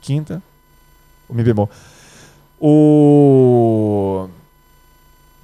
quinta, 0.00 0.42
o 1.28 1.34
Mi 1.34 1.42
bemol. 1.42 1.70
O 2.60 4.28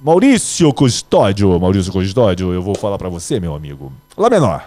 Maurício 0.01 0.73
Custódio, 0.73 1.59
Maurício 1.59 1.91
Custódio, 1.91 2.51
eu 2.53 2.61
vou 2.61 2.75
falar 2.75 2.97
pra 2.97 3.09
você, 3.09 3.39
meu 3.39 3.55
amigo. 3.55 3.93
Lá 4.17 4.29
menor. 4.29 4.65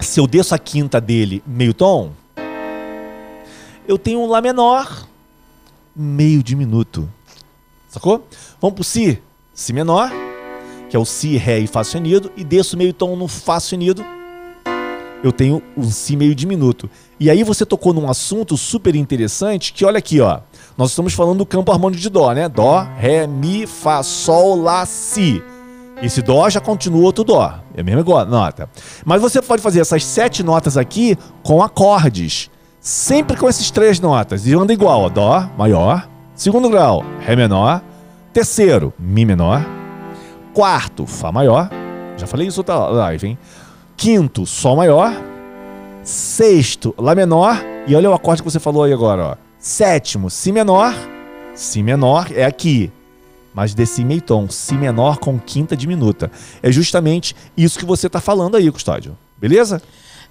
Se 0.00 0.18
eu 0.18 0.26
desço 0.26 0.54
a 0.54 0.58
quinta 0.58 1.00
dele 1.00 1.42
meio 1.46 1.74
tom, 1.74 2.12
eu 3.86 3.98
tenho 3.98 4.20
um 4.20 4.26
Lá 4.26 4.40
menor 4.40 5.06
meio 5.94 6.42
diminuto. 6.42 7.08
Sacou? 7.88 8.26
Vamos 8.60 8.74
pro 8.74 8.84
Si. 8.84 9.20
Si 9.52 9.72
menor, 9.72 10.10
que 10.88 10.96
é 10.96 10.98
o 10.98 11.04
Si, 11.04 11.36
Ré 11.36 11.58
e 11.58 11.66
Fá 11.66 11.84
sustenido, 11.84 12.32
e 12.36 12.42
desço 12.42 12.76
meio 12.76 12.92
tom 12.92 13.14
no 13.16 13.28
Fá 13.28 13.60
sustenido. 13.60 14.04
Eu 15.22 15.32
tenho 15.32 15.62
um 15.76 15.90
Si 15.90 16.16
meio 16.16 16.34
diminuto. 16.34 16.88
E 17.18 17.28
aí 17.28 17.42
você 17.42 17.66
tocou 17.66 17.92
num 17.92 18.08
assunto 18.08 18.56
super 18.56 18.94
interessante, 18.94 19.72
que 19.72 19.84
olha 19.84 19.98
aqui, 19.98 20.20
ó. 20.20 20.40
Nós 20.76 20.90
estamos 20.90 21.12
falando 21.12 21.38
do 21.38 21.46
campo 21.46 21.70
harmônico 21.70 22.00
de 22.00 22.08
Dó, 22.08 22.32
né? 22.32 22.48
Dó, 22.48 22.86
Ré, 22.96 23.26
Mi, 23.26 23.66
Fá, 23.66 24.02
Sol, 24.02 24.60
Lá, 24.60 24.86
Si. 24.86 25.42
Esse 26.02 26.22
Dó 26.22 26.48
já 26.48 26.60
continua 26.60 27.02
outro 27.02 27.22
Dó. 27.22 27.52
É 27.74 27.82
a 27.82 27.84
mesma 27.84 28.24
nota. 28.24 28.70
Mas 29.04 29.20
você 29.20 29.42
pode 29.42 29.60
fazer 29.60 29.80
essas 29.80 30.02
sete 30.04 30.42
notas 30.42 30.78
aqui 30.78 31.18
com 31.42 31.62
acordes. 31.62 32.50
Sempre 32.80 33.36
com 33.36 33.46
essas 33.46 33.70
três 33.70 34.00
notas. 34.00 34.46
E 34.46 34.54
anda 34.54 34.72
igual, 34.72 35.02
ó. 35.02 35.08
Dó 35.10 35.46
maior. 35.58 36.08
Segundo 36.34 36.70
grau, 36.70 37.04
Ré 37.20 37.36
menor. 37.36 37.82
Terceiro, 38.32 38.94
Mi 38.98 39.26
menor. 39.26 39.66
Quarto, 40.54 41.04
Fá 41.04 41.30
maior. 41.30 41.68
Já 42.16 42.26
falei 42.26 42.46
isso 42.46 42.60
outra 42.60 42.76
live, 42.76 43.28
hein? 43.28 43.38
Quinto, 44.00 44.46
Sol 44.46 44.76
maior. 44.76 45.12
Sexto, 46.02 46.94
Lá 46.96 47.14
menor. 47.14 47.62
E 47.86 47.94
olha 47.94 48.08
o 48.08 48.14
acorde 48.14 48.42
que 48.42 48.50
você 48.50 48.58
falou 48.58 48.82
aí 48.82 48.94
agora, 48.94 49.22
ó. 49.22 49.36
Sétimo, 49.58 50.30
Si 50.30 50.50
menor. 50.52 50.94
Si 51.54 51.82
menor 51.82 52.28
é 52.34 52.46
aqui. 52.46 52.90
Mas 53.52 53.74
desse 53.74 54.02
meio 54.02 54.22
tom, 54.22 54.48
Si 54.48 54.72
menor 54.72 55.18
com 55.18 55.38
quinta 55.38 55.76
diminuta. 55.76 56.30
É 56.62 56.72
justamente 56.72 57.36
isso 57.54 57.78
que 57.78 57.84
você 57.84 58.06
está 58.06 58.22
falando 58.22 58.56
aí, 58.56 58.72
Custódio. 58.72 59.18
Beleza? 59.36 59.82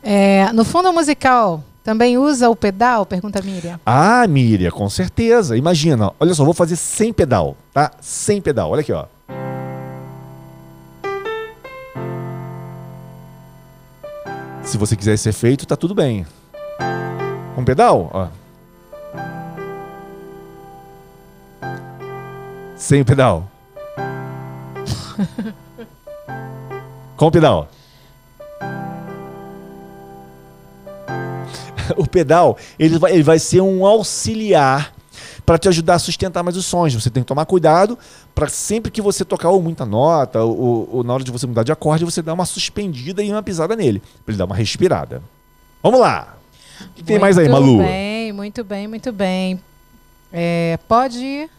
É, 0.01 0.51
no 0.51 0.65
fundo 0.65 0.91
musical, 0.91 1.63
também 1.84 2.17
usa 2.17 2.49
o 2.49 2.55
pedal? 2.55 3.05
Pergunta 3.05 3.38
a 3.38 3.43
Miriam. 3.43 3.79
Ah, 3.86 4.25
Miriam, 4.27 4.71
com 4.71 4.89
certeza. 4.89 5.55
Imagina, 5.55 6.12
olha 6.19 6.34
só, 6.34 6.43
vou 6.43 6.55
fazer 6.55 6.75
sem 6.75 7.13
pedal, 7.13 7.55
tá? 7.71 7.91
Sem 8.01 8.41
pedal, 8.41 8.71
olha 8.71 8.82
aqui, 8.82 8.91
ó. 8.91 9.05
Se 14.69 14.77
você 14.77 14.95
quiser 14.95 15.15
esse 15.15 15.27
efeito, 15.27 15.65
tá 15.65 15.75
tudo 15.75 15.95
bem. 15.95 16.27
Com 17.55 17.65
pedal, 17.65 18.12
ó. 18.13 18.27
Sem 22.75 23.03
pedal. 23.03 23.49
Com 27.17 27.32
pedal. 27.32 27.67
o 31.97 32.05
pedal 32.05 32.55
ele 32.77 32.99
vai, 32.99 33.13
ele 33.13 33.23
vai 33.23 33.39
ser 33.39 33.62
um 33.62 33.84
auxiliar 33.84 34.93
para 35.49 35.57
te 35.57 35.67
ajudar 35.67 35.95
a 35.95 35.99
sustentar 35.99 36.43
mais 36.43 36.55
os 36.55 36.67
sons. 36.67 36.93
Você 36.93 37.09
tem 37.09 37.23
que 37.23 37.27
tomar 37.27 37.43
cuidado 37.43 37.97
para 38.35 38.47
sempre 38.47 38.91
que 38.91 39.01
você 39.01 39.25
tocar 39.25 39.49
ou 39.49 39.59
muita 39.59 39.83
nota 39.83 40.43
ou, 40.43 40.88
ou, 40.91 41.03
na 41.03 41.12
hora 41.12 41.23
de 41.23 41.31
você 41.31 41.47
mudar 41.47 41.63
de 41.63 41.71
acorde, 41.71 42.05
você 42.05 42.21
dar 42.21 42.35
uma 42.35 42.45
suspendida 42.45 43.23
e 43.23 43.31
uma 43.31 43.41
pisada 43.41 43.75
nele, 43.75 43.99
para 44.23 44.31
ele 44.31 44.38
dar 44.38 44.45
uma 44.45 44.55
respirada. 44.55 45.23
Vamos 45.81 45.99
lá. 45.99 46.38
O 46.91 46.93
que 46.93 47.03
tem 47.03 47.17
mais 47.17 47.35
aí, 47.39 47.49
Malu? 47.49 47.77
Muito 47.77 47.83
bem, 47.83 48.31
muito 48.31 48.63
bem, 48.63 48.88
muito 48.88 49.12
bem. 49.12 49.59
É, 50.31 50.77
pode 50.88 51.49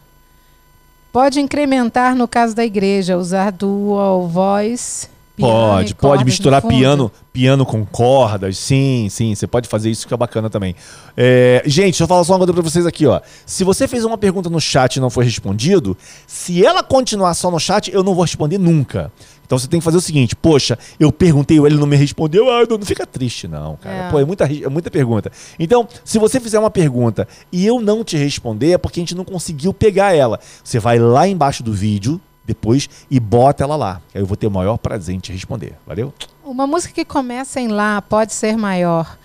Pode 1.11 1.41
incrementar 1.41 2.15
no 2.15 2.29
caso 2.29 2.55
da 2.55 2.63
igreja, 2.63 3.17
usar 3.17 3.51
dual 3.51 4.25
voice. 4.25 5.09
Pode, 5.41 5.95
pode 5.95 6.25
misturar 6.25 6.61
piano, 6.61 7.11
piano 7.33 7.65
com 7.65 7.85
cordas, 7.85 8.57
sim, 8.57 9.07
sim, 9.09 9.33
você 9.35 9.47
pode 9.47 9.67
fazer 9.67 9.89
isso, 9.89 10.03
fica 10.03 10.15
bacana 10.15 10.49
também. 10.49 10.75
É, 11.17 11.61
gente, 11.65 11.85
deixa 11.85 12.03
eu 12.03 12.07
falar 12.07 12.23
só 12.23 12.33
uma 12.33 12.39
coisa 12.39 12.53
pra 12.53 12.61
vocês 12.61 12.85
aqui, 12.85 13.05
ó. 13.05 13.19
Se 13.45 13.63
você 13.63 13.87
fez 13.87 14.05
uma 14.05 14.17
pergunta 14.17 14.49
no 14.49 14.59
chat 14.61 14.95
e 14.95 14.99
não 14.99 15.09
foi 15.09 15.25
respondido, 15.25 15.97
se 16.27 16.65
ela 16.65 16.83
continuar 16.83 17.33
só 17.33 17.49
no 17.51 17.59
chat, 17.59 17.91
eu 17.91 18.03
não 18.03 18.13
vou 18.13 18.23
responder 18.23 18.57
nunca. 18.57 19.11
Então 19.51 19.59
você 19.59 19.67
tem 19.67 19.81
que 19.81 19.83
fazer 19.83 19.97
o 19.97 20.01
seguinte: 20.01 20.33
poxa, 20.33 20.79
eu 20.97 21.11
perguntei, 21.11 21.57
ele 21.57 21.75
não 21.75 21.85
me 21.85 21.97
respondeu, 21.97 22.49
ah, 22.49 22.65
não, 22.69 22.77
não 22.77 22.85
fica 22.85 23.05
triste, 23.05 23.49
não, 23.49 23.75
cara. 23.75 24.07
É. 24.07 24.09
Pô, 24.09 24.17
é 24.17 24.23
muita, 24.23 24.45
é 24.45 24.69
muita 24.69 24.89
pergunta. 24.89 25.29
Então, 25.59 25.85
se 26.05 26.17
você 26.17 26.39
fizer 26.39 26.57
uma 26.57 26.71
pergunta 26.71 27.27
e 27.51 27.67
eu 27.67 27.81
não 27.81 28.01
te 28.01 28.15
responder, 28.15 28.71
é 28.71 28.77
porque 28.77 29.01
a 29.01 29.03
gente 29.03 29.13
não 29.13 29.25
conseguiu 29.25 29.73
pegar 29.73 30.15
ela. 30.15 30.39
Você 30.63 30.79
vai 30.79 30.97
lá 30.97 31.27
embaixo 31.27 31.63
do 31.63 31.73
vídeo, 31.73 32.21
depois, 32.51 32.89
e 33.09 33.19
bota 33.19 33.63
ela 33.63 33.75
lá. 33.75 34.01
Aí 34.13 34.21
eu 34.21 34.25
vou 34.25 34.37
ter 34.37 34.47
o 34.47 34.51
maior 34.51 34.77
prazer 34.77 35.15
em 35.15 35.19
te 35.19 35.31
responder. 35.31 35.73
Valeu? 35.87 36.13
Uma 36.43 36.67
música 36.67 36.93
que 36.93 37.05
começa 37.05 37.59
em 37.59 37.67
Lá 37.67 38.01
pode 38.01 38.33
ser 38.33 38.57
maior. 38.57 39.17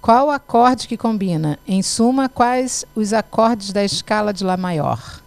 Qual 0.00 0.30
acorde 0.30 0.88
que 0.88 0.96
combina? 0.96 1.58
Em 1.66 1.80
suma, 1.80 2.28
quais 2.28 2.84
os 2.94 3.12
acordes 3.12 3.72
da 3.72 3.84
escala 3.84 4.32
de 4.32 4.42
Lá 4.42 4.56
maior? 4.56 5.22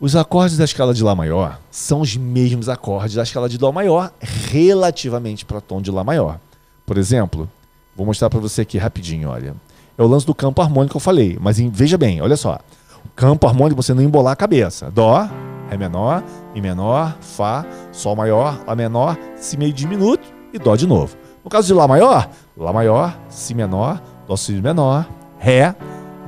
Os 0.00 0.16
acordes 0.16 0.56
da 0.56 0.64
escala 0.64 0.92
de 0.92 1.04
Lá 1.04 1.14
maior 1.14 1.60
são 1.70 2.00
os 2.00 2.16
mesmos 2.16 2.68
acordes 2.68 3.14
da 3.14 3.22
escala 3.22 3.48
de 3.48 3.56
Dó 3.56 3.70
maior 3.70 4.12
relativamente 4.20 5.44
para 5.44 5.60
tom 5.60 5.80
de 5.80 5.92
Lá 5.92 6.02
maior. 6.02 6.40
Por 6.84 6.98
exemplo, 6.98 7.48
vou 7.94 8.06
mostrar 8.06 8.28
para 8.28 8.40
você 8.40 8.62
aqui 8.62 8.78
rapidinho, 8.78 9.28
olha. 9.28 9.54
É 9.96 10.02
o 10.02 10.08
lance 10.08 10.26
do 10.26 10.34
campo 10.34 10.60
harmônico 10.62 10.92
que 10.92 10.96
eu 10.96 11.00
falei, 11.00 11.38
mas 11.40 11.58
veja 11.58 11.96
bem, 11.96 12.20
olha 12.20 12.36
só. 12.36 12.58
O 13.04 13.10
campo 13.14 13.46
harmônico 13.46 13.80
você 13.80 13.94
não 13.94 14.02
embolar 14.02 14.32
a 14.32 14.36
cabeça. 14.36 14.90
Dó, 14.90 15.28
Ré 15.72 15.78
menor, 15.78 16.22
Mi 16.54 16.60
menor, 16.60 17.16
Fá, 17.20 17.64
Sol 17.92 18.14
maior, 18.14 18.62
Lá 18.66 18.76
menor, 18.76 19.16
Si 19.36 19.56
meio 19.56 19.72
diminuto 19.72 20.22
e 20.52 20.58
Dó 20.58 20.76
de 20.76 20.86
novo. 20.86 21.16
No 21.42 21.50
caso 21.50 21.66
de 21.66 21.72
Lá 21.72 21.88
maior, 21.88 22.28
Lá 22.54 22.72
maior, 22.74 23.18
Si 23.30 23.54
menor, 23.54 24.00
Dó 24.28 24.36
sustenido 24.36 24.62
menor, 24.62 25.08
Ré, 25.38 25.74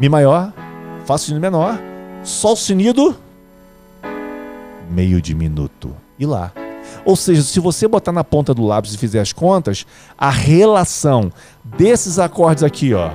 Mi 0.01 0.09
maior, 0.09 0.51
Fá 1.05 1.19
sustenido 1.19 1.43
menor, 1.43 1.79
Sol 2.23 2.57
sustenido 2.57 3.15
meio 4.91 5.21
diminuto. 5.21 5.95
E 6.19 6.25
lá. 6.25 6.53
Ou 7.05 7.17
seja, 7.17 7.43
se 7.43 7.61
você 7.61 7.87
botar 7.87 8.13
na 8.13 8.25
ponta 8.25 8.55
do 8.55 8.65
lápis 8.65 8.95
e 8.95 8.99
fizer 8.99 9.21
as 9.21 9.33
contas, 9.33 9.85
a 10.17 10.31
relação 10.31 11.31
desses 11.65 12.19
acordes 12.19 12.63
aqui, 12.63 12.95
ó, 12.95 13.13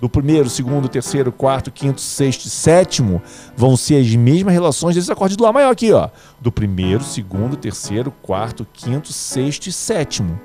do 0.00 0.08
primeiro, 0.08 0.48
segundo, 0.48 0.88
terceiro, 0.88 1.30
quarto, 1.30 1.70
quinto, 1.70 2.00
sexto 2.00 2.46
e 2.46 2.50
sétimo, 2.50 3.20
vão 3.54 3.76
ser 3.76 4.00
as 4.00 4.08
mesmas 4.14 4.54
relações 4.54 4.94
desses 4.94 5.10
acordes 5.10 5.36
do 5.36 5.44
Lá 5.44 5.52
maior 5.52 5.70
aqui, 5.70 5.92
ó. 5.92 6.08
Do 6.40 6.50
primeiro, 6.50 7.04
segundo, 7.04 7.56
terceiro, 7.56 8.10
quarto, 8.22 8.66
quinto, 8.72 9.12
sexto 9.12 9.66
e 9.66 9.72
sétimo. 9.72 10.40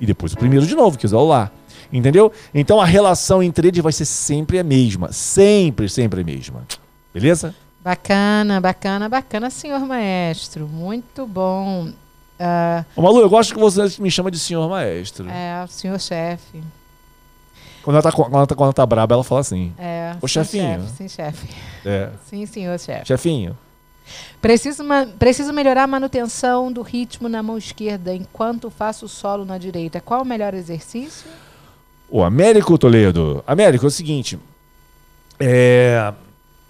E 0.00 0.06
depois 0.06 0.32
o 0.32 0.38
primeiro 0.38 0.66
de 0.66 0.74
novo, 0.74 0.96
que 0.96 1.06
é 1.06 1.10
o 1.10 1.26
Lá. 1.26 1.50
Entendeu? 1.92 2.32
Então 2.54 2.80
a 2.80 2.84
relação 2.84 3.42
entre 3.42 3.68
eles 3.68 3.82
vai 3.82 3.92
ser 3.92 4.04
sempre 4.04 4.58
a 4.58 4.64
mesma. 4.64 5.12
Sempre, 5.12 5.88
sempre 5.88 6.22
a 6.22 6.24
mesma. 6.24 6.66
Beleza? 7.12 7.54
Bacana, 7.82 8.60
bacana, 8.60 9.08
bacana, 9.08 9.50
senhor 9.50 9.80
maestro. 9.80 10.66
Muito 10.66 11.26
bom. 11.26 11.88
Uh, 12.38 12.84
Ô, 12.94 13.02
Malu, 13.02 13.20
eu 13.20 13.28
gosto 13.28 13.54
que 13.54 13.60
você 13.60 14.00
me 14.00 14.10
chama 14.10 14.30
de 14.30 14.38
senhor 14.38 14.68
maestro. 14.68 15.28
É, 15.28 15.66
senhor 15.68 15.98
chefe. 15.98 16.62
Quando 17.88 17.94
ela, 17.94 18.02
tá, 18.02 18.12
quando, 18.12 18.34
ela 18.34 18.46
tá, 18.46 18.54
quando 18.54 18.66
ela 18.66 18.72
tá 18.74 18.84
braba, 18.84 19.14
ela 19.14 19.24
fala 19.24 19.40
assim. 19.40 19.72
É. 19.78 20.14
Ô, 20.20 20.28
chefinho. 20.28 20.82
Chefe, 20.82 20.92
sim, 20.94 21.08
chefe. 21.08 21.48
É. 21.86 22.10
Sim, 22.26 22.44
senhor 22.44 22.78
chefe. 22.78 23.06
Chefinho. 23.06 23.56
Preciso, 24.42 24.84
preciso 25.18 25.54
melhorar 25.54 25.84
a 25.84 25.86
manutenção 25.86 26.70
do 26.70 26.82
ritmo 26.82 27.30
na 27.30 27.42
mão 27.42 27.56
esquerda 27.56 28.14
enquanto 28.14 28.68
faço 28.68 29.06
o 29.06 29.08
solo 29.08 29.42
na 29.46 29.56
direita. 29.56 30.02
Qual 30.02 30.20
o 30.20 30.24
melhor 30.26 30.52
exercício? 30.52 31.30
O 32.10 32.22
Américo 32.22 32.76
Toledo. 32.76 33.42
Américo, 33.46 33.86
é 33.86 33.88
o 33.88 33.90
seguinte. 33.90 34.38
É, 35.40 36.12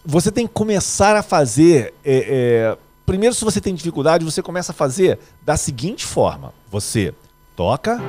você 0.07 0.31
tem 0.31 0.47
que 0.47 0.53
começar 0.53 1.17
a 1.17 1.23
fazer. 1.25 1.95
É, 2.05 2.19
é, 2.29 2.79
primeiro, 3.05 3.35
se 3.35 3.45
você 3.45 3.61
tem 3.61 3.75
dificuldade, 3.75 4.25
você 4.25 4.41
começa 4.41 4.71
a 4.71 4.75
fazer 4.75 5.19
da 5.43 5.57
seguinte 5.57 6.07
forma: 6.07 6.55
você 6.71 7.13
toca. 7.57 8.01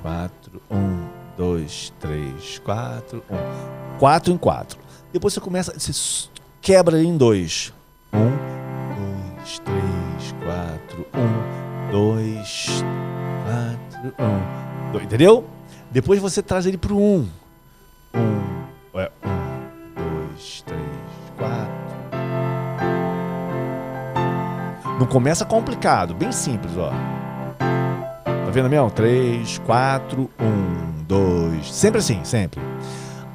Quatro, 0.00 0.62
um, 0.70 1.05
dois, 1.36 1.92
três, 2.00 2.58
quatro, 2.58 3.22
um. 3.30 3.98
Quatro 3.98 4.32
em 4.32 4.36
quatro. 4.36 4.78
Depois 5.12 5.34
você 5.34 5.40
começa. 5.40 5.78
Você 5.78 6.28
quebra 6.60 7.02
em 7.02 7.16
dois. 7.16 7.72
Um, 8.12 9.36
dois, 9.36 9.58
três, 9.60 10.34
quatro, 10.44 11.06
um, 11.14 11.90
dois, 11.90 12.84
quatro, 13.44 14.14
um. 14.18 14.92
Dois, 14.92 15.04
entendeu? 15.04 15.44
Depois 15.90 16.20
você 16.20 16.42
traz 16.42 16.66
ele 16.66 16.78
pro 16.78 16.96
um. 16.96 17.28
Um, 18.14 18.98
é, 18.98 19.10
um 19.24 20.28
dois, 20.34 20.62
três, 20.62 20.80
quatro. 21.36 21.86
Não 24.98 25.06
começa 25.06 25.44
complicado, 25.44 26.14
bem 26.14 26.32
simples, 26.32 26.76
ó. 26.76 26.90
Tá 27.58 28.50
vendo 28.50 28.70
mesmo? 28.70 28.90
Três, 28.90 29.58
quatro, 29.58 30.30
um, 30.40 30.85
dois. 31.06 31.72
Sempre 31.72 31.98
assim, 31.98 32.22
sempre. 32.24 32.60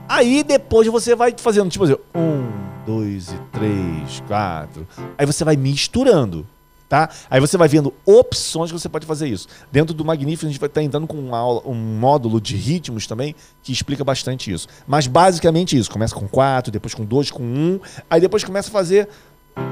Aí 0.08 0.44
depois 0.44 0.88
você 0.88 1.16
vai 1.16 1.34
fazendo, 1.38 1.70
tipo 1.70 1.86
assim, 1.86 1.96
um, 2.14 2.52
dois 2.86 3.30
e 3.32 3.38
três, 3.52 4.22
quatro. 4.28 4.88
Aí 5.18 5.26
você 5.26 5.46
vai 5.46 5.56
misturando, 5.56 6.46
tá? 6.90 7.10
Aí 7.30 7.40
você 7.40 7.58
vai 7.58 7.70
vendo 7.70 7.94
opções 8.06 8.72
que 8.72 8.78
você 8.78 8.90
pode 8.90 9.06
fazer 9.06 9.30
isso. 9.30 9.48
Dentro 9.72 9.94
do 9.94 10.04
Magnífico, 10.04 10.46
a 10.46 10.50
gente 10.50 10.60
vai 10.60 10.68
estar 10.68 10.84
entrando 10.84 11.08
com 11.08 11.18
uma 11.18 11.38
aula, 11.38 11.62
um 11.66 11.74
módulo 11.74 12.42
de 12.42 12.58
ritmos 12.58 13.08
também 13.08 13.34
que 13.64 13.72
explica 13.72 14.04
bastante 14.04 14.52
isso. 14.52 14.68
Mas 14.86 15.08
basicamente 15.08 15.78
isso. 15.78 15.90
Começa 15.90 16.14
com 16.14 16.28
quatro, 16.28 16.72
depois 16.72 16.94
com 16.94 17.06
dois, 17.06 17.32
com 17.32 17.44
um. 17.44 17.80
Aí 18.10 18.20
depois 18.20 18.44
começa 18.44 18.68
a 18.68 18.72
fazer 18.72 19.08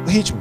ritmo. 0.07 0.39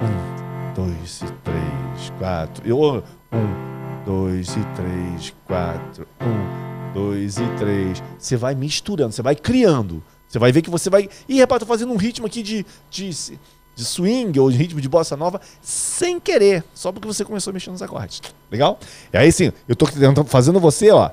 Um, 0.00 0.74
dois 0.74 1.20
e 1.20 1.32
três, 1.42 2.10
quatro. 2.18 2.66
Eu, 2.66 3.04
um, 3.32 3.75
dois 4.06 4.50
e 4.50 4.64
três, 4.76 5.34
quatro. 5.44 6.06
Um, 6.20 6.92
dois 6.94 7.36
e 7.38 7.46
três. 7.58 8.02
Você 8.16 8.36
vai 8.36 8.54
misturando, 8.54 9.12
você 9.12 9.20
vai 9.20 9.34
criando. 9.34 10.02
Você 10.28 10.38
vai 10.38 10.52
ver 10.52 10.62
que 10.62 10.70
você 10.70 10.88
vai. 10.88 11.08
Ih, 11.28 11.40
rapaz, 11.40 11.60
tô 11.60 11.66
fazendo 11.66 11.92
um 11.92 11.96
ritmo 11.96 12.26
aqui 12.26 12.42
de, 12.42 12.64
de, 12.88 13.10
de 13.10 13.84
swing 13.84 14.38
ou 14.38 14.50
de 14.50 14.56
ritmo 14.56 14.80
de 14.80 14.88
bossa 14.88 15.16
nova 15.16 15.40
sem 15.60 16.20
querer, 16.20 16.64
só 16.72 16.92
porque 16.92 17.06
você 17.06 17.24
começou 17.24 17.52
mexer 17.52 17.70
nos 17.70 17.82
acordes. 17.82 18.22
Legal? 18.50 18.78
E 19.12 19.18
aí 19.18 19.32
sim, 19.32 19.52
eu 19.68 19.74
tô 19.74 19.86
fazendo 20.24 20.60
você, 20.60 20.90
ó. 20.92 21.10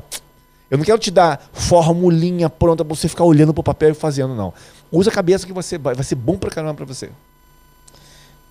Eu 0.69 0.77
não 0.77 0.85
quero 0.85 0.97
te 0.97 1.11
dar 1.11 1.49
formulinha 1.51 2.49
pronta 2.49 2.83
pra 2.85 2.95
você 2.95 3.07
ficar 3.07 3.23
olhando 3.23 3.53
pro 3.53 3.61
papel 3.61 3.91
e 3.91 3.93
fazendo, 3.93 4.33
não. 4.33 4.53
Usa 4.91 5.09
a 5.09 5.13
cabeça 5.13 5.45
que 5.45 5.53
você 5.53 5.77
vai, 5.77 5.93
vai 5.93 6.03
ser 6.03 6.15
bom 6.15 6.37
pra 6.37 6.49
caramba 6.49 6.73
pra 6.75 6.85
você. 6.85 7.11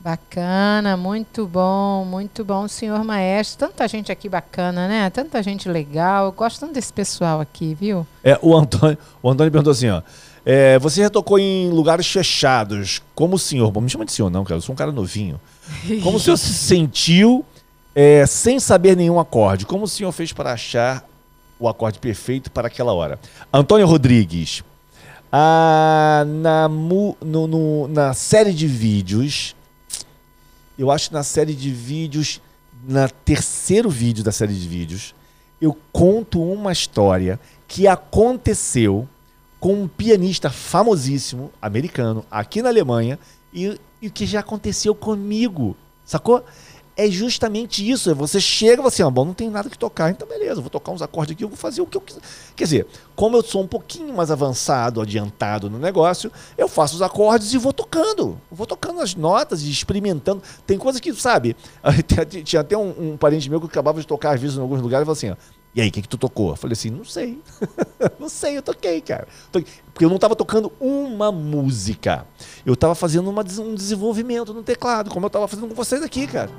Bacana, 0.02 0.96
muito 0.96 1.46
bom, 1.46 2.04
muito 2.04 2.44
bom, 2.44 2.66
senhor 2.66 3.04
maestro. 3.04 3.68
Tanta 3.68 3.86
gente 3.86 4.10
aqui 4.10 4.28
bacana, 4.28 4.88
né? 4.88 5.08
Tanta 5.10 5.40
gente 5.44 5.68
legal. 5.68 6.24
Eu 6.24 6.32
gosto 6.32 6.58
tanto 6.58 6.72
desse 6.72 6.92
pessoal 6.92 7.40
aqui, 7.40 7.72
viu? 7.72 8.04
É, 8.24 8.36
o 8.42 8.56
Antônio, 8.56 8.98
o 9.22 9.30
Antônio 9.30 9.52
perguntou 9.52 9.70
assim, 9.70 9.88
ó. 9.90 10.02
É, 10.44 10.76
você 10.80 11.02
já 11.02 11.08
tocou 11.08 11.38
em 11.38 11.70
lugares 11.70 12.10
fechados. 12.10 13.00
Como 13.14 13.36
o 13.36 13.38
senhor, 13.38 13.70
bom, 13.70 13.80
me 13.80 13.88
chama 13.88 14.04
de 14.04 14.10
senhor 14.10 14.28
não, 14.28 14.42
cara, 14.42 14.56
eu 14.56 14.60
sou 14.60 14.72
um 14.72 14.76
cara 14.76 14.90
novinho. 14.90 15.40
Como 16.02 16.16
o 16.16 16.20
senhor 16.20 16.36
se 16.36 16.50
sentiu 16.52 17.44
é, 17.94 18.26
sem 18.26 18.58
saber 18.58 18.96
nenhum 18.96 19.20
acorde? 19.20 19.64
Como 19.64 19.84
o 19.84 19.88
senhor 19.88 20.10
fez 20.10 20.32
para 20.32 20.52
achar 20.52 21.06
o 21.60 21.68
acorde 21.68 22.00
perfeito 22.00 22.50
para 22.50 22.66
aquela 22.66 22.92
hora? 22.92 23.20
Antônio 23.52 23.86
Rodrigues, 23.86 24.64
ah, 25.30 26.24
na, 26.26 26.68
no, 26.68 27.16
no, 27.24 27.86
na 27.86 28.12
série 28.14 28.52
de 28.52 28.66
vídeos 28.66 29.54
eu 30.82 30.90
acho 30.90 31.08
que 31.10 31.14
na 31.14 31.22
série 31.22 31.54
de 31.54 31.70
vídeos, 31.70 32.40
na 32.86 33.08
terceiro 33.08 33.88
vídeo 33.88 34.24
da 34.24 34.32
série 34.32 34.52
de 34.52 34.68
vídeos, 34.68 35.14
eu 35.60 35.78
conto 35.92 36.42
uma 36.42 36.72
história 36.72 37.38
que 37.68 37.86
aconteceu 37.86 39.08
com 39.60 39.82
um 39.82 39.86
pianista 39.86 40.50
famosíssimo 40.50 41.52
americano 41.62 42.24
aqui 42.28 42.60
na 42.60 42.68
Alemanha 42.68 43.16
e, 43.54 43.78
e 44.00 44.10
que 44.10 44.26
já 44.26 44.40
aconteceu 44.40 44.92
comigo, 44.92 45.76
sacou? 46.04 46.44
É 46.96 47.10
justamente 47.10 47.88
isso. 47.88 48.10
É 48.10 48.14
você 48.14 48.40
chega 48.40 48.82
e 48.82 48.86
assim, 48.86 49.02
ah, 49.02 49.10
bom, 49.10 49.24
não 49.24 49.34
tem 49.34 49.50
nada 49.50 49.68
que 49.68 49.78
tocar, 49.78 50.10
então 50.10 50.26
beleza, 50.26 50.60
vou 50.60 50.70
tocar 50.70 50.92
uns 50.92 51.02
acordes 51.02 51.32
aqui, 51.32 51.44
eu 51.44 51.48
vou 51.48 51.56
fazer 51.56 51.80
o 51.80 51.86
que 51.86 51.96
eu 51.96 52.00
quiser. 52.00 52.20
Quer 52.54 52.64
dizer, 52.64 52.86
como 53.14 53.36
eu 53.36 53.42
sou 53.42 53.62
um 53.62 53.66
pouquinho 53.66 54.14
mais 54.14 54.30
avançado, 54.30 55.00
adiantado 55.00 55.70
no 55.70 55.78
negócio, 55.78 56.30
eu 56.56 56.68
faço 56.68 56.94
os 56.96 57.02
acordes 57.02 57.52
e 57.52 57.58
vou 57.58 57.72
tocando. 57.72 58.40
vou 58.50 58.66
tocando 58.66 59.00
as 59.00 59.14
notas 59.14 59.62
e 59.62 59.70
experimentando. 59.70 60.42
Tem 60.66 60.78
coisas 60.78 61.00
que, 61.00 61.12
sabe, 61.14 61.56
tinha 62.44 62.60
até 62.60 62.76
um, 62.76 63.12
um, 63.12 63.16
parente 63.16 63.48
meu 63.48 63.60
que 63.60 63.66
acabava 63.66 64.00
de 64.00 64.06
tocar 64.06 64.34
às 64.34 64.40
vezes 64.40 64.56
em 64.56 64.60
alguns 64.60 64.80
lugares 64.80 65.02
e 65.02 65.06
falou 65.06 65.12
assim, 65.16 65.30
ó, 65.30 65.36
e 65.74 65.80
aí, 65.80 65.88
o 65.88 65.90
que, 65.90 66.02
que 66.02 66.08
tu 66.08 66.18
tocou? 66.18 66.50
Eu 66.50 66.56
falei 66.56 66.74
assim, 66.74 66.90
não 66.90 67.04
sei. 67.04 67.40
não 68.20 68.28
sei, 68.28 68.58
eu 68.58 68.62
toquei, 68.62 69.00
cara. 69.00 69.26
Porque 69.50 70.04
eu 70.04 70.08
não 70.10 70.16
estava 70.16 70.36
tocando 70.36 70.70
uma 70.78 71.32
música. 71.32 72.26
Eu 72.66 72.74
estava 72.74 72.94
fazendo 72.94 73.30
uma, 73.30 73.42
um 73.58 73.74
desenvolvimento 73.74 74.52
no 74.52 74.62
teclado, 74.62 75.10
como 75.10 75.24
eu 75.24 75.28
estava 75.28 75.48
fazendo 75.48 75.68
com 75.68 75.74
vocês 75.74 76.02
aqui, 76.02 76.26
cara. 76.26 76.50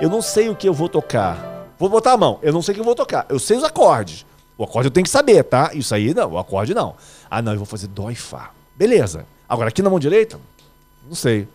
Eu 0.00 0.08
não 0.08 0.22
sei 0.22 0.48
o 0.48 0.56
que 0.56 0.66
eu 0.66 0.72
vou 0.72 0.88
tocar. 0.88 1.68
Vou 1.78 1.88
botar 1.88 2.12
a 2.12 2.16
mão. 2.16 2.38
Eu 2.42 2.52
não 2.52 2.62
sei 2.62 2.72
o 2.72 2.74
que 2.74 2.80
eu 2.80 2.84
vou 2.84 2.94
tocar. 2.94 3.26
Eu 3.28 3.38
sei 3.38 3.58
os 3.58 3.64
acordes. 3.64 4.24
O 4.56 4.64
acorde 4.64 4.88
eu 4.88 4.90
tenho 4.90 5.04
que 5.04 5.10
saber, 5.10 5.42
tá? 5.44 5.70
Isso 5.74 5.94
aí 5.94 6.14
não. 6.14 6.32
O 6.32 6.38
acorde 6.38 6.72
não. 6.72 6.94
Ah, 7.30 7.42
não, 7.42 7.52
eu 7.52 7.58
vou 7.58 7.66
fazer 7.66 7.86
dó 7.86 8.10
e 8.10 8.14
fá. 8.14 8.50
Beleza. 8.76 9.26
Agora 9.46 9.68
aqui 9.68 9.82
na 9.82 9.90
mão 9.90 9.98
direita, 9.98 10.38
não 11.06 11.14
sei. 11.14 11.46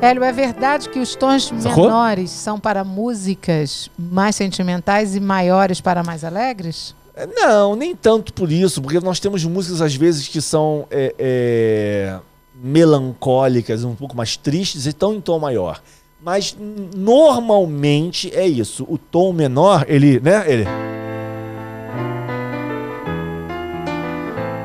Hélio, 0.00 0.24
é 0.24 0.32
verdade 0.32 0.88
que 0.88 0.98
os 0.98 1.14
tons 1.14 1.52
Sacou? 1.60 1.84
menores 1.84 2.30
são 2.30 2.58
para 2.58 2.82
músicas 2.82 3.90
mais 3.98 4.36
sentimentais 4.36 5.14
e 5.14 5.20
maiores 5.20 5.80
para 5.80 6.02
mais 6.02 6.24
alegres? 6.24 6.94
É, 7.14 7.26
não, 7.26 7.74
nem 7.74 7.94
tanto 7.96 8.32
por 8.32 8.50
isso, 8.50 8.80
porque 8.80 9.00
nós 9.00 9.18
temos 9.18 9.44
músicas 9.44 9.82
às 9.82 9.94
vezes 9.94 10.28
que 10.28 10.40
são 10.40 10.86
é, 10.90 11.14
é, 11.18 12.18
melancólicas, 12.62 13.84
um 13.84 13.94
pouco 13.94 14.16
mais 14.16 14.36
tristes 14.36 14.86
e 14.86 14.90
estão 14.90 15.14
em 15.14 15.20
tom 15.20 15.38
maior. 15.38 15.80
Mas 16.20 16.56
normalmente 16.96 18.34
é 18.34 18.46
isso. 18.46 18.84
O 18.88 18.98
tom 18.98 19.32
menor, 19.32 19.84
ele, 19.88 20.18
né? 20.20 20.44
Ele. 20.50 20.64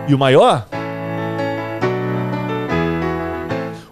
E 0.08 0.14
o 0.14 0.18
maior? 0.18 0.68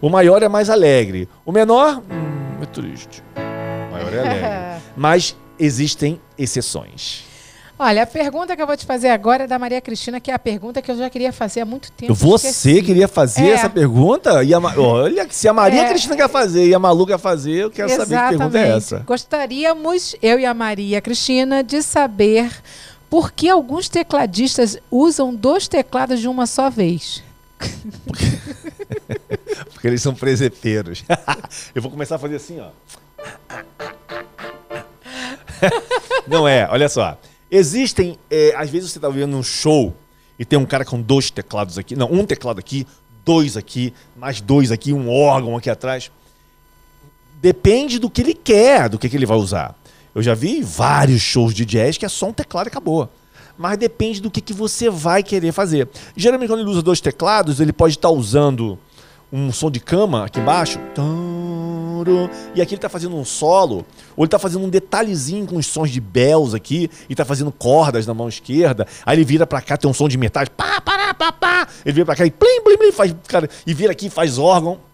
O 0.01 0.09
maior 0.09 0.41
é 0.41 0.49
mais 0.49 0.69
alegre. 0.69 1.29
O 1.45 1.51
menor 1.51 1.99
hum, 1.99 2.61
é 2.61 2.65
triste. 2.65 3.23
O 3.35 3.91
maior 3.91 4.13
é 4.13 4.19
alegre. 4.19 4.83
Mas 4.97 5.35
existem 5.59 6.19
exceções. 6.37 7.30
Olha, 7.83 8.03
a 8.03 8.05
pergunta 8.05 8.55
que 8.55 8.61
eu 8.61 8.67
vou 8.67 8.77
te 8.77 8.85
fazer 8.85 9.09
agora 9.09 9.45
é 9.45 9.47
da 9.47 9.57
Maria 9.57 9.81
Cristina, 9.81 10.19
que 10.19 10.29
é 10.29 10.35
a 10.35 10.39
pergunta 10.39 10.83
que 10.83 10.91
eu 10.91 10.95
já 10.95 11.09
queria 11.09 11.33
fazer 11.33 11.61
há 11.61 11.65
muito 11.65 11.91
tempo. 11.91 12.13
Você 12.13 12.49
esqueci. 12.49 12.83
queria 12.83 13.07
fazer 13.07 13.47
é. 13.47 13.53
essa 13.53 13.67
pergunta? 13.67 14.43
E 14.43 14.53
a, 14.53 14.59
olha, 14.59 15.25
se 15.31 15.47
a 15.47 15.53
Maria 15.53 15.81
é. 15.81 15.89
Cristina 15.89 16.15
quer 16.15 16.29
fazer 16.29 16.67
e 16.67 16.75
a 16.75 16.77
Malu 16.79 17.07
quer 17.07 17.17
fazer, 17.17 17.55
eu 17.63 17.71
quero 17.71 17.89
Exatamente. 17.89 18.11
saber 18.11 18.33
que 18.33 18.37
pergunta 18.37 18.59
é 18.59 18.77
essa. 18.77 18.99
Gostaríamos, 18.99 20.15
eu 20.21 20.39
e 20.39 20.45
a 20.45 20.53
Maria 20.53 21.01
Cristina, 21.01 21.63
de 21.63 21.81
saber 21.81 22.51
por 23.09 23.31
que 23.31 23.49
alguns 23.49 23.89
tecladistas 23.89 24.77
usam 24.91 25.33
dois 25.33 25.67
teclados 25.67 26.19
de 26.19 26.27
uma 26.27 26.45
só 26.45 26.69
vez. 26.69 27.23
Porque, 28.05 28.25
Porque 29.73 29.87
eles 29.87 30.03
são 30.03 30.13
preseteiros. 30.13 31.03
eu 31.73 31.81
vou 31.81 31.89
começar 31.89 32.17
a 32.17 32.19
fazer 32.19 32.35
assim, 32.35 32.59
ó. 32.59 32.67
Não 36.27 36.47
é, 36.47 36.67
olha 36.69 36.87
só. 36.87 37.17
Existem, 37.51 38.17
é, 38.29 38.53
às 38.55 38.69
vezes 38.69 38.91
você 38.91 38.97
está 38.97 39.09
vendo 39.09 39.35
um 39.35 39.43
show 39.43 39.93
e 40.39 40.45
tem 40.45 40.57
um 40.57 40.65
cara 40.65 40.85
com 40.85 41.01
dois 41.01 41.29
teclados 41.29 41.77
aqui, 41.77 41.97
não, 41.97 42.09
um 42.09 42.25
teclado 42.25 42.59
aqui, 42.59 42.87
dois 43.25 43.57
aqui, 43.57 43.93
mais 44.15 44.39
dois 44.39 44.71
aqui, 44.71 44.93
um 44.93 45.09
órgão 45.09 45.57
aqui 45.57 45.69
atrás. 45.69 46.09
Depende 47.41 47.99
do 47.99 48.09
que 48.09 48.21
ele 48.21 48.33
quer, 48.33 48.87
do 48.87 48.97
que, 48.97 49.09
que 49.09 49.17
ele 49.17 49.25
vai 49.25 49.37
usar. 49.37 49.75
Eu 50.15 50.21
já 50.21 50.33
vi 50.33 50.61
vários 50.61 51.21
shows 51.21 51.53
de 51.53 51.65
jazz 51.65 51.97
que 51.97 52.05
é 52.05 52.09
só 52.09 52.29
um 52.29 52.33
teclado 52.33 52.67
e 52.67 52.69
acabou. 52.69 53.09
Mas 53.57 53.77
depende 53.77 54.21
do 54.21 54.31
que, 54.31 54.39
que 54.39 54.53
você 54.53 54.89
vai 54.89 55.21
querer 55.21 55.51
fazer. 55.51 55.89
Geralmente, 56.15 56.49
quando 56.49 56.61
ele 56.61 56.69
usa 56.69 56.81
dois 56.81 57.01
teclados, 57.01 57.59
ele 57.59 57.73
pode 57.73 57.95
estar 57.95 58.07
tá 58.07 58.13
usando 58.13 58.79
um 59.31 59.51
som 59.51 59.69
de 59.69 59.79
cama 59.79 60.25
aqui 60.25 60.39
embaixo. 60.39 60.79
E 62.55 62.61
aqui 62.61 62.73
ele 62.73 62.77
está 62.77 62.89
fazendo 62.89 63.15
um 63.15 63.25
solo, 63.25 63.85
ou 64.15 64.23
ele 64.23 64.27
está 64.27 64.39
fazendo 64.39 64.65
um 64.65 64.69
detalhezinho 64.69 65.45
com 65.45 65.57
os 65.57 65.65
sons 65.65 65.89
de 65.89 65.99
bells 65.99 66.55
aqui, 66.55 66.89
e 67.09 67.13
está 67.13 67.25
fazendo 67.25 67.51
cordas 67.51 68.05
na 68.07 68.13
mão 68.13 68.27
esquerda. 68.27 68.87
Aí 69.05 69.17
ele 69.17 69.25
vira 69.25 69.45
para 69.47 69.61
cá, 69.61 69.77
tem 69.77 69.89
um 69.89 69.93
som 69.93 70.07
de 70.07 70.17
metais, 70.17 70.49
pá, 70.49 70.81
pá, 70.81 71.13
pá, 71.13 71.31
pá. 71.31 71.67
Ele 71.85 71.93
vira 71.93 72.05
para 72.05 72.15
cá 72.15 72.25
e 72.25 72.31
plim, 72.31 72.61
plim, 72.63 72.77
plim, 72.77 72.91
faz, 72.91 73.15
cara, 73.27 73.49
e 73.65 73.73
vira 73.73 73.91
aqui 73.91 74.09
faz 74.09 74.37
órgão. 74.37 74.90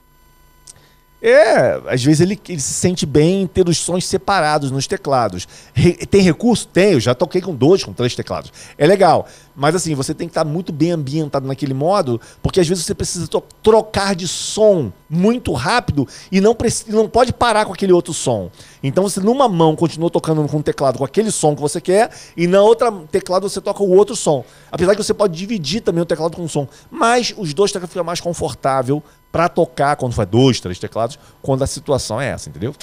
É, 1.20 1.82
às 1.88 2.04
vezes 2.04 2.22
ele, 2.22 2.40
ele, 2.48 2.60
se 2.60 2.74
sente 2.74 3.04
bem 3.04 3.42
em 3.42 3.48
ter 3.48 3.68
os 3.68 3.78
sons 3.80 4.06
separados 4.06 4.70
nos 4.70 4.86
teclados. 4.86 5.48
Re, 5.74 5.94
tem 6.06 6.22
recurso? 6.22 6.68
Tem, 6.68 6.94
eu 6.94 7.00
já 7.00 7.16
toquei 7.16 7.42
com 7.42 7.56
dois, 7.56 7.84
com 7.84 7.92
três 7.92 8.14
teclados. 8.14 8.54
É 8.78 8.86
legal. 8.86 9.28
Mas 9.56 9.74
assim, 9.74 9.96
você 9.96 10.14
tem 10.14 10.28
que 10.28 10.32
estar 10.32 10.46
muito 10.46 10.72
bem 10.72 10.92
ambientado 10.92 11.48
naquele 11.48 11.74
modo, 11.74 12.22
porque 12.44 12.60
às 12.60 12.68
vezes 12.68 12.86
você 12.86 12.94
precisa 12.94 13.28
trocar 13.64 14.16
de 14.16 14.28
som 14.28 14.94
muito 15.10 15.52
rápido 15.54 16.08
e 16.32 16.40
não, 16.40 16.56
não 16.90 17.10
pode 17.10 17.34
parar 17.34 17.66
com 17.66 17.74
aquele 17.74 17.92
outro 17.92 18.14
som. 18.14 18.52
Então 18.84 19.04
você 19.04 19.20
numa 19.20 19.50
mão 19.50 19.76
continua 19.76 20.12
tocando 20.12 20.48
com 20.48 20.58
o 20.58 20.64
teclado 20.64 21.00
com 21.00 21.04
aquele 21.04 21.32
som 21.32 21.56
que 21.56 21.62
você 21.62 21.82
quer, 21.82 22.12
e 22.36 22.46
na 22.46 22.62
outra 22.62 22.92
teclado 23.12 23.50
você 23.50 23.60
toca 23.60 23.82
o 23.82 23.90
outro 23.90 24.16
som. 24.16 24.46
Apesar 24.72 24.96
que 24.96 25.04
você 25.04 25.16
pode 25.16 25.36
dividir 25.36 25.82
também 25.82 26.04
o 26.04 26.06
teclado 26.06 26.36
com 26.36 26.44
o 26.44 26.50
som. 26.50 26.68
Mas 26.92 27.34
os 27.36 27.56
dois 27.56 27.72
teclados 27.72 27.92
ficam 27.92 28.04
mais 28.04 28.22
confortável 28.22 29.02
para 29.38 29.48
tocar 29.48 29.96
quando 29.98 30.14
for 30.14 30.26
dois, 30.26 30.60
três 30.60 30.80
teclados, 30.80 31.20
quando 31.44 31.64
a 31.64 31.68
situação 31.68 32.20
é 32.20 32.30
essa, 32.30 32.50
entendeu? 32.50 32.74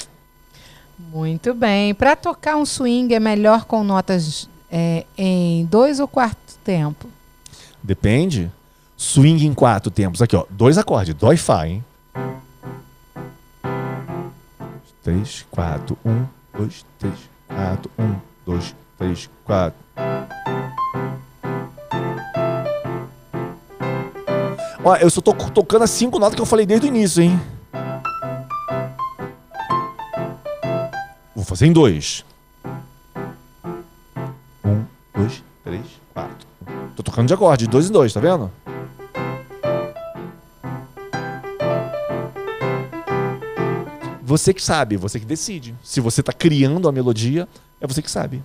Muito 0.96 1.52
bem. 1.52 1.92
Para 1.92 2.14
tocar 2.14 2.54
um 2.54 2.64
swing 2.64 3.12
é 3.12 3.18
melhor 3.18 3.64
com 3.64 3.82
notas 3.82 4.48
é, 4.70 5.04
em 5.18 5.64
dois 5.64 5.98
ou 5.98 6.06
quarto 6.06 6.56
tempo? 6.62 7.08
Depende. 7.82 8.52
Swing 8.96 9.44
em 9.44 9.52
quatro 9.52 9.90
tempos. 9.90 10.22
Aqui, 10.22 10.36
ó. 10.36 10.46
Dois 10.48 10.78
acordes. 10.78 11.12
Dó 11.16 11.32
e 11.32 11.36
Fá, 11.36 11.66
hein? 11.66 11.84
Três, 15.02 15.44
quatro, 15.50 15.98
um, 16.06 16.24
dois, 16.56 16.86
três, 17.00 17.14
quatro, 17.48 17.90
um, 17.98 18.14
dois, 18.46 18.76
três, 18.96 19.28
quatro. 19.44 19.76
Ó, 24.84 24.94
eu 24.96 25.08
só 25.08 25.22
tô 25.22 25.32
tocando 25.32 25.82
as 25.82 25.90
cinco 25.90 26.18
notas 26.18 26.34
que 26.34 26.42
eu 26.42 26.46
falei 26.46 26.66
desde 26.66 26.86
o 26.86 26.88
início, 26.88 27.22
hein? 27.22 27.40
Vou 31.34 31.42
fazer 31.42 31.66
em 31.66 31.72
dois. 31.72 32.22
Um, 34.62 34.84
dois, 35.14 35.42
três, 35.64 35.86
quatro. 36.12 36.46
Tô 36.94 37.02
tocando 37.02 37.26
de 37.28 37.32
acorde, 37.32 37.64
de 37.64 37.70
dois 37.70 37.88
em 37.88 37.92
dois, 37.92 38.12
tá 38.12 38.20
vendo? 38.20 38.50
Você 44.22 44.52
que 44.52 44.62
sabe, 44.62 44.98
você 44.98 45.18
que 45.18 45.24
decide. 45.24 45.74
Se 45.82 45.98
você 45.98 46.22
tá 46.22 46.32
criando 46.32 46.86
a 46.86 46.92
melodia, 46.92 47.48
é 47.80 47.86
você 47.86 48.02
que 48.02 48.10
sabe. 48.10 48.42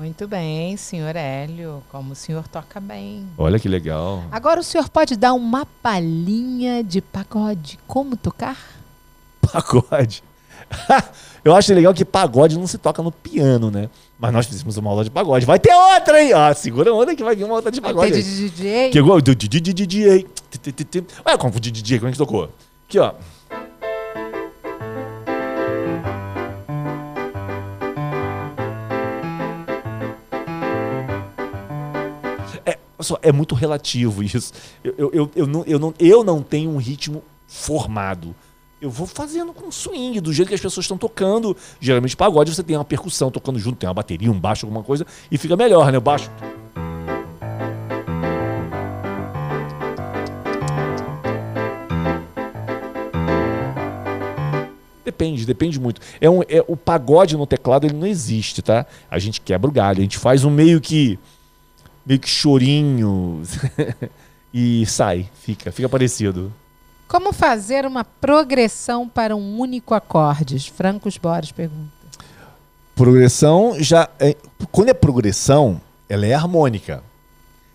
Muito 0.00 0.26
bem, 0.26 0.78
senhor 0.78 1.14
Hélio. 1.14 1.82
Como 1.92 2.12
o 2.12 2.16
senhor 2.16 2.48
toca 2.48 2.80
bem. 2.80 3.28
Olha 3.36 3.60
que 3.60 3.68
legal. 3.68 4.24
Agora 4.32 4.58
o 4.58 4.62
senhor 4.62 4.88
pode 4.88 5.14
dar 5.14 5.34
uma 5.34 5.66
palhinha 5.66 6.82
de 6.82 7.02
pagode. 7.02 7.78
Como 7.86 8.16
tocar? 8.16 8.56
Pagode. 9.52 10.24
Eu 11.44 11.54
acho 11.54 11.74
legal 11.74 11.92
que 11.92 12.04
pagode 12.04 12.58
não 12.58 12.66
se 12.66 12.78
toca 12.78 13.02
no 13.02 13.12
piano, 13.12 13.70
né? 13.70 13.90
Mas 14.18 14.32
nós 14.32 14.46
fizemos 14.46 14.78
uma 14.78 14.88
aula 14.88 15.04
de 15.04 15.10
pagode. 15.10 15.44
Vai 15.44 15.58
ter 15.58 15.74
outra 15.74 16.16
aí! 16.16 16.32
Ó, 16.32 16.54
segura 16.54 16.90
a 16.90 16.94
onda 16.94 17.14
que 17.14 17.22
vai 17.22 17.36
vir 17.36 17.44
uma 17.44 17.56
outra 17.56 17.70
de 17.70 17.80
pagode. 17.80 18.10
Vai 18.10 18.22
ter 18.22 18.22
de 18.22 18.48
DJ? 18.48 18.90
Que 18.90 18.98
igual 18.98 19.20
do 19.20 19.34
DJ. 19.34 20.26
Olha 21.26 21.36
como 21.36 21.60
DJ, 21.60 21.98
como 21.98 22.08
é 22.08 22.12
que 22.12 22.18
tocou? 22.18 22.48
Aqui, 22.88 22.98
ó. 22.98 23.12
É, 33.00 33.02
só, 33.02 33.18
é 33.22 33.32
muito 33.32 33.54
relativo 33.54 34.22
isso. 34.22 34.52
Eu, 34.84 34.94
eu, 34.98 35.10
eu, 35.12 35.30
eu, 35.34 35.46
não, 35.46 35.64
eu, 35.66 35.78
não, 35.78 35.94
eu 35.98 36.24
não 36.24 36.42
tenho 36.42 36.70
um 36.70 36.76
ritmo 36.76 37.22
formado 37.46 38.34
eu 38.80 38.88
vou 38.88 39.06
fazendo 39.06 39.52
com 39.52 39.70
swing, 39.70 40.22
do 40.22 40.32
jeito 40.32 40.48
que 40.48 40.54
as 40.54 40.60
pessoas 40.60 40.84
estão 40.84 40.96
tocando. 40.96 41.54
Geralmente, 41.78 42.16
pagode, 42.16 42.54
você 42.54 42.62
tem 42.62 42.74
uma 42.76 42.84
percussão 42.84 43.30
tocando 43.30 43.58
junto, 43.58 43.76
tem 43.76 43.86
uma 43.86 43.92
bateria, 43.92 44.32
um 44.32 44.40
baixo, 44.40 44.64
alguma 44.64 44.82
coisa, 44.82 45.06
e 45.30 45.36
fica 45.36 45.54
melhor, 45.54 45.92
né? 45.92 45.98
O 45.98 46.00
baixo. 46.00 46.30
Depende, 55.04 55.44
depende 55.44 55.78
muito. 55.78 56.00
É 56.18 56.30
um, 56.30 56.40
é, 56.42 56.64
o 56.66 56.74
pagode 56.74 57.36
no 57.36 57.46
teclado 57.46 57.86
ele 57.86 57.92
não 57.92 58.06
existe, 58.06 58.62
tá? 58.62 58.86
A 59.10 59.18
gente 59.18 59.42
quebra 59.42 59.68
o 59.68 59.72
galho, 59.72 59.98
a 59.98 60.02
gente 60.02 60.16
faz 60.16 60.42
um 60.42 60.50
meio 60.50 60.80
que 60.80 61.18
meio 62.10 62.18
que 62.18 62.28
chorinho 62.28 63.40
e 64.52 64.84
sai, 64.86 65.28
fica, 65.32 65.70
fica 65.70 65.88
parecido. 65.88 66.52
Como 67.06 67.32
fazer 67.32 67.86
uma 67.86 68.04
progressão 68.04 69.08
para 69.08 69.36
um 69.36 69.60
único 69.60 69.94
acorde? 69.94 70.58
Francos 70.72 71.16
Borges 71.16 71.52
pergunta. 71.52 71.92
Progressão 72.96 73.76
já. 73.78 74.08
É, 74.18 74.36
quando 74.72 74.88
é 74.88 74.94
progressão, 74.94 75.80
ela 76.08 76.26
é 76.26 76.34
harmônica. 76.34 77.02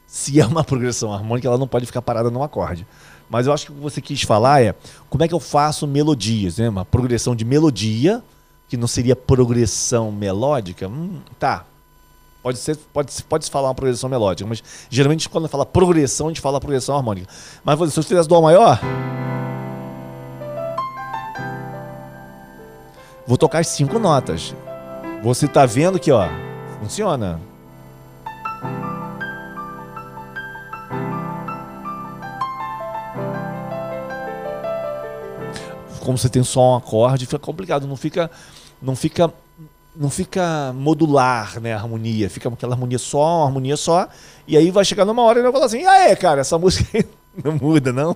Se 0.06 0.40
é 0.40 0.46
uma 0.46 0.66
progressão 0.66 1.14
harmônica, 1.14 1.48
ela 1.48 1.58
não 1.58 1.68
pode 1.68 1.86
ficar 1.86 2.02
parada 2.02 2.30
num 2.30 2.44
acorde. 2.44 2.86
Mas 3.30 3.48
eu 3.48 3.54
acho 3.54 3.68
que 3.68 3.72
o 3.72 3.76
que 3.76 3.82
você 3.82 4.02
quis 4.02 4.22
falar 4.22 4.62
é 4.62 4.76
como 5.10 5.24
é 5.24 5.28
que 5.30 5.34
eu 5.34 5.40
faço 5.40 5.88
melodias, 5.88 6.58
né? 6.58 6.68
Uma 6.68 6.86
progressão 6.86 7.36
de 7.36 7.46
melodia, 7.46 8.22
que 8.68 8.76
não 8.76 8.88
seria 8.88 9.16
progressão 9.16 10.12
melódica. 10.12 10.88
Hum, 10.90 11.22
tá. 11.40 11.66
Pode 12.46 12.60
ser, 12.60 12.78
pode, 12.94 13.24
pode 13.24 13.50
falar 13.50 13.70
uma 13.70 13.74
progressão 13.74 14.08
melódica, 14.08 14.48
mas 14.48 14.64
geralmente 14.88 15.28
quando 15.28 15.48
fala 15.48 15.66
progressão, 15.66 16.28
a 16.28 16.30
gente 16.30 16.42
fala 16.42 16.60
progressão 16.60 16.96
harmônica. 16.96 17.28
Mas 17.64 17.92
se 17.92 18.00
eu 18.00 18.04
fizesse 18.04 18.30
dó 18.30 18.40
maior, 18.40 18.80
Vou 23.26 23.36
tocar 23.36 23.62
as 23.62 23.68
cinco 23.70 23.98
notas. 23.98 24.54
Você 25.24 25.48
tá 25.48 25.66
vendo 25.66 26.00
que, 26.00 26.12
ó, 26.12 26.30
funciona. 26.80 27.42
Como 36.00 36.16
você 36.16 36.30
tem 36.30 36.44
só 36.44 36.74
um 36.74 36.76
acorde, 36.76 37.26
fica 37.26 37.40
complicado, 37.40 37.88
não 37.88 37.96
fica 37.96 38.30
não 38.80 38.96
fica 38.96 39.34
não 39.98 40.10
fica 40.10 40.74
modular, 40.74 41.60
né, 41.60 41.74
a 41.74 41.78
harmonia, 41.78 42.30
fica 42.30 42.50
aquela 42.50 42.74
harmonia 42.74 43.00
só, 43.00 43.38
uma 43.40 43.46
harmonia 43.48 43.78
só, 43.78 44.08
e 44.48 44.58
aí 44.58 44.72
vai 44.72 44.84
chegar 44.86 45.06
numa 45.06 45.24
hora 45.24 45.40
e 45.40 45.44
vai 45.44 45.52
falar 45.52 45.66
assim: 45.66 45.86
"Ah, 45.86 46.10
é, 46.10 46.16
cara, 46.16 46.42
essa 46.42 46.58
música 46.60 47.06
Não 47.44 47.54
muda, 47.54 47.92
não? 47.92 48.16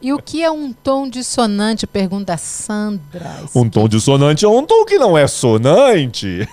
E 0.00 0.12
o 0.12 0.18
que 0.18 0.42
é 0.42 0.50
um 0.50 0.72
tom 0.72 1.08
dissonante? 1.08 1.86
Pergunta 1.86 2.36
Sandra. 2.36 3.44
Um 3.54 3.68
tom 3.68 3.88
dissonante 3.88 4.44
é 4.44 4.48
um 4.48 4.64
tom 4.64 4.84
que 4.84 4.98
não 4.98 5.18
é 5.18 5.26
sonante. 5.26 6.48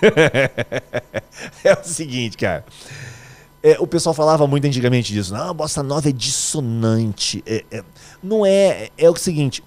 é 1.62 1.72
o 1.72 1.84
seguinte, 1.84 2.36
cara. 2.36 2.64
É, 3.62 3.76
o 3.78 3.86
pessoal 3.86 4.14
falava 4.14 4.46
muito 4.46 4.66
antigamente 4.66 5.12
disso. 5.12 5.32
Não, 5.32 5.50
a 5.50 5.54
bossa 5.54 5.82
nova 5.82 6.08
é 6.08 6.12
dissonante. 6.12 7.42
É, 7.46 7.64
é, 7.70 7.84
não 8.22 8.44
é. 8.44 8.88
É 8.98 9.08
o 9.08 9.16
seguinte. 9.16 9.62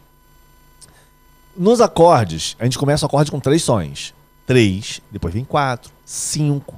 Nos 1.56 1.82
acordes, 1.82 2.56
a 2.60 2.64
gente 2.64 2.78
começa 2.78 3.06
o 3.06 3.08
acorde 3.08 3.32
com 3.32 3.40
três 3.40 3.64
sons. 3.64 4.14
Três, 4.52 5.00
depois 5.10 5.34
vem 5.34 5.46
quatro, 5.46 5.94
cinco, 6.04 6.78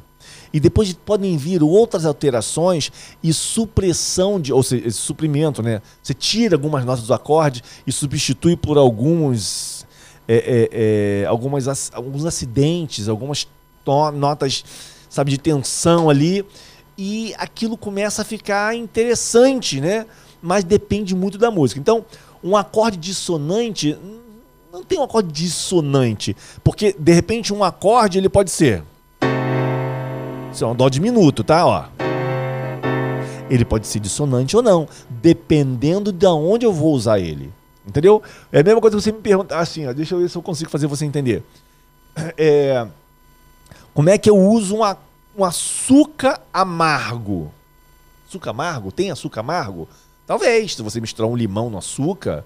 e 0.54 0.60
depois 0.60 0.94
podem 0.94 1.36
vir 1.38 1.64
outras 1.64 2.06
alterações 2.06 2.92
e 3.24 3.34
supressão 3.34 4.40
de, 4.40 4.54
ou 4.54 4.62
seja, 4.62 4.92
suprimento, 4.92 5.64
né? 5.64 5.82
Você 6.04 6.14
tira 6.14 6.56
algumas 6.56 6.86
notas 6.86 7.08
do 7.08 7.14
acorde 7.16 7.64
e 7.88 7.92
substitui 7.92 8.56
por 8.56 8.78
alguns, 8.78 9.88
é, 10.28 10.36
é, 10.36 10.70
é, 11.24 11.26
algumas, 11.26 11.92
alguns 11.92 12.26
acidentes, 12.26 13.10
algumas 13.10 13.48
notas, 14.14 14.64
sabe, 15.10 15.32
de 15.32 15.40
tensão 15.40 16.12
ali 16.12 16.46
e 16.96 17.34
aquilo 17.40 17.76
começa 17.76 18.22
a 18.22 18.26
ficar 18.26 18.76
interessante, 18.76 19.82
né? 19.82 20.06
Mas 20.40 20.64
depende 20.64 21.16
muito 21.16 21.40
da 21.40 21.50
música. 21.50 21.80
Então, 21.80 22.06
um 22.44 22.56
acorde 22.56 22.98
dissonante 22.98 23.98
não 24.74 24.84
tem 24.84 25.00
um 25.00 25.04
acorde 25.04 25.32
dissonante, 25.32 26.36
porque 26.64 26.96
de 26.98 27.14
repente 27.14 27.54
um 27.54 27.64
acorde 27.64 28.18
ele 28.18 28.28
pode 28.28 28.50
ser 28.50 28.84
isso 30.52 30.64
é 30.64 30.68
um 30.68 30.76
dó 30.76 30.88
diminuto, 30.88 31.44
tá? 31.44 31.66
Ó. 31.66 31.86
Ele 33.50 33.66
pode 33.66 33.88
ser 33.88 34.00
dissonante 34.00 34.56
ou 34.56 34.62
não, 34.62 34.88
dependendo 35.10 36.12
de 36.12 36.28
onde 36.28 36.64
eu 36.64 36.72
vou 36.72 36.94
usar 36.94 37.20
ele. 37.20 37.52
Entendeu? 37.88 38.22
É 38.52 38.60
a 38.60 38.64
mesma 38.64 38.80
coisa 38.80 38.96
que 38.96 39.02
você 39.02 39.12
me 39.12 39.20
perguntar 39.20 39.60
assim, 39.60 39.88
ó, 39.88 39.94
deixa 39.94 40.14
eu 40.14 40.20
ver 40.20 40.30
se 40.30 40.38
eu 40.38 40.44
consigo 40.44 40.70
fazer 40.70 40.86
você 40.86 41.06
entender. 41.06 41.44
É, 42.38 42.88
como 43.96 44.10
é 44.10 44.18
que 44.18 44.30
eu 44.30 44.38
uso 44.38 44.76
uma, 44.76 44.96
um 45.36 45.44
açúcar 45.44 46.40
amargo? 46.54 47.52
Açúcar 48.28 48.52
amargo? 48.52 48.92
Tem 48.92 49.10
açúcar 49.10 49.40
amargo? 49.40 49.90
Talvez, 50.28 50.76
se 50.76 50.84
você 50.84 51.02
misturar 51.02 51.30
um 51.30 51.36
limão 51.36 51.72
no 51.72 51.80
açúcar, 51.80 52.46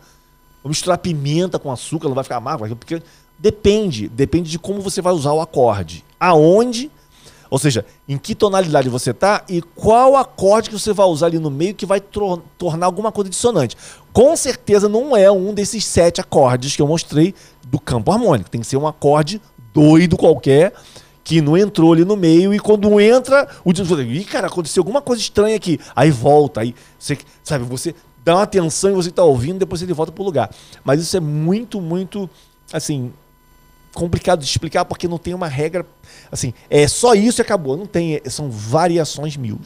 ou 0.68 0.70
misturar 0.70 0.98
pimenta 0.98 1.58
com 1.58 1.72
açúcar, 1.72 2.10
não 2.10 2.16
vai 2.16 2.24
ficar 2.24 2.36
amargo, 2.36 2.76
porque 2.76 3.02
depende, 3.40 4.10
depende 4.10 4.52
de 4.52 4.60
como 4.60 4.82
você 4.82 5.02
vai 5.02 5.14
usar 5.14 5.32
o 5.32 5.40
acorde. 5.40 6.04
Aonde 6.20 6.92
ou 7.50 7.58
seja, 7.58 7.86
em 8.10 8.18
que 8.18 8.36
tonalidade 8.36 8.90
você 8.90 9.12
está 9.12 9.42
e 9.48 9.62
qual 9.62 10.18
acorde 10.18 10.70
que 10.70 10.78
você 10.78 10.92
vai 10.92 11.08
usar 11.08 11.28
ali 11.28 11.40
no 11.40 11.50
meio 11.50 11.74
que 11.74 11.86
vai 11.86 12.02
tornar 12.02 12.86
alguma 12.86 13.10
coisa 13.10 13.30
dissonante. 13.30 13.78
Com 14.12 14.36
certeza 14.36 14.90
não 14.90 15.16
é 15.16 15.32
um 15.32 15.54
desses 15.54 15.86
sete 15.86 16.20
acordes 16.20 16.76
que 16.76 16.82
eu 16.82 16.88
mostrei 16.88 17.34
do 17.66 17.80
campo 17.80 18.12
harmônico. 18.12 18.50
Tem 18.50 18.60
que 18.60 18.68
ser 18.68 18.76
um 18.76 18.86
acorde 18.86 19.42
doido 19.74 20.18
qualquer 20.18 20.74
que 21.24 21.42
não 21.42 21.58
entrou 21.58 21.92
ali 21.94 22.06
no 22.06 22.16
meio 22.16 22.54
e 22.54 22.60
quando 22.60 23.00
entra, 23.02 23.48
o 23.64 23.72
Ih, 23.72 24.24
cara, 24.24 24.48
aconteceu 24.48 24.82
alguma 24.82 25.02
coisa 25.02 25.22
estranha 25.22 25.56
aqui. 25.56 25.80
Aí 25.96 26.10
volta, 26.10 26.62
aí 26.62 26.74
você, 26.98 27.18
sabe, 27.44 27.66
você 27.66 27.94
dá 28.28 28.36
uma 28.36 28.44
atenção 28.44 28.92
e 28.92 28.94
você 28.94 29.10
está 29.10 29.24
ouvindo, 29.24 29.60
depois 29.60 29.82
ele 29.82 29.94
volta 29.94 30.12
pro 30.12 30.24
lugar. 30.24 30.50
Mas 30.84 31.02
isso 31.02 31.16
é 31.16 31.20
muito, 31.20 31.80
muito 31.80 32.30
assim, 32.74 33.14
complicado 33.94 34.40
de 34.40 34.46
explicar 34.46 34.84
porque 34.84 35.08
não 35.08 35.18
tem 35.18 35.34
uma 35.34 35.48
regra 35.48 35.86
assim, 36.30 36.54
é 36.70 36.88
só 36.90 37.14
isso 37.14 37.40
e 37.40 37.44
acabou. 37.44 37.78
Não 37.78 37.86
tem, 37.86 38.22
são 38.26 38.52
variações 38.52 39.38
mil. 39.38 39.60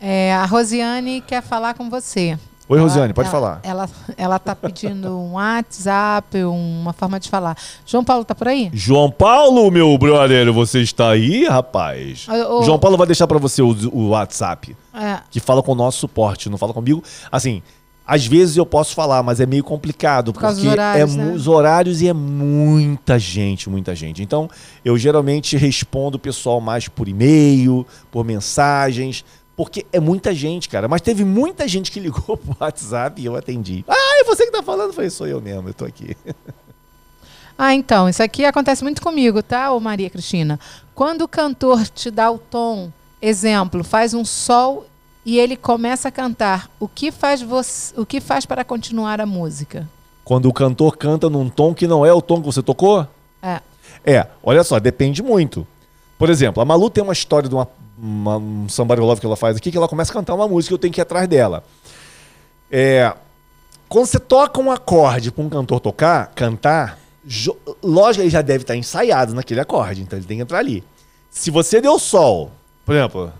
É, 0.00 0.34
a 0.34 0.44
Rosiane 0.44 1.20
quer 1.20 1.40
falar 1.40 1.74
com 1.74 1.88
você. 1.88 2.36
Oi, 2.68 2.80
Rosiane, 2.80 3.12
pode 3.12 3.28
ela, 3.28 3.32
falar. 3.32 3.60
Ela 3.62 3.88
ela 4.16 4.36
está 4.36 4.56
pedindo 4.56 5.08
um 5.16 5.34
WhatsApp, 5.34 6.42
uma 6.42 6.92
forma 6.92 7.20
de 7.20 7.28
falar. 7.28 7.56
João 7.86 8.02
Paulo 8.02 8.24
tá 8.24 8.34
por 8.34 8.48
aí? 8.48 8.70
João 8.72 9.08
Paulo, 9.08 9.70
meu 9.70 9.96
brother, 9.96 10.52
você 10.52 10.80
está 10.80 11.10
aí, 11.10 11.44
rapaz? 11.44 12.26
O, 12.28 12.58
o... 12.58 12.62
João 12.64 12.78
Paulo 12.78 12.96
vai 12.96 13.06
deixar 13.06 13.28
para 13.28 13.38
você 13.38 13.62
o, 13.62 13.68
o 13.92 14.08
WhatsApp, 14.08 14.76
é. 14.94 15.20
que 15.30 15.40
fala 15.40 15.62
com 15.62 15.72
o 15.72 15.74
nosso 15.74 15.98
suporte, 15.98 16.48
não 16.48 16.58
fala 16.58 16.72
comigo. 16.72 17.02
Assim, 17.30 17.62
às 18.06 18.26
vezes 18.26 18.56
eu 18.56 18.66
posso 18.66 18.94
falar, 18.94 19.22
mas 19.22 19.40
é 19.40 19.46
meio 19.46 19.62
complicado, 19.62 20.32
Por 20.32 20.42
porque 20.42 20.66
horários, 20.66 21.14
é 21.14 21.16
né? 21.16 21.32
os 21.32 21.46
horários 21.46 22.02
e 22.02 22.08
é 22.08 22.12
muita 22.12 23.18
gente, 23.18 23.70
muita 23.70 23.94
gente. 23.94 24.22
Então, 24.22 24.50
eu 24.84 24.98
geralmente 24.98 25.56
respondo 25.56 26.16
o 26.16 26.20
pessoal 26.20 26.60
mais 26.60 26.88
por 26.88 27.08
e-mail, 27.08 27.86
por 28.10 28.24
mensagens, 28.24 29.24
Porque 29.54 29.86
é 29.92 30.00
muita 30.00 30.34
gente, 30.34 30.68
cara. 30.68 30.88
Mas 30.88 31.02
teve 31.02 31.24
muita 31.24 31.68
gente 31.68 31.92
que 31.92 32.00
ligou 32.00 32.36
pro 32.38 32.56
WhatsApp 32.58 33.20
e 33.20 33.26
eu 33.26 33.36
atendi. 33.36 33.84
Ah, 33.86 34.20
é 34.20 34.24
você 34.24 34.46
que 34.46 34.50
tá 34.50 34.62
falando? 34.62 34.88
Eu 34.88 34.94
falei, 34.94 35.10
sou 35.10 35.26
eu 35.26 35.40
mesmo, 35.40 35.68
eu 35.68 35.74
tô 35.74 35.84
aqui. 35.84 36.16
Ah, 37.58 37.74
então, 37.74 38.08
isso 38.08 38.22
aqui 38.22 38.44
acontece 38.44 38.82
muito 38.82 39.00
comigo, 39.02 39.42
tá, 39.42 39.72
ô 39.72 39.78
Maria 39.78 40.08
Cristina? 40.10 40.58
Quando 40.94 41.22
o 41.22 41.28
cantor 41.28 41.86
te 41.86 42.10
dá 42.10 42.30
o 42.30 42.38
tom, 42.38 42.90
exemplo, 43.22 43.84
faz 43.84 44.12
um 44.12 44.24
sol 44.24 44.86
e 45.24 45.38
ele 45.38 45.56
começa 45.56 46.08
a 46.08 46.10
cantar, 46.10 46.68
o 46.80 46.88
que 46.88 47.12
faz 47.12 47.40
você, 47.40 47.98
o 47.98 48.04
que 48.04 48.20
faz 48.20 48.44
para 48.44 48.64
continuar 48.64 49.20
a 49.20 49.26
música? 49.26 49.88
Quando 50.24 50.48
o 50.48 50.52
cantor 50.52 50.96
canta 50.96 51.30
num 51.30 51.48
tom 51.48 51.72
que 51.72 51.86
não 51.86 52.04
é 52.04 52.12
o 52.12 52.20
tom 52.20 52.40
que 52.40 52.46
você 52.46 52.62
tocou? 52.62 53.06
É. 53.40 53.60
É, 54.04 54.26
olha 54.42 54.64
só, 54.64 54.80
depende 54.80 55.22
muito. 55.22 55.66
Por 56.18 56.28
exemplo, 56.28 56.60
a 56.60 56.64
Malu 56.64 56.90
tem 56.90 57.02
uma 57.02 57.12
história 57.12 57.48
de 57.48 57.54
uma, 57.54 57.68
uma, 57.96 58.36
um 58.36 58.68
Somebody 58.68 59.00
Love 59.00 59.20
que 59.20 59.26
ela 59.26 59.36
faz 59.36 59.56
aqui, 59.56 59.70
que 59.70 59.76
ela 59.76 59.88
começa 59.88 60.10
a 60.10 60.14
cantar 60.14 60.34
uma 60.34 60.48
música 60.48 60.72
e 60.72 60.74
eu 60.74 60.78
tenho 60.78 60.92
que 60.92 61.00
ir 61.00 61.02
atrás 61.02 61.28
dela. 61.28 61.62
É, 62.70 63.14
quando 63.88 64.06
você 64.06 64.18
toca 64.18 64.60
um 64.60 64.70
acorde 64.70 65.30
para 65.30 65.44
um 65.44 65.48
cantor 65.48 65.78
tocar, 65.78 66.32
cantar, 66.34 66.98
lógico, 67.82 68.22
ele 68.22 68.30
já 68.30 68.42
deve 68.42 68.62
estar 68.62 68.74
ensaiado 68.76 69.34
naquele 69.34 69.60
acorde, 69.60 70.02
então 70.02 70.18
ele 70.18 70.26
tem 70.26 70.38
que 70.38 70.42
entrar 70.42 70.58
ali. 70.58 70.82
Se 71.30 71.50
você 71.50 71.80
deu 71.80 71.98
sol, 71.98 72.50
por 72.84 72.94
exemplo. 72.94 73.32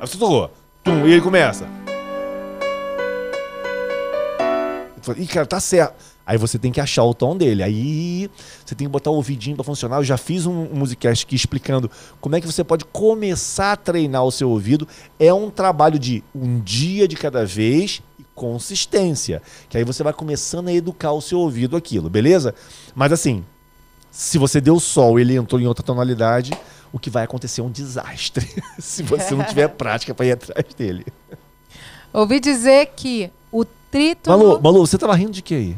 Aí 0.00 0.08
você 0.08 0.18
tocou, 0.18 0.50
tum, 0.82 1.06
e 1.06 1.12
ele 1.12 1.20
começa. 1.20 1.66
Ih, 5.16 5.26
cara, 5.26 5.46
tá 5.46 5.60
certo. 5.60 5.94
Aí 6.26 6.38
você 6.38 6.58
tem 6.58 6.72
que 6.72 6.80
achar 6.80 7.04
o 7.04 7.12
tom 7.12 7.36
dele. 7.36 7.62
Aí 7.62 8.30
você 8.64 8.74
tem 8.74 8.86
que 8.86 8.92
botar 8.92 9.10
o 9.10 9.14
ouvidinho 9.14 9.56
pra 9.56 9.64
funcionar. 9.64 9.96
Eu 9.96 10.04
já 10.04 10.16
fiz 10.16 10.46
um, 10.46 10.68
um 10.72 10.76
musicast 10.76 11.24
aqui 11.24 11.36
explicando 11.36 11.90
como 12.20 12.34
é 12.34 12.40
que 12.40 12.46
você 12.46 12.64
pode 12.64 12.84
começar 12.86 13.72
a 13.72 13.76
treinar 13.76 14.24
o 14.24 14.30
seu 14.30 14.48
ouvido. 14.48 14.88
É 15.18 15.32
um 15.34 15.50
trabalho 15.50 15.98
de 15.98 16.24
um 16.34 16.60
dia 16.60 17.06
de 17.06 17.16
cada 17.16 17.44
vez 17.44 18.00
e 18.18 18.24
consistência. 18.34 19.42
Que 19.68 19.76
aí 19.76 19.84
você 19.84 20.02
vai 20.02 20.14
começando 20.14 20.68
a 20.68 20.72
educar 20.72 21.12
o 21.12 21.20
seu 21.20 21.38
ouvido 21.38 21.76
aquilo, 21.76 22.08
beleza? 22.08 22.54
Mas 22.94 23.12
assim, 23.12 23.44
se 24.14 24.38
você 24.38 24.60
deu 24.60 24.78
sol 24.78 25.18
e 25.18 25.22
ele 25.22 25.34
entrou 25.34 25.60
em 25.60 25.66
outra 25.66 25.84
tonalidade, 25.84 26.56
o 26.92 27.00
que 27.00 27.10
vai 27.10 27.24
acontecer 27.24 27.60
é 27.60 27.64
um 27.64 27.70
desastre. 27.70 28.48
se 28.78 29.02
você 29.02 29.34
não 29.34 29.44
tiver 29.44 29.66
prática 29.76 30.14
pra 30.14 30.24
ir 30.24 30.32
atrás 30.32 30.64
dele. 30.74 31.04
Ouvi 32.12 32.38
dizer 32.38 32.92
que 32.94 33.28
o 33.50 33.64
trítono... 33.64 34.38
Malu, 34.38 34.62
Malu, 34.62 34.86
você 34.86 34.96
tava 34.96 35.16
rindo 35.16 35.32
de 35.32 35.42
quê 35.42 35.54
aí? 35.54 35.76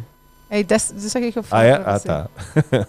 É 0.50 0.62
disso 0.62 1.16
aqui 1.16 1.32
que 1.32 1.38
eu 1.38 1.42
falo 1.42 1.62
Ah, 1.62 1.64
é? 1.64 1.78
pra 1.78 1.94
Ah, 1.94 1.98
tá. 2.00 2.28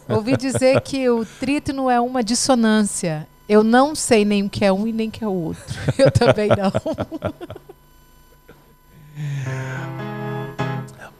Ouvi 0.10 0.36
dizer 0.36 0.82
que 0.84 1.10
o 1.10 1.26
trítono 1.40 1.90
é 1.90 2.00
uma 2.00 2.22
dissonância. 2.22 3.26
Eu 3.48 3.64
não 3.64 3.96
sei 3.96 4.26
nem 4.26 4.44
o 4.44 4.50
que 4.50 4.66
é 4.66 4.72
um 4.74 4.86
e 4.86 4.92
nem 4.92 5.08
o 5.08 5.12
que 5.12 5.24
é 5.24 5.28
o 5.28 5.32
outro. 5.32 5.64
Eu 5.98 6.12
também 6.12 6.50
não. 6.50 6.72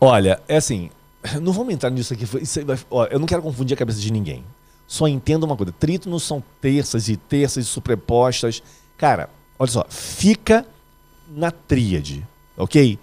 Olha, 0.02 0.42
é 0.50 0.58
assim, 0.58 0.92
não 1.42 1.52
vamos 1.54 1.74
entrar 1.74 1.90
nisso 1.90 2.14
aqui. 2.14 2.26
isso 2.42 2.66
vai- 2.66 2.80
ó, 2.90 3.06
eu 3.06 3.20
não 3.20 3.26
quero 3.26 3.42
confundir 3.42 3.76
a 3.76 3.78
cabeça 3.78 4.00
de 4.00 4.12
ninguém. 4.12 4.44
Só 4.88 5.08
entenda 5.08 5.46
uma 5.46 5.56
coisa: 5.58 5.72
trítonos 5.72 6.24
são 6.24 6.44
terças 6.62 7.10
e 7.10 7.18
terças 7.18 7.68
sobrepostas. 7.68 8.64
Cara, 8.98 9.30
olha 9.60 9.72
só, 9.72 9.86
fica 9.90 10.66
na 11.30 11.52
tríade, 11.52 12.26
ok? 12.56 12.98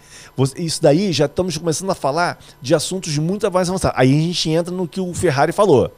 Isso 0.57 0.83
daí 0.83 1.13
já 1.13 1.27
estamos 1.27 1.57
começando 1.59 1.91
a 1.91 1.95
falar 1.95 2.39
de 2.61 2.75
assuntos 2.75 3.17
muito 3.19 3.51
mais 3.51 3.69
avançados. 3.69 3.99
Aí 3.99 4.11
a 4.11 4.21
gente 4.23 4.51
entra 4.51 4.75
no 4.75 4.89
que 4.89 5.01
o 5.01 5.13
Ferrari 5.13 5.53
falou. 5.53 5.93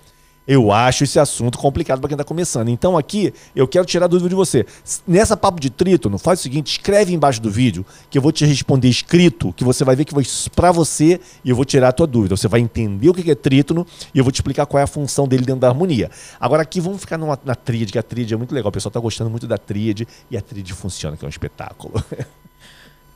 Eu 0.47 0.71
acho 0.71 1.03
esse 1.03 1.19
assunto 1.19 1.59
complicado 1.59 1.99
para 1.99 2.09
quem 2.09 2.15
está 2.15 2.25
começando. 2.25 2.69
Então 2.69 2.97
aqui 2.97 3.35
eu 3.55 3.67
quero 3.67 3.85
tirar 3.85 4.07
dúvida 4.07 4.29
de 4.29 4.35
você. 4.35 4.65
Nessa 5.07 5.37
papo 5.37 5.61
de 5.61 5.71
trítono, 5.71 6.19
faz 6.19 6.41
o 6.41 6.43
seguinte, 6.43 6.73
escreve 6.73 7.13
embaixo 7.13 7.41
do 7.41 7.51
vídeo 7.51 7.85
que 8.09 8.17
eu 8.17 8.23
vou 8.23 8.31
te 8.31 8.47
responder 8.47 8.89
escrito, 8.89 9.53
que 9.53 9.65
você 9.65 9.85
vai 9.85 9.97
ver 9.97 10.05
que 10.05 10.15
vai 10.15 10.25
para 10.55 10.71
você 10.71 11.21
e 11.45 11.51
eu 11.51 11.57
vou 11.57 11.65
tirar 11.65 11.89
a 11.89 11.93
tua 11.93 12.07
dúvida. 12.07 12.37
Você 12.37 12.47
vai 12.47 12.61
entender 12.61 13.09
o 13.09 13.15
que 13.15 13.29
é 13.29 13.35
trítono 13.35 13.87
e 14.15 14.19
eu 14.19 14.25
vou 14.25 14.31
te 14.31 14.37
explicar 14.37 14.67
qual 14.67 14.81
é 14.81 14.85
a 14.85 14.87
função 14.87 15.27
dele 15.27 15.45
dentro 15.45 15.61
da 15.61 15.69
harmonia. 15.69 16.11
Agora 16.39 16.63
aqui 16.63 16.81
vamos 16.81 17.01
ficar 17.01 17.19
numa, 17.19 17.39
na 17.45 17.55
tríade, 17.55 17.91
que 17.91 17.99
a 17.99 18.03
tríade 18.03 18.33
é 18.33 18.37
muito 18.37 18.55
legal. 18.55 18.69
O 18.69 18.73
pessoal 18.73 18.91
está 18.91 19.01
gostando 19.01 19.31
muito 19.31 19.47
da 19.47 19.59
tríade 19.59 20.07
e 20.31 20.37
a 20.37 20.41
tríade 20.41 20.73
funciona, 20.73 21.17
que 21.17 21.25
é 21.25 21.27
um 21.27 21.31
espetáculo. 21.31 22.03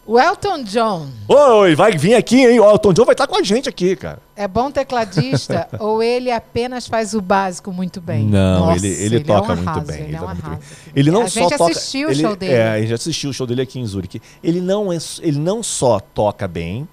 O 0.07 0.19
Elton 0.19 0.65
John 0.65 1.09
Oi, 1.29 1.75
vai 1.77 1.93
vir 1.97 2.15
aqui, 2.15 2.45
hein? 2.45 2.59
O 2.59 2.69
Elton 2.69 2.93
John 2.93 3.05
vai 3.05 3.13
estar 3.13 3.27
com 3.27 3.37
a 3.37 3.43
gente 3.43 3.69
aqui, 3.69 3.95
cara. 3.95 4.19
é 4.35 4.49
bom 4.49 4.71
tecladista 4.71 5.69
ou 5.79 6.03
ele 6.03 6.33
apenas 6.33 6.87
faz 6.89 7.15
o 7.15 7.21
básico 7.21 7.71
muito 7.73 8.01
bem? 8.01 8.25
Não, 8.27 8.67
Nossa, 8.67 8.85
ele, 8.85 9.03
ele, 9.05 9.17
é 9.17 9.19
um 9.21 9.23
toca 9.23 9.55
muito 9.55 9.69
arraso, 9.69 9.87
bem. 9.87 9.97
Ele, 10.01 10.05
Ele, 10.09 10.17
é 10.17 10.19
um 10.19 10.23
toca 10.23 10.33
muito 10.35 10.45
bem. 10.47 10.53
arraso. 10.53 10.93
Ele 10.97 11.11
não 11.11 11.23
a 11.23 11.29
só 11.29 11.41
gente 11.41 11.57
toca. 11.59 11.71
assistiu 11.73 12.09
o 12.09 12.11
ele- 12.11 12.21
show 12.23 12.35
dele. 12.37 12.53
É, 12.55 12.69
a 12.71 12.81
gente 12.81 12.95
assistiu 12.95 13.31
o 13.31 13.33
show 13.33 13.47
dele 13.47 13.63
aqui 13.63 13.79
em 13.79 13.87
Zurique. 13.87 14.21
Ele 14.43 14.61
não, 14.61 14.93
é, 14.93 14.99
ele 15.21 15.39
não 15.39 15.63
só 15.63 16.01
toca 16.01 16.49
bem, 16.49 16.89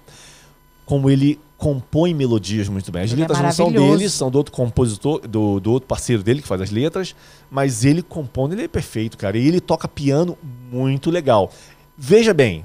como 0.86 1.10
ele 1.10 1.40
compõe 1.56 2.14
melodias 2.14 2.68
muito 2.68 2.92
bem. 2.92 3.02
As 3.02 3.10
Ele 3.10 3.22
é 3.22 3.24
letras 3.24 3.40
não 3.40 3.50
são 3.50 3.72
dele, 3.72 4.08
são 4.08 4.30
do 4.30 4.38
outro 4.38 4.52
compositor, 4.52 5.26
do, 5.26 5.58
do 5.58 5.72
outro 5.72 5.88
parceiro 5.88 6.22
dele 6.22 6.40
que 6.40 6.46
faz 6.46 6.60
as 6.60 6.70
letras, 6.70 7.16
mas 7.50 7.84
ele 7.84 8.00
compõe, 8.00 8.52
ele 8.52 8.62
é 8.64 8.68
perfeito, 8.68 9.18
cara. 9.18 9.36
E 9.36 9.48
ele 9.48 9.60
toca 9.60 9.88
piano 9.88 10.38
muito 10.70 11.10
legal. 11.10 11.50
Veja 11.96 12.32
bem, 12.32 12.64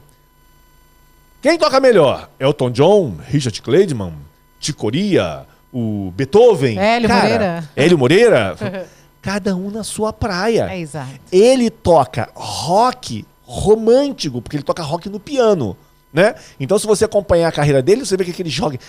quem 1.44 1.58
toca 1.58 1.78
melhor? 1.82 2.30
Elton 2.40 2.72
John, 2.72 3.18
Richard 3.28 3.62
Clayderman, 3.62 4.14
Ticoria, 4.62 5.46
o 5.74 6.10
Beethoven, 6.16 6.80
Hélio 6.80 7.10
Cara, 7.10 7.22
Moreira. 7.22 7.70
Hélio 7.76 7.98
Moreira. 7.98 8.56
Cada 9.22 9.54
um 9.54 9.70
na 9.70 9.84
sua 9.84 10.14
praia. 10.14 10.70
É 10.72 10.80
exato. 10.80 11.10
Ele 11.30 11.70
toca 11.70 12.30
rock 12.34 13.26
romântico, 13.44 14.42
porque 14.42 14.56
ele 14.56 14.64
toca 14.64 14.82
rock 14.84 15.10
no 15.10 15.20
piano, 15.20 15.76
né? 16.14 16.34
Então, 16.58 16.80
se 16.80 16.88
você 16.88 17.04
acompanhar 17.04 17.50
a 17.50 17.52
carreira 17.52 17.82
dele, 17.82 18.06
você 18.06 18.16
vê 18.16 18.24
que 18.24 18.32
aquele 18.32 18.50
joga. 18.50 18.80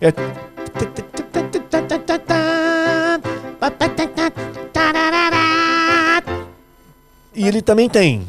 É... 0.00 0.12
E 7.34 7.48
ele 7.48 7.60
também 7.60 7.88
tem. 7.88 8.24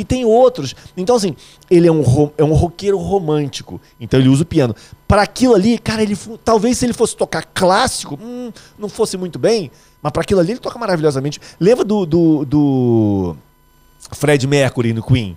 E 0.00 0.04
tem 0.04 0.24
outros. 0.24 0.74
Então, 0.96 1.14
assim, 1.14 1.36
ele 1.70 1.86
é 1.86 1.92
um, 1.92 2.02
é 2.38 2.42
um 2.42 2.54
roqueiro 2.54 2.96
romântico. 2.96 3.78
Então 4.00 4.18
ele 4.18 4.30
usa 4.30 4.44
o 4.44 4.46
piano. 4.46 4.74
Para 5.06 5.20
aquilo 5.20 5.54
ali, 5.54 5.78
cara, 5.78 6.02
ele 6.02 6.16
talvez 6.42 6.78
se 6.78 6.86
ele 6.86 6.94
fosse 6.94 7.14
tocar 7.14 7.44
clássico, 7.44 8.18
hum, 8.18 8.50
não 8.78 8.88
fosse 8.88 9.18
muito 9.18 9.38
bem. 9.38 9.70
Mas 10.00 10.10
para 10.10 10.22
aquilo 10.22 10.40
ali 10.40 10.52
ele 10.52 10.58
toca 10.58 10.78
maravilhosamente. 10.78 11.38
Lembra 11.60 11.84
do, 11.84 12.06
do, 12.06 12.44
do 12.46 13.36
Fred 14.12 14.46
Mercury 14.46 14.94
no 14.94 15.02
Queen? 15.02 15.36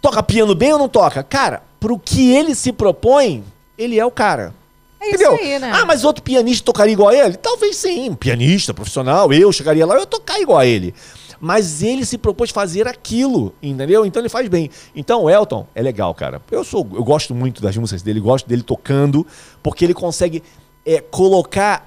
Toca 0.00 0.22
piano 0.22 0.54
bem 0.54 0.72
ou 0.72 0.78
não 0.78 0.88
toca? 0.88 1.24
Cara, 1.24 1.64
pro 1.80 1.98
que 1.98 2.30
ele 2.30 2.54
se 2.54 2.70
propõe, 2.70 3.42
ele 3.76 3.98
é 3.98 4.06
o 4.06 4.10
cara. 4.12 4.54
É 5.00 5.06
isso 5.06 5.14
Entendeu? 5.16 5.32
aí, 5.32 5.58
né? 5.58 5.72
Ah, 5.74 5.84
mas 5.84 6.04
outro 6.04 6.22
pianista 6.22 6.64
tocaria 6.64 6.92
igual 6.92 7.08
a 7.08 7.14
ele? 7.16 7.36
Talvez 7.36 7.76
sim. 7.76 8.10
Um 8.10 8.14
pianista 8.14 8.72
profissional, 8.72 9.32
eu 9.32 9.50
chegaria 9.50 9.84
lá 9.84 9.96
e 9.96 9.98
ia 9.98 10.06
tocar 10.06 10.40
igual 10.40 10.58
a 10.58 10.66
ele. 10.66 10.94
Mas 11.40 11.82
ele 11.82 12.04
se 12.04 12.16
propôs 12.16 12.50
fazer 12.50 12.86
aquilo, 12.86 13.54
entendeu? 13.62 14.06
Então 14.06 14.22
ele 14.22 14.28
faz 14.28 14.48
bem. 14.48 14.70
Então 14.94 15.24
o 15.24 15.30
Elton 15.30 15.66
é 15.74 15.82
legal, 15.82 16.14
cara. 16.14 16.40
Eu 16.50 16.64
sou, 16.64 16.86
eu 16.94 17.04
gosto 17.04 17.34
muito 17.34 17.60
das 17.60 17.76
músicas 17.76 18.02
dele, 18.02 18.20
gosto 18.20 18.48
dele 18.48 18.62
tocando, 18.62 19.26
porque 19.62 19.84
ele 19.84 19.94
consegue 19.94 20.42
é, 20.84 21.00
colocar 21.00 21.86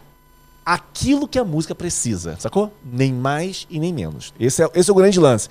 aquilo 0.66 1.28
que 1.28 1.40
a 1.40 1.44
música 1.44 1.74
precisa, 1.74 2.36
sacou? 2.40 2.72
Nem 2.84 3.12
mais 3.12 3.66
e 3.70 3.80
nem 3.80 3.92
menos. 3.92 4.34
Esse 4.40 4.64
é, 4.64 4.70
esse 4.76 4.90
é 4.90 4.94
o 4.94 4.96
grande 4.96 5.20
lance. 5.20 5.50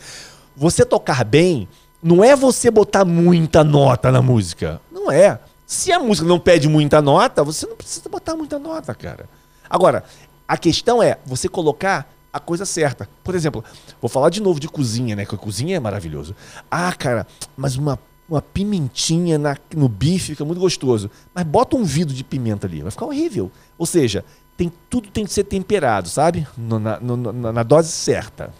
Você 0.56 0.84
tocar 0.84 1.24
bem 1.24 1.68
não 2.02 2.22
é 2.22 2.36
você 2.36 2.70
botar 2.70 3.04
muita 3.04 3.64
nota 3.64 4.12
na 4.12 4.22
música. 4.22 4.80
Não 4.92 5.10
é. 5.10 5.40
Se 5.66 5.92
a 5.92 5.98
música 5.98 6.26
não 6.26 6.38
pede 6.38 6.68
muita 6.68 7.02
nota, 7.02 7.42
você 7.42 7.66
não 7.66 7.76
precisa 7.76 8.08
botar 8.08 8.36
muita 8.36 8.58
nota, 8.58 8.94
cara. 8.94 9.28
Agora, 9.68 10.04
a 10.46 10.56
questão 10.56 11.02
é 11.02 11.18
você 11.26 11.48
colocar 11.48 12.08
a 12.32 12.38
coisa 12.40 12.64
certa. 12.66 13.08
Por 13.24 13.34
exemplo, 13.34 13.64
vou 14.00 14.08
falar 14.08 14.30
de 14.30 14.40
novo 14.42 14.60
de 14.60 14.68
cozinha, 14.68 15.16
né? 15.16 15.24
Que 15.24 15.34
a 15.34 15.38
cozinha 15.38 15.76
é 15.76 15.80
maravilhoso. 15.80 16.34
Ah, 16.70 16.92
cara, 16.92 17.26
mas 17.56 17.76
uma, 17.76 17.98
uma 18.28 18.42
pimentinha 18.42 19.38
na- 19.38 19.56
no 19.74 19.88
bife 19.88 20.26
fica 20.32 20.44
muito 20.44 20.58
gostoso. 20.60 21.10
Mas 21.34 21.44
bota 21.44 21.76
um 21.76 21.84
vidro 21.84 22.14
de 22.14 22.22
pimenta 22.24 22.66
ali, 22.66 22.82
vai 22.82 22.90
ficar 22.90 23.06
horrível. 23.06 23.50
Ou 23.78 23.86
seja, 23.86 24.24
tem, 24.56 24.72
tudo 24.90 25.08
tem 25.10 25.24
que 25.24 25.32
ser 25.32 25.44
temperado, 25.44 26.08
sabe? 26.08 26.46
No- 26.56 26.78
na, 26.78 27.00
no- 27.00 27.16
na- 27.16 27.52
na 27.52 27.62
dose 27.62 27.90
certa. 27.90 28.52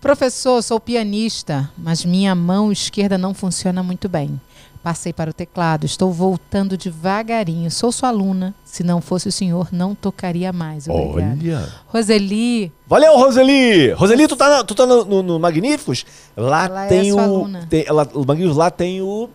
Professor, 0.00 0.62
sou 0.62 0.78
pianista, 0.78 1.70
mas 1.78 2.04
minha 2.04 2.34
mão 2.34 2.70
esquerda 2.70 3.16
não 3.16 3.32
funciona 3.32 3.82
muito 3.82 4.08
bem. 4.08 4.38
Passei 4.84 5.14
para 5.14 5.30
o 5.30 5.32
teclado, 5.32 5.86
estou 5.86 6.12
voltando 6.12 6.76
devagarinho. 6.76 7.70
Sou 7.70 7.90
sua 7.90 8.10
aluna. 8.10 8.54
Se 8.66 8.84
não 8.84 9.00
fosse 9.00 9.26
o 9.26 9.32
senhor, 9.32 9.68
não 9.72 9.94
tocaria 9.94 10.52
mais. 10.52 10.86
Obrigada. 10.86 11.38
Olha. 11.42 11.72
Roseli, 11.86 12.70
Valeu, 12.86 13.16
Roseli! 13.16 13.92
Roseli, 13.92 14.28
tu 14.28 14.36
tá, 14.36 14.46
na- 14.50 14.62
tu 14.64 14.74
tá 14.74 14.84
no, 14.84 15.02
no- 15.06 15.22
no 15.22 15.40
Magníficos? 15.40 16.04
Lá 16.36 16.66
Ela 16.66 16.84
é 16.84 16.88
tem 16.88 17.10
sua 17.10 17.22
o. 17.22 17.24
aluna. 17.24 17.66
Tem, 17.70 17.82
ela, 17.88 18.06
o 18.12 18.26
Magníficos 18.26 18.58
lá 18.58 18.70
tem 18.70 19.00
o 19.00 19.30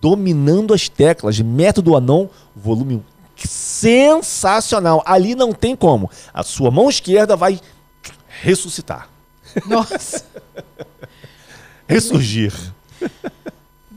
Dominando 0.00 0.72
as 0.72 0.88
Teclas, 0.88 1.38
Método 1.38 1.94
Anon, 1.94 2.26
volume 2.56 3.04
sensacional. 3.36 5.02
Ali 5.04 5.34
não 5.34 5.52
tem 5.52 5.76
como. 5.76 6.10
A 6.32 6.42
sua 6.42 6.70
mão 6.70 6.88
esquerda 6.88 7.36
vai 7.36 7.60
ressuscitar, 8.42 9.08
Nossa, 9.66 10.24
ressurgir. 11.86 12.54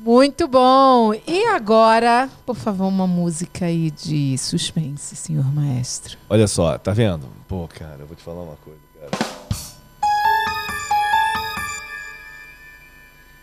Muito 0.08 0.48
bom. 0.48 1.14
E 1.28 1.48
agora, 1.48 2.30
por 2.46 2.56
favor, 2.56 2.88
uma 2.88 3.06
música 3.06 3.66
aí 3.66 3.92
de 3.92 4.38
suspense, 4.38 5.18
senhor 5.18 5.44
maestro. 5.54 6.18
Olha 6.30 6.48
só, 6.48 6.78
tá 6.78 6.94
vendo? 6.94 7.28
Pô, 7.46 7.68
cara, 7.68 7.98
eu 8.00 8.08
vou 8.08 8.16
te 8.16 8.24
falar 8.24 8.42
uma 8.42 8.56
coisa, 8.56 8.80
cara. 8.98 9.12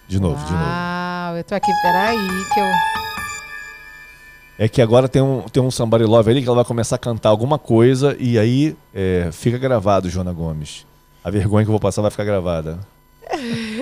De 0.08 0.18
novo, 0.18 0.42
de 0.42 0.52
novo. 0.52 0.64
Uau, 0.64 1.36
eu 1.36 1.44
tô 1.44 1.54
aqui, 1.54 1.70
peraí, 1.82 2.16
que 2.54 2.60
eu. 2.60 2.66
É 4.56 4.66
que 4.66 4.80
agora 4.80 5.06
tem 5.06 5.20
um, 5.20 5.42
tem 5.42 5.62
um 5.62 5.70
Somebody 5.70 6.04
Love 6.04 6.30
ali 6.30 6.40
que 6.40 6.48
ela 6.48 6.56
vai 6.56 6.64
começar 6.64 6.96
a 6.96 6.98
cantar 6.98 7.28
alguma 7.28 7.58
coisa 7.58 8.16
e 8.18 8.38
aí 8.38 8.74
é, 8.94 9.28
fica 9.32 9.58
gravado, 9.58 10.08
Joana 10.08 10.32
Gomes. 10.32 10.86
A 11.22 11.30
vergonha 11.30 11.64
que 11.64 11.68
eu 11.68 11.72
vou 11.72 11.80
passar 11.80 12.00
vai 12.00 12.10
ficar 12.10 12.24
gravada. 12.24 12.78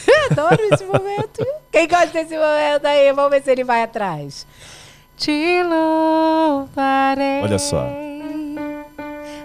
Adoro 0.30 0.60
esse 0.72 0.84
momento. 0.84 1.44
Quem 1.70 1.88
gosta 1.88 2.06
desse 2.08 2.36
momento 2.36 2.86
aí, 2.86 3.12
vamos 3.12 3.30
ver 3.30 3.42
se 3.42 3.50
ele 3.50 3.64
vai 3.64 3.82
atrás. 3.82 4.46
Te 5.16 5.62
louvarei. 5.62 7.42
Olha 7.42 7.58
só. 7.58 7.86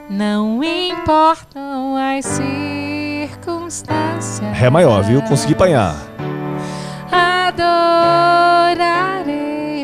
Não 0.09 0.63
importam 0.63 1.95
as 1.95 2.25
circunstâncias. 2.25 4.57
Ré 4.57 4.69
maior, 4.69 5.03
viu? 5.03 5.21
Consegui 5.21 5.53
apanhar. 5.53 5.95
Adorarei. 7.11 7.59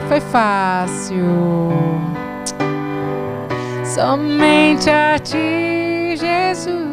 Foi 0.07 0.19
fácil. 0.19 1.23
Somente 3.83 4.89
a 4.89 5.19
ti, 5.19 6.17
Jesus. 6.17 6.85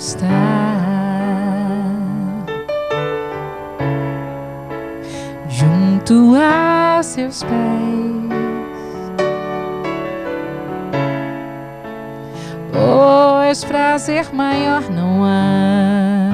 Estar. 0.00 0.80
Junto 5.48 6.34
aos 6.34 7.06
seus 7.06 7.42
pés. 7.42 8.00
pois 12.72 13.64
prazer 13.64 14.32
maior 14.32 14.82
não 14.90 15.24
há 15.24 16.30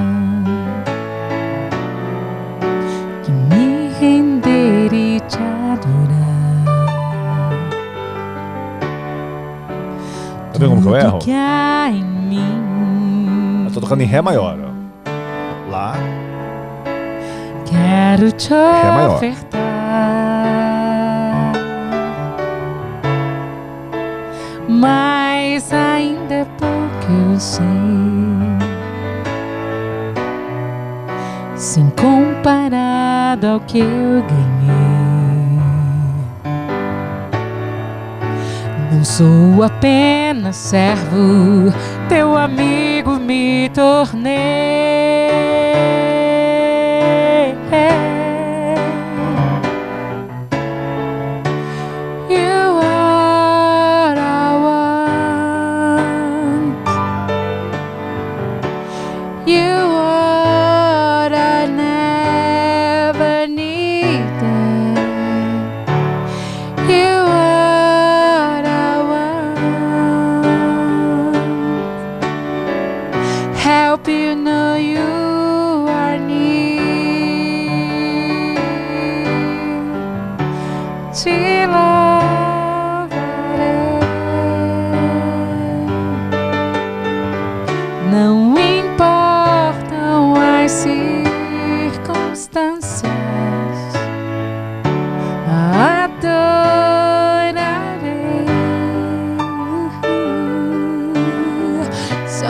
que 3.23 3.31
me 3.31 3.89
render 3.99 4.93
e 4.93 5.19
te 5.21 5.37
adorar. 5.37 6.63
Tá 10.53 10.59
vendo 10.59 10.69
como 10.69 10.81
que 10.81 10.87
eu 10.87 10.95
erro? 10.95 11.19
Tocando 13.87 14.01
em 14.01 14.05
Ré 14.05 14.21
maior, 14.21 14.57
ó. 14.59 15.71
Lá. 15.71 15.95
Quero 17.65 18.31
te 18.33 18.53
maior. 18.53 19.15
ofertar 19.15 19.61
Mas 24.67 25.71
ainda 25.71 26.33
é 26.33 26.45
pouco 26.57 27.33
eu 27.33 27.39
sei 27.39 27.65
Sem 31.55 31.89
comparado 31.91 33.47
ao 33.47 33.59
que 33.61 33.79
eu 33.79 34.23
ganhei 34.23 35.59
Não 38.91 39.03
sou 39.03 39.63
apenas 39.63 40.55
servo 40.55 41.73
Teu 42.09 42.37
amigo 42.37 42.96
bu 43.07 43.19
mi 43.19 43.69
toch 43.73 44.13
nee 44.13 45.16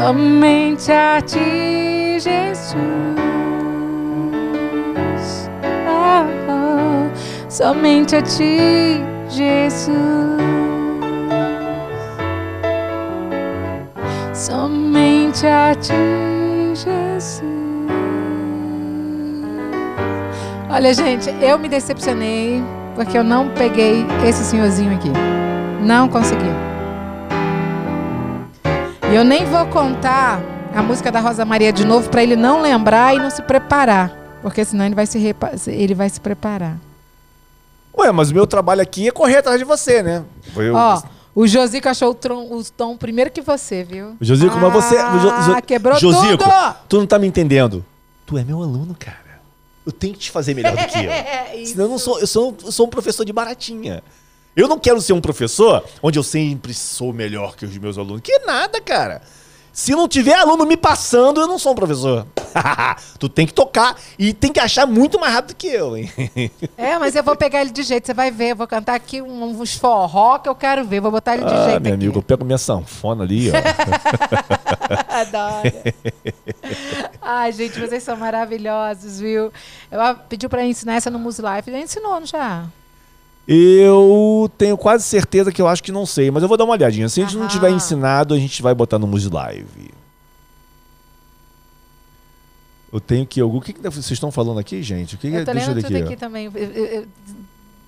somente 0.08 0.94
a 0.94 1.22
ti, 1.22 2.18
Jesus. 2.18 2.78
Oh, 5.86 6.24
oh, 6.50 7.50
somente 7.50 8.16
a 8.16 8.22
ti, 8.22 9.04
Jesus. 9.28 9.92
Somente 14.34 15.46
a 15.46 15.76
ti, 15.76 15.94
Jesus. 16.74 17.44
Olha, 20.70 20.94
gente, 20.94 21.30
eu 21.42 21.60
me 21.60 21.68
decepcionei 21.68 22.64
porque 22.96 23.18
eu 23.18 23.26
não 23.26 23.50
peguei 23.50 24.06
esse 24.26 24.46
senhorzinho 24.46 24.96
aqui. 24.96 25.12
Não 25.82 26.08
consegui. 26.08 26.77
E 29.12 29.16
eu 29.16 29.24
nem 29.24 29.46
vou 29.46 29.66
contar 29.68 30.42
a 30.76 30.82
música 30.84 31.12
da 31.12 31.20
Rosa 31.20 31.46
Maria 31.46 31.72
de 31.72 31.86
novo 31.86 32.10
para 32.10 32.22
ele 32.22 32.36
não 32.36 32.62
lembrar 32.62 33.16
e 33.16 33.20
não 33.20 33.30
se 33.30 33.42
preparar, 33.42 34.10
porque 34.42 34.64
senão 34.66 34.86
ele 34.86 34.96
vai 34.96 35.06
se 35.06 35.18
repa- 35.18 35.52
ele 35.68 35.96
vai 35.96 36.10
se 36.10 36.20
preparar. 36.20 36.78
Ué, 37.98 38.12
mas 38.12 38.30
o 38.30 38.34
meu 38.34 38.46
trabalho 38.46 38.82
aqui 38.82 39.08
é 39.08 39.12
correr 39.12 39.38
atrás 39.38 39.58
de 39.58 39.66
você, 39.66 40.04
né? 40.04 40.24
Foi 40.54 40.70
eu- 40.70 40.76
Ó, 40.76 41.02
o 41.34 41.48
Josico 41.48 41.88
achou 41.90 42.12
o, 42.12 42.14
tron- 42.14 42.48
o 42.52 42.64
tom 42.64 42.96
primeiro 42.96 43.32
que 43.32 43.42
você, 43.42 43.84
viu? 43.84 44.16
Josico, 44.22 44.56
mas 44.60 44.74
você. 44.74 44.98
Ah, 44.98 45.18
Jo- 45.18 45.54
Jo- 45.54 45.62
quebrou 45.64 45.98
Josico, 45.98 46.44
tudo! 46.44 46.76
tu 46.88 46.98
não 47.00 47.08
tá 47.08 47.18
me 47.18 47.26
entendendo. 47.28 47.84
Tu 48.26 48.38
é 48.38 48.44
meu 48.44 48.62
aluno, 48.62 48.96
cara. 49.00 49.26
Eu 49.86 49.92
tenho 49.92 50.14
que 50.14 50.20
te 50.20 50.32
fazer 50.32 50.54
melhor 50.54 50.76
do 50.76 50.86
que 50.86 50.98
eu. 51.00 51.10
É. 51.10 51.64
Senão 51.66 51.86
eu 51.86 51.90
não 51.92 51.98
sou, 51.98 52.20
eu 52.20 52.28
sou, 52.28 52.56
eu 52.64 52.72
sou 52.72 52.86
um 52.86 52.90
professor 52.90 53.24
de 53.26 53.32
baratinha. 53.34 54.04
Eu 54.58 54.68
não 54.68 54.80
quero 54.80 55.00
ser 55.00 55.14
um 55.14 55.22
professor 55.22 55.86
onde 56.02 56.18
eu 56.18 56.24
sempre 56.24 56.74
sou 56.74 57.14
melhor 57.14 57.56
que 57.56 57.64
os 57.64 57.78
meus 57.78 57.96
alunos. 57.96 58.22
Que 58.22 58.40
nada, 58.40 58.82
cara. 58.82 59.22
Se 59.72 59.92
não 59.92 60.08
tiver 60.08 60.34
aluno 60.34 60.66
me 60.66 60.76
passando, 60.76 61.40
eu 61.40 61.46
não 61.46 61.60
sou 61.60 61.74
um 61.74 61.76
professor. 61.76 62.26
tu 63.20 63.30
tem 63.30 63.46
que 63.46 63.54
tocar 63.54 63.96
e 64.18 64.34
tem 64.34 64.52
que 64.52 64.60
achar 64.60 64.88
muito 64.88 65.20
mais 65.20 65.32
rápido 65.32 65.56
que 65.56 65.68
eu, 65.68 65.96
hein? 65.96 66.12
É, 66.76 66.98
mas 66.98 67.16
eu 67.16 67.22
vou 67.22 67.36
pegar 67.36 67.62
ele 67.62 67.70
de 67.70 67.84
jeito, 67.84 68.08
você 68.08 68.16
vai 68.16 68.32
ver. 68.32 68.54
Eu 68.54 68.56
vou 68.56 68.66
cantar 68.66 68.96
aqui 68.96 69.22
um- 69.22 69.44
uns 69.44 69.76
forró 69.76 70.40
que 70.40 70.50
eu 70.50 70.56
quero 70.56 70.84
ver. 70.84 71.02
Vou 71.02 71.12
botar 71.12 71.36
ele 71.36 71.46
de 71.46 71.54
ah, 71.54 71.66
jeito 71.70 71.84
meu 71.84 71.94
aqui. 71.94 72.04
amigo, 72.06 72.18
eu 72.18 72.24
pego 72.24 72.44
minha 72.44 72.58
sanfona 72.58 73.24
ali, 73.24 73.52
ó. 73.52 73.54
Adoro. 75.22 75.76
Ai, 77.22 77.52
gente, 77.52 77.80
vocês 77.80 78.02
são 78.02 78.18
maravilhosos, 78.18 79.20
viu? 79.20 79.54
Eu 79.92 80.02
ah, 80.02 80.16
pediu 80.16 80.50
pra 80.50 80.66
ensinar 80.66 80.96
essa 80.96 81.12
no 81.12 81.20
Muse 81.20 81.44
Life. 81.44 81.72
Já 81.72 81.78
ensinou, 81.78 82.20
não 82.20 82.26
já? 82.26 82.66
Eu 83.48 84.52
tenho 84.58 84.78
quase 84.78 85.04
certeza 85.06 85.52
que 85.54 85.62
eu 85.62 85.68
acho 85.68 85.82
que 85.82 85.92
não 85.92 86.06
sei, 86.06 86.30
mas 86.30 86.44
eu 86.44 86.50
vou 86.50 86.58
dar 86.58 86.66
uma 86.66 86.74
olhadinha. 86.74 87.08
Se 87.08 87.22
a 87.22 87.24
gente 87.24 87.36
não 87.36 87.44
Aham. 87.44 87.52
tiver 87.52 87.70
ensinado, 87.70 88.34
a 88.34 88.38
gente 88.38 88.62
vai 88.62 88.76
botar 88.76 89.00
no 89.00 89.08
Muse 89.08 89.30
Live. 89.30 89.90
Eu 92.92 93.00
tenho 93.00 93.26
que. 93.26 93.42
O 93.42 93.62
que, 93.62 93.74
que 93.74 93.82
vocês 93.82 94.12
estão 94.12 94.32
falando 94.32 94.60
aqui, 94.60 94.82
gente? 94.82 95.16
O 95.16 95.18
que, 95.18 95.30
que 95.30 95.36
eu 95.38 95.46
tô 95.46 95.52
deixa 95.54 95.72
eu 95.72 95.76
lendo 95.76 95.86
tudo 95.86 95.98
aqui. 95.98 96.16
também. 96.16 96.46
Eu, 96.46 96.52
eu- 96.56 96.86
eu 96.86 97.08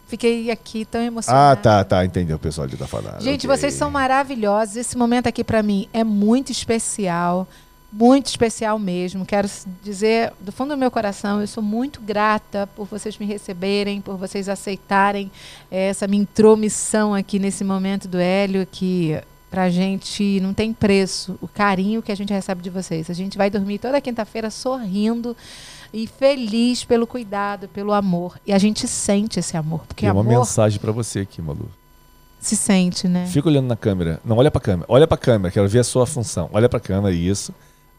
fiquei 0.07 0.51
aqui 0.51 0.83
tão 0.85 1.01
emocionada. 1.01 1.51
Ah, 1.51 1.55
tá, 1.55 1.83
tá. 1.83 2.05
Entendeu 2.05 2.35
o 2.35 2.39
pessoal 2.39 2.67
ali 2.67 2.75
tá 2.75 2.87
falando. 2.87 3.21
Gente, 3.21 3.45
ok. 3.47 3.57
vocês 3.57 3.73
são 3.73 3.89
maravilhosos. 3.89 4.75
Esse 4.75 4.97
momento 4.97 5.27
aqui 5.27 5.43
pra 5.43 5.63
mim 5.63 5.87
é 5.93 6.03
muito 6.03 6.51
especial. 6.51 7.47
Muito 7.91 8.27
especial 8.27 8.77
mesmo. 8.77 9.25
Quero 9.25 9.49
dizer 9.83 10.33
do 10.39 10.51
fundo 10.51 10.69
do 10.75 10.77
meu 10.77 10.91
coração, 10.91 11.41
eu 11.41 11.47
sou 11.47 11.63
muito 11.63 12.01
grata 12.01 12.67
por 12.75 12.85
vocês 12.85 13.17
me 13.17 13.25
receberem, 13.25 13.99
por 14.01 14.15
vocês 14.17 14.47
aceitarem 14.47 15.31
essa 15.71 16.07
minha 16.07 16.21
intromissão 16.23 17.13
aqui 17.13 17.39
nesse 17.39 17.63
momento 17.63 18.07
do 18.07 18.17
Hélio, 18.17 18.67
que 18.71 19.19
pra 19.49 19.69
gente 19.69 20.39
não 20.41 20.53
tem 20.53 20.71
preço 20.71 21.37
o 21.41 21.47
carinho 21.47 22.01
que 22.03 22.11
a 22.11 22.15
gente 22.15 22.31
recebe 22.31 22.61
de 22.61 22.69
vocês. 22.69 23.09
A 23.09 23.13
gente 23.13 23.37
vai 23.37 23.49
dormir 23.49 23.79
toda 23.79 23.99
quinta-feira 23.99 24.51
sorrindo 24.51 25.35
e 25.91 26.05
feliz 26.05 26.83
pelo 26.83 27.07
cuidado, 27.07 27.67
pelo 27.67 27.91
amor. 27.91 28.39
E 28.45 28.53
a 28.53 28.59
gente 28.59 28.87
sente 28.87 29.39
esse 29.39 29.57
amor, 29.57 29.81
porque 29.87 30.05
Tem 30.05 30.11
uma 30.11 30.21
amor 30.21 30.39
mensagem 30.39 30.79
para 30.79 30.91
você 30.91 31.21
aqui, 31.21 31.41
Malu. 31.41 31.67
se 32.39 32.55
sente, 32.55 33.07
né? 33.07 33.25
Fica 33.25 33.49
olhando 33.49 33.65
na 33.67 33.75
câmera. 33.75 34.21
Não, 34.23 34.37
olha 34.37 34.51
pra 34.51 34.61
câmera. 34.61 34.85
Olha 34.87 35.07
pra 35.07 35.17
câmera, 35.17 35.51
quero 35.51 35.67
ver 35.67 35.79
a 35.79 35.83
sua 35.83 36.05
função. 36.05 36.47
Olha 36.53 36.69
pra 36.69 36.79
câmera, 36.79 37.11
isso. 37.13 37.51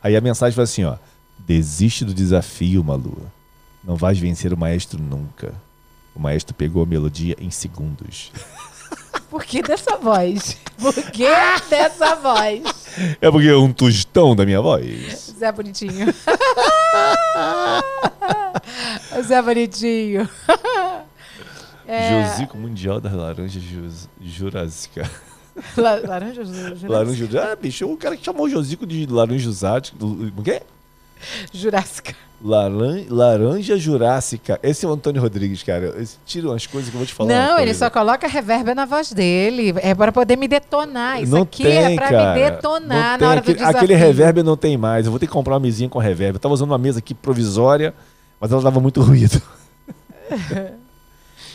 Aí 0.03 0.16
a 0.16 0.20
mensagem 0.20 0.57
vai 0.57 0.64
assim, 0.64 0.84
ó. 0.84 0.96
Desiste 1.38 2.05
do 2.05 2.14
desafio, 2.14 2.82
Malu. 2.84 3.30
Não 3.82 3.96
vais 3.96 4.18
vencer 4.18 4.53
o 4.53 4.57
maestro 4.57 5.03
nunca. 5.03 5.55
O 6.14 6.20
maestro 6.20 6.55
pegou 6.55 6.82
a 6.82 6.86
melodia 6.86 7.34
em 7.40 7.51
segundos. 7.51 8.30
Por 9.30 9.44
que 9.44 9.62
dessa 9.62 9.96
voz? 9.96 10.57
Por 10.76 10.92
que 10.94 11.26
dessa 11.68 12.16
voz? 12.16 12.62
É 13.20 13.30
porque 13.30 13.48
é 13.48 13.57
um 13.57 13.72
tostão 13.72 14.34
da 14.34 14.44
minha 14.44 14.61
voz. 14.61 15.34
Zé 15.38 15.53
Bonitinho. 15.53 16.12
Zé 19.22 19.42
Bonitinho. 19.42 20.28
É, 21.92 22.24
Josico 22.28 22.57
Mundial 22.57 23.01
das 23.01 23.12
Laranjas 23.12 23.61
Jus- 23.61 24.09
Jurássica. 24.22 25.11
la- 25.76 26.00
laranja, 26.00 26.44
Jurássica. 26.44 26.88
Laranja 26.88 27.52
Ah, 27.52 27.56
bicho, 27.56 27.86
o 27.86 27.96
cara 27.96 28.16
que 28.16 28.24
chamou 28.24 28.46
o 28.46 28.48
Josico 28.48 28.86
de 28.86 29.06
laranja 29.06 29.44
jusática. 29.44 29.96
O 30.04 30.42
quê? 30.42 30.62
Jurássica. 31.52 32.14
Laran... 32.42 33.04
Laranja 33.11 33.76
Jurássica. 33.76 34.58
Esse 34.62 34.86
é 34.86 34.88
o 34.88 34.92
Antônio 34.92 35.20
Rodrigues, 35.20 35.62
cara. 35.62 35.94
Tira 36.24 36.48
umas 36.48 36.66
coisas 36.66 36.88
que 36.88 36.96
eu 36.96 36.98
vou 36.98 37.06
te 37.06 37.12
falar. 37.12 37.28
Não, 37.28 37.58
ele 37.58 37.74
só 37.74 37.90
coloca 37.90 38.26
reverb 38.26 38.74
na 38.74 38.86
voz 38.86 39.12
dele. 39.12 39.74
É 39.82 39.94
para 39.94 40.11
poder 40.11 40.36
me 40.36 40.48
detonar. 40.48 41.22
Isso 41.22 41.32
não 41.32 41.42
aqui 41.42 41.64
tem, 41.64 41.92
é 41.92 41.94
para 41.94 42.08
cara. 42.08 42.34
me 42.34 42.50
detonar 42.50 43.20
na 43.20 43.28
hora 43.28 43.40
aquele, 43.40 43.54
do 43.54 43.58
desafio. 43.58 43.78
Aquele 43.78 43.94
reverb 43.94 44.42
não 44.42 44.56
tem 44.56 44.78
mais. 44.78 45.04
Eu 45.04 45.12
vou 45.12 45.18
ter 45.18 45.26
que 45.26 45.32
comprar 45.32 45.54
uma 45.54 45.61
mesinha 45.61 45.88
com 45.88 45.98
reverb. 45.98 46.36
Eu 46.36 46.40
tava 46.40 46.54
usando 46.54 46.70
uma 46.70 46.78
mesa 46.78 46.98
aqui 46.98 47.12
provisória, 47.12 47.94
mas 48.40 48.50
ela 48.50 48.62
dava 48.62 48.80
muito 48.80 49.02
ruído. 49.02 49.40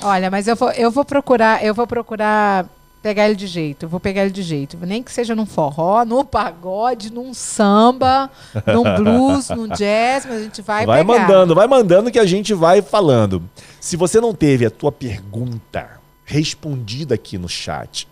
Olha, 0.02 0.30
mas 0.30 0.48
eu 0.48 0.56
vou, 0.56 0.72
eu 0.72 0.92
vou 0.92 1.06
procurar, 1.06 1.64
eu 1.64 1.74
vou 1.74 1.88
procurar 1.88 2.68
pegar 3.06 3.28
ele 3.28 3.36
de 3.36 3.46
jeito. 3.46 3.86
Eu 3.86 3.90
vou 3.90 4.00
pegar 4.00 4.24
ele 4.24 4.32
de 4.32 4.42
jeito. 4.42 4.76
Nem 4.82 5.04
que 5.04 5.12
seja 5.12 5.36
num 5.36 5.46
forró, 5.46 6.04
num 6.04 6.26
pagode, 6.26 7.14
num 7.14 7.36
samba, 7.36 8.32
num 8.66 8.96
blues, 8.96 9.50
num 9.50 9.68
jazz, 9.68 10.26
mas 10.26 10.38
a 10.40 10.42
gente 10.42 10.64
vai, 10.64 10.88
Vai 10.88 11.06
pegar. 11.06 11.20
mandando, 11.20 11.54
vai 11.54 11.68
mandando 11.68 12.10
que 12.10 12.18
a 12.18 12.26
gente 12.26 12.52
vai 12.52 12.82
falando. 12.82 13.44
Se 13.80 13.96
você 13.96 14.20
não 14.20 14.34
teve 14.34 14.66
a 14.66 14.72
tua 14.72 14.92
pergunta 14.92 16.00
respondida 16.24 17.14
aqui 17.14 17.38
no 17.38 17.48
chat, 17.48 18.08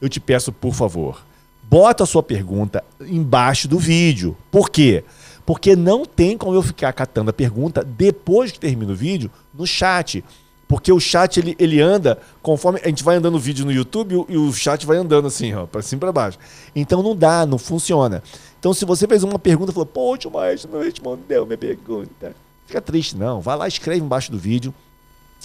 eu 0.00 0.08
te 0.08 0.18
peço, 0.18 0.50
por 0.50 0.72
favor, 0.72 1.22
bota 1.64 2.04
a 2.04 2.06
sua 2.06 2.22
pergunta 2.22 2.82
embaixo 3.02 3.68
do 3.68 3.78
vídeo. 3.78 4.34
Por 4.50 4.70
quê? 4.70 5.04
Porque 5.44 5.76
não 5.76 6.06
tem 6.06 6.38
como 6.38 6.54
eu 6.54 6.62
ficar 6.62 6.94
catando 6.94 7.28
a 7.28 7.34
pergunta 7.34 7.84
depois 7.84 8.50
que 8.50 8.58
termina 8.58 8.92
o 8.92 8.96
vídeo 8.96 9.30
no 9.52 9.66
chat. 9.66 10.24
Porque 10.68 10.92
o 10.92 11.00
chat 11.00 11.40
ele, 11.40 11.56
ele 11.58 11.80
anda 11.80 12.18
conforme 12.42 12.78
a 12.84 12.88
gente 12.88 13.02
vai 13.02 13.16
andando 13.16 13.36
o 13.36 13.38
vídeo 13.38 13.64
no 13.64 13.72
YouTube 13.72 14.26
e 14.28 14.36
o- 14.36 14.52
chat 14.52 14.84
vai 14.84 14.98
andando 14.98 15.26
assim, 15.26 15.54
ó, 15.54 15.64
para 15.66 15.80
cima 15.80 16.00
para 16.00 16.12
baixo. 16.12 16.38
Então 16.76 17.02
não 17.02 17.16
dá, 17.16 17.46
não 17.46 17.56
funciona. 17.58 18.22
Então 18.60 18.74
se 18.74 18.84
você 18.84 19.06
fez 19.08 19.22
uma 19.24 19.38
pergunta 19.38 19.72
falou, 19.72 19.86
poxa, 19.86 20.28
maestro 20.28 20.70
não 20.70 20.80
respondeu 20.84 21.46
minha 21.46 21.56
pergunta. 21.56 22.34
Fica 22.66 22.82
triste, 22.82 23.16
não. 23.16 23.40
Vai 23.40 23.56
lá, 23.56 23.66
escreve 23.66 24.00
embaixo 24.02 24.30
do 24.30 24.38
vídeo. 24.38 24.74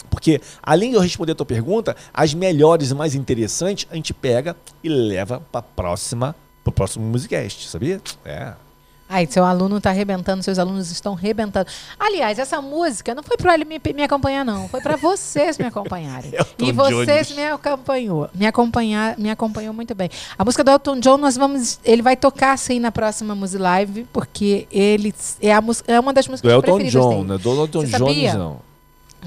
Porque 0.09 0.41
além 0.61 0.89
de 0.89 0.95
eu 0.97 1.01
responder 1.01 1.31
a 1.31 1.35
tua 1.35 1.45
pergunta, 1.45 1.95
as 2.13 2.33
melhores 2.33 2.91
e 2.91 2.95
mais 2.95 3.15
interessantes 3.15 3.87
a 3.89 3.95
gente 3.95 4.13
pega 4.13 4.57
e 4.83 4.89
leva 4.89 5.41
para 5.51 5.61
próxima, 5.61 6.35
pro 6.63 6.73
próximo 6.73 7.05
Musicast, 7.05 7.69
sabia? 7.69 8.01
É. 8.25 8.53
Ai, 9.13 9.27
seu 9.29 9.45
aluno 9.45 9.77
está 9.77 9.91
arrebentando, 9.91 10.41
seus 10.41 10.57
alunos 10.57 10.89
estão 10.91 11.13
arrebentando. 11.13 11.67
Aliás, 11.99 12.39
essa 12.39 12.59
música 12.59 13.13
não 13.13 13.21
foi 13.21 13.37
para 13.37 13.53
ele 13.53 13.63
me, 13.63 13.79
me 13.93 14.01
acompanhar, 14.03 14.43
não. 14.43 14.67
Foi 14.67 14.81
para 14.81 14.95
vocês 14.95 15.55
me 15.59 15.65
acompanharem. 15.65 16.31
E 16.57 16.71
vocês 16.71 17.27
Jones. 17.27 17.35
me 17.35 17.45
acompanhou, 17.45 18.29
me 18.33 18.47
acompanhar, 18.47 19.17
me 19.19 19.29
acompanhou 19.29 19.73
muito 19.73 19.93
bem. 19.93 20.09
A 20.37 20.43
música 20.43 20.63
do 20.63 20.71
Elton 20.71 20.99
John, 20.99 21.17
nós 21.17 21.35
vamos, 21.35 21.79
ele 21.83 22.01
vai 22.01 22.15
tocar 22.15 22.57
sim 22.57 22.79
na 22.79 22.91
próxima 22.91 23.35
Musi 23.35 23.57
Live, 23.59 24.07
porque 24.11 24.67
ele 24.71 25.13
é, 25.41 25.53
a, 25.53 25.61
é 25.87 25.99
uma 25.99 26.11
das 26.13 26.25
Do 26.25 26.31
músicas 26.31 26.51
Elton 26.51 26.61
preferidas 26.61 26.93
John, 26.93 27.09
dele. 27.09 27.23
né? 27.27 27.37
Do 27.37 27.49
Elton 27.51 27.79
Jones, 27.83 27.91
sabia? 27.91 28.33
não. 28.33 28.59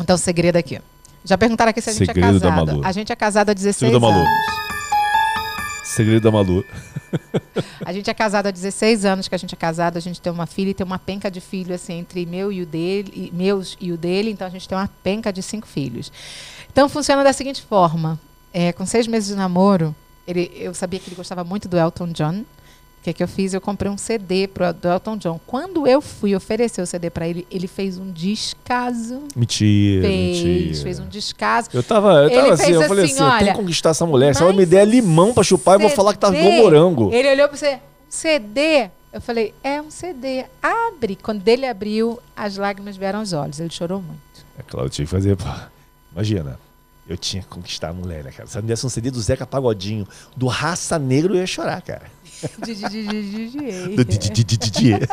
Então, 0.01 0.17
segredo 0.17 0.57
aqui. 0.57 0.81
Já 1.25 1.39
perguntaram 1.39 1.71
aqui 1.71 1.81
se 1.81 1.91
a 1.91 1.93
gente 1.93 2.07
Segredo 2.07 2.37
é 2.39 2.41
casado. 2.41 2.81
A 2.85 2.93
gente 2.93 3.13
é 3.13 3.17
casado 3.17 3.51
há 3.51 3.55
16 3.55 3.77
Segredo 3.77 4.01
da 4.01 4.07
Malu. 4.09 4.19
anos. 4.21 4.57
Segredo 5.87 6.25
da 6.25 6.33
Malu. 6.33 6.65
A 7.85 7.93
gente 7.93 8.11
é 8.11 8.15
casado 8.15 8.47
há 8.49 8.51
16 8.51 9.05
anos 9.05 9.29
que 9.29 9.35
a 9.35 9.39
gente 9.39 9.55
é 9.55 9.57
casado, 9.57 9.97
a 9.97 10.01
gente 10.01 10.21
tem 10.21 10.33
uma 10.33 10.47
filha 10.47 10.71
e 10.71 10.75
tem 10.75 10.85
uma 10.85 10.99
penca 10.99 11.31
de 11.31 11.41
filho 11.41 11.73
assim 11.75 11.95
entre 11.95 12.27
meu 12.27 12.53
e 12.53 12.61
o 12.61 12.67
dele, 12.67 13.31
meus 13.33 13.77
e 13.81 13.93
o 13.93 13.97
dele, 13.97 14.31
então 14.31 14.47
a 14.47 14.51
gente 14.51 14.69
tem 14.69 14.77
uma 14.77 14.91
penca 15.03 15.33
de 15.33 15.43
cinco 15.43 15.67
filhos. 15.67 16.13
Então 16.71 16.89
funciona 16.89 17.23
da 17.23 17.33
seguinte 17.33 17.63
forma: 17.63 18.19
é, 18.53 18.73
com 18.73 18.85
seis 18.85 19.07
meses 19.07 19.29
de 19.29 19.37
namoro, 19.37 19.95
ele, 20.27 20.51
eu 20.57 20.75
sabia 20.75 20.99
que 20.99 21.09
ele 21.09 21.17
gostava 21.17 21.45
muito 21.45 21.69
do 21.69 21.79
Elton 21.79 22.09
John. 22.09 22.45
O 23.07 23.09
que, 23.09 23.13
que 23.15 23.23
eu 23.23 23.29
fiz? 23.29 23.55
Eu 23.55 23.61
comprei 23.61 23.89
um 23.89 23.97
CD 23.97 24.49
pro, 24.49 24.73
do 24.73 24.89
Elton 24.89 25.17
John. 25.17 25.41
Quando 25.47 25.87
eu 25.87 26.01
fui 26.01 26.35
oferecer 26.35 26.83
o 26.83 26.87
CD 26.87 27.09
para 27.09 27.29
ele, 27.29 27.47
ele 27.49 27.69
fez 27.69 27.99
um 27.99 28.11
descaso. 28.11 29.23
Mentira, 29.37 30.09
Fez, 30.09 30.43
mentira. 30.43 30.83
fez 30.83 30.99
um 30.99 31.07
descaso. 31.07 31.69
Eu 31.73 31.85
tava, 31.85 32.25
eu 32.25 32.31
tava 32.31 32.55
assim, 32.55 32.73
eu 32.73 32.83
falei 32.83 33.05
assim, 33.05 33.15
assim, 33.15 33.23
eu 33.23 33.29
tenho 33.29 33.43
olha, 33.43 33.53
que 33.53 33.59
conquistar 33.61 33.91
essa 33.91 34.05
mulher. 34.05 34.35
Se 34.35 34.43
ela 34.43 34.53
me 34.53 34.67
der 34.67 34.85
limão 34.85 35.33
pra 35.33 35.45
chupar, 35.45 35.77
eu 35.77 35.83
vou 35.83 35.91
falar 35.91 36.15
que 36.15 36.19
tá 36.19 36.31
igual 36.31 36.43
CD. 36.51 36.63
morango. 36.63 37.13
Ele 37.15 37.31
olhou 37.31 37.47
para 37.49 37.57
você, 37.57 37.79
CD? 38.09 38.91
Eu 39.13 39.21
falei, 39.21 39.55
é 39.63 39.81
um 39.81 39.89
CD. 39.89 40.45
Abre. 40.61 41.15
Quando 41.15 41.47
ele 41.47 41.65
abriu, 41.65 42.19
as 42.37 42.57
lágrimas 42.57 42.97
vieram 42.97 43.21
aos 43.21 43.33
olhos. 43.33 43.61
Ele 43.61 43.71
chorou 43.71 44.03
muito. 44.03 44.19
É 44.59 44.63
claro, 44.65 44.87
eu 44.87 44.91
tinha 44.91 45.05
que 45.07 45.11
fazer. 45.13 45.39
Imagina, 46.13 46.59
eu 47.09 47.17
tinha 47.17 47.41
que 47.41 47.49
conquistar 47.49 47.91
a 47.91 47.93
mulher, 47.93 48.25
né, 48.25 48.33
cara? 48.33 48.49
Se 48.49 48.57
ela 48.57 48.63
me 48.63 48.69
desse 48.69 48.85
um 48.85 48.89
CD 48.89 49.13
do 49.13 49.21
Zeca 49.21 49.47
Pagodinho, 49.47 50.09
do 50.37 50.49
Raça 50.49 50.99
Negro, 50.99 51.35
eu 51.35 51.39
ia 51.39 51.47
chorar, 51.47 51.81
cara. 51.83 52.16
Di. 54.71 54.93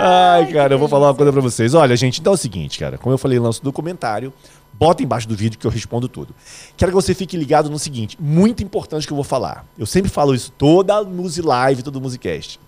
Ai, 0.00 0.52
cara, 0.52 0.74
eu 0.74 0.78
vou 0.78 0.88
falar 0.88 1.08
uma 1.08 1.14
coisa 1.14 1.32
pra 1.32 1.40
vocês. 1.40 1.74
Olha, 1.74 1.96
gente, 1.96 2.20
então 2.20 2.32
é 2.32 2.34
o 2.34 2.38
seguinte, 2.38 2.78
cara. 2.78 2.96
Como 2.98 3.12
eu 3.12 3.18
falei, 3.18 3.38
lanço 3.38 3.62
do 3.64 3.72
comentário. 3.72 4.32
Bota 4.72 5.02
embaixo 5.02 5.26
do 5.26 5.34
vídeo 5.34 5.58
que 5.58 5.66
eu 5.66 5.70
respondo 5.72 6.08
tudo. 6.08 6.32
Quero 6.76 6.92
que 6.92 6.94
você 6.94 7.12
fique 7.12 7.36
ligado 7.36 7.68
no 7.68 7.80
seguinte, 7.80 8.16
muito 8.20 8.62
importante 8.62 9.08
que 9.08 9.12
eu 9.12 9.16
vou 9.16 9.24
falar. 9.24 9.66
Eu 9.76 9.86
sempre 9.86 10.08
falo 10.08 10.32
isso 10.36 10.52
toda 10.56 11.02
Musi 11.02 11.42
Live, 11.42 11.82
todo 11.82 12.00
Musicast. 12.00 12.60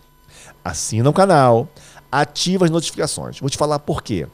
Assina 0.64 1.08
o 1.08 1.12
canal, 1.12 1.68
ativa 2.11 2.64
as 2.64 2.70
notificações. 2.70 3.38
Vou 3.38 3.48
te 3.48 3.56
falar 3.56 3.78
por 3.78 4.02
quê. 4.02 4.26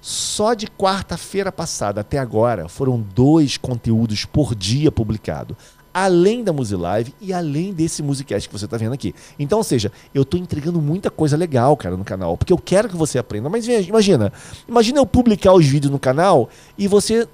Só 0.00 0.54
de 0.54 0.66
quarta-feira 0.66 1.52
passada 1.52 2.00
até 2.00 2.18
agora 2.18 2.68
foram 2.68 2.98
dois 3.00 3.56
conteúdos 3.56 4.24
por 4.24 4.56
dia 4.56 4.90
publicados. 4.90 5.56
Além 5.92 6.44
da 6.44 6.52
Musi 6.52 6.76
Live 6.76 7.14
e 7.20 7.32
além 7.32 7.72
desse 7.72 8.02
Musicast 8.02 8.48
que 8.48 8.56
você 8.56 8.64
está 8.64 8.76
vendo 8.76 8.92
aqui. 8.92 9.14
Então, 9.38 9.58
ou 9.58 9.64
seja, 9.64 9.90
eu 10.14 10.22
estou 10.22 10.38
entregando 10.38 10.80
muita 10.80 11.10
coisa 11.10 11.36
legal, 11.36 11.76
cara, 11.76 11.96
no 11.96 12.04
canal. 12.04 12.36
Porque 12.36 12.52
eu 12.52 12.58
quero 12.58 12.88
que 12.88 12.96
você 12.96 13.18
aprenda. 13.18 13.48
Mas 13.48 13.66
imagina, 13.66 14.32
imagina 14.68 14.98
eu 14.98 15.06
publicar 15.06 15.52
os 15.52 15.66
vídeos 15.66 15.90
no 15.90 15.98
canal 15.98 16.48
e 16.78 16.86
você 16.86 17.26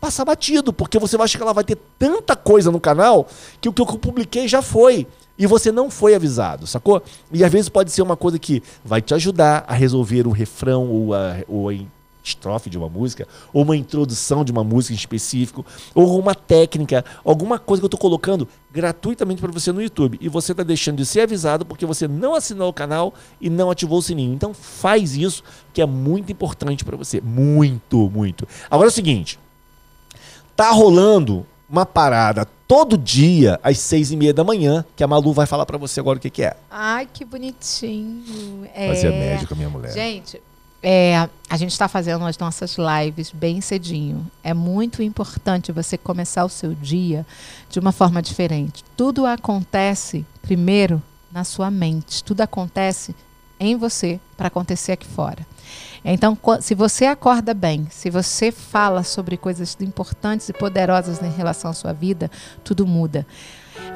passar 0.00 0.24
batido, 0.24 0.70
porque 0.70 0.98
você 0.98 1.16
vai 1.16 1.24
achar 1.24 1.38
que 1.38 1.42
ela 1.42 1.54
vai 1.54 1.64
ter 1.64 1.78
tanta 1.98 2.36
coisa 2.36 2.70
no 2.70 2.78
canal 2.78 3.26
que 3.58 3.70
o 3.70 3.72
que 3.72 3.80
eu 3.80 3.86
publiquei 3.86 4.46
já 4.46 4.60
foi. 4.60 5.06
E 5.36 5.46
você 5.46 5.72
não 5.72 5.90
foi 5.90 6.14
avisado, 6.14 6.66
sacou? 6.66 7.02
E 7.32 7.42
às 7.42 7.50
vezes 7.50 7.68
pode 7.68 7.90
ser 7.90 8.02
uma 8.02 8.16
coisa 8.16 8.38
que 8.38 8.62
vai 8.84 9.02
te 9.02 9.14
ajudar 9.14 9.64
a 9.66 9.74
resolver 9.74 10.26
o 10.26 10.30
refrão 10.30 10.88
ou 10.88 11.14
a, 11.14 11.38
ou 11.48 11.68
a 11.70 11.74
estrofe 12.24 12.70
de 12.70 12.78
uma 12.78 12.88
música, 12.88 13.28
ou 13.52 13.62
uma 13.62 13.76
introdução 13.76 14.44
de 14.44 14.50
uma 14.50 14.64
música 14.64 14.94
em 14.94 14.96
específico, 14.96 15.64
ou 15.94 16.18
uma 16.18 16.34
técnica, 16.34 17.04
alguma 17.24 17.58
coisa 17.58 17.80
que 17.80 17.84
eu 17.84 17.88
estou 17.88 18.00
colocando 18.00 18.48
gratuitamente 18.72 19.40
para 19.40 19.52
você 19.52 19.70
no 19.70 19.82
YouTube. 19.82 20.18
E 20.20 20.28
você 20.28 20.52
está 20.52 20.62
deixando 20.62 20.96
de 20.96 21.06
ser 21.06 21.20
avisado 21.20 21.64
porque 21.64 21.86
você 21.86 22.08
não 22.08 22.34
assinou 22.34 22.70
o 22.70 22.72
canal 22.72 23.14
e 23.40 23.50
não 23.50 23.70
ativou 23.70 23.98
o 23.98 24.02
sininho. 24.02 24.34
Então 24.34 24.54
faz 24.54 25.14
isso, 25.14 25.44
que 25.72 25.82
é 25.82 25.86
muito 25.86 26.32
importante 26.32 26.84
para 26.84 26.96
você. 26.96 27.20
Muito, 27.20 28.10
muito. 28.10 28.48
Agora 28.70 28.88
é 28.88 28.90
o 28.90 28.92
seguinte. 28.92 29.38
Tá 30.56 30.70
rolando 30.70 31.46
uma 31.68 31.84
parada 31.84 32.46
todo 32.66 32.96
dia 32.96 33.58
às 33.62 33.78
seis 33.78 34.10
e 34.10 34.16
meia 34.16 34.32
da 34.32 34.44
manhã, 34.44 34.84
que 34.96 35.02
a 35.02 35.06
Malu 35.06 35.32
vai 35.32 35.46
falar 35.46 35.66
para 35.66 35.76
você 35.76 36.00
agora 36.00 36.18
o 36.18 36.20
que, 36.20 36.30
que 36.30 36.42
é. 36.42 36.56
Ai, 36.70 37.08
que 37.12 37.24
bonitinho. 37.24 38.66
É... 38.74 38.90
A 39.50 39.54
minha 39.54 39.68
mulher. 39.68 39.92
Gente, 39.92 40.40
é, 40.86 41.30
a 41.48 41.56
gente 41.56 41.72
está 41.72 41.88
fazendo 41.88 42.26
as 42.26 42.36
nossas 42.36 42.76
lives 42.76 43.30
bem 43.32 43.62
cedinho. 43.62 44.30
É 44.42 44.52
muito 44.52 45.02
importante 45.02 45.72
você 45.72 45.96
começar 45.96 46.44
o 46.44 46.48
seu 46.50 46.74
dia 46.74 47.26
de 47.70 47.78
uma 47.78 47.90
forma 47.90 48.20
diferente. 48.20 48.84
Tudo 48.94 49.24
acontece 49.24 50.26
primeiro 50.42 51.02
na 51.32 51.42
sua 51.42 51.70
mente. 51.70 52.22
Tudo 52.22 52.42
acontece 52.42 53.16
em 53.58 53.76
você 53.76 54.20
para 54.36 54.48
acontecer 54.48 54.92
aqui 54.92 55.06
fora. 55.06 55.46
Então, 56.04 56.36
se 56.60 56.74
você 56.74 57.06
acorda 57.06 57.54
bem, 57.54 57.86
se 57.90 58.10
você 58.10 58.52
fala 58.52 59.02
sobre 59.02 59.38
coisas 59.38 59.74
importantes 59.80 60.50
e 60.50 60.52
poderosas 60.52 61.22
em 61.22 61.30
relação 61.30 61.70
à 61.70 61.74
sua 61.74 61.94
vida, 61.94 62.30
tudo 62.62 62.86
muda. 62.86 63.26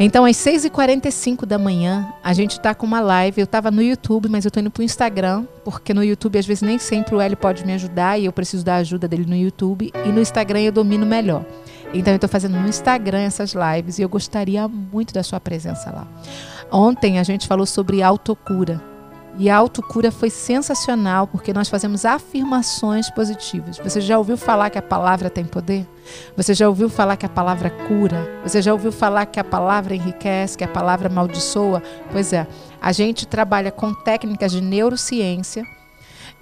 Então, 0.01 0.25
às 0.25 0.37
6h45 0.37 1.45
da 1.45 1.59
manhã, 1.59 2.13
a 2.23 2.33
gente 2.33 2.53
está 2.53 2.75
com 2.75 2.87
uma 2.87 3.01
live. 3.01 3.41
Eu 3.41 3.45
estava 3.45 3.71
no 3.71 3.83
YouTube, 3.83 4.29
mas 4.29 4.45
eu 4.45 4.49
estou 4.49 4.61
indo 4.61 4.71
para 4.71 4.81
o 4.81 4.85
Instagram, 4.85 5.45
porque 5.65 5.93
no 5.93 6.05
YouTube, 6.05 6.39
às 6.39 6.47
vezes, 6.47 6.63
nem 6.63 6.79
sempre 6.79 7.15
o 7.15 7.21
Hélio 7.21 7.37
pode 7.37 7.67
me 7.67 7.73
ajudar 7.73 8.19
e 8.19 8.27
eu 8.27 8.33
preciso 8.33 8.65
da 8.65 8.77
ajuda 8.77 9.09
dele 9.09 9.27
no 9.27 9.37
YouTube. 9.37 9.93
E 10.05 10.09
no 10.09 10.21
Instagram 10.21 10.61
eu 10.61 10.73
domino 10.73 11.05
melhor. 11.05 11.45
Então, 11.93 12.13
eu 12.13 12.17
estou 12.17 12.29
fazendo 12.29 12.59
no 12.59 12.69
Instagram 12.69 13.21
essas 13.21 13.55
lives 13.55 13.99
e 13.99 14.03
eu 14.03 14.09
gostaria 14.09 14.69
muito 14.69 15.13
da 15.13 15.23
sua 15.23 15.41
presença 15.41 15.91
lá. 15.91 16.07
Ontem 16.71 17.19
a 17.19 17.23
gente 17.23 17.47
falou 17.47 17.67
sobre 17.67 18.03
autocura. 18.03 18.98
E 19.39 19.49
a 19.49 19.57
autocura 19.57 20.11
foi 20.11 20.31
sensacional 20.31 21.29
porque 21.29 21.53
nós 21.53 21.69
fazemos 21.69 22.05
afirmações 22.05 23.09
positivas. 23.09 23.79
Você 23.79 24.01
já 24.01 24.19
ouviu 24.19 24.37
falar 24.37 24.69
que 24.69 24.79
a 24.79 24.83
palavra 24.83 25.31
tem 25.31 25.45
poder? 25.45 25.87
Você 26.37 26.55
já 26.55 26.69
ouviu 26.69 26.91
falar 26.91 27.17
que 27.17 27.25
a 27.25 27.29
palavra 27.29 27.71
cura? 27.71 28.29
Você 28.43 28.61
já 28.61 28.73
ouviu 28.73 28.91
falar 28.91 29.27
que 29.27 29.39
a 29.39 29.45
palavra 29.45 29.95
enriquece, 29.95 30.59
que 30.59 30.65
a 30.65 30.69
palavra 30.69 31.09
amaldiçoa? 31.09 31.81
Pois 32.11 32.33
é, 32.33 32.49
a 32.83 32.91
gente 32.91 33.29
trabalha 33.29 33.71
com 33.71 33.95
técnicas 33.95 34.51
de 34.51 34.61
neurociência 34.61 35.63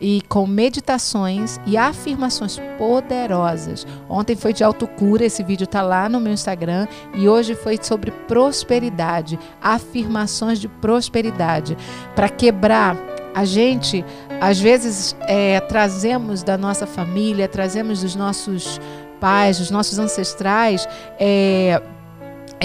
e 0.01 0.23
com 0.29 0.47
meditações 0.47 1.59
e 1.67 1.77
afirmações 1.77 2.59
poderosas. 2.79 3.87
Ontem 4.09 4.37
foi 4.37 4.53
de 4.53 4.63
autocura, 4.63 5.25
esse 5.25 5.43
vídeo 5.43 5.65
está 5.65 5.83
lá 5.83 6.09
no 6.09 6.21
meu 6.21 6.33
Instagram 6.33 6.87
e 7.15 7.29
hoje 7.29 7.55
foi 7.55 7.79
sobre 7.81 8.11
prosperidade, 8.11 9.39
afirmações 9.61 10.59
de 10.59 10.69
prosperidade 10.69 11.77
para 12.15 12.29
quebrar 12.29 12.97
a 13.35 13.45
gente 13.45 14.05
às 14.41 14.59
vezes 14.59 15.17
é, 15.23 15.61
trazemos 15.61 16.43
da 16.43 16.57
nossa 16.57 16.87
família, 16.87 17.49
trazemos 17.49 18.03
dos 18.03 18.15
nossos 18.15 18.81
pais, 19.21 19.59
dos 19.59 19.71
nossos 19.71 19.99
ancestrais, 19.99 20.87
é, 21.19 21.81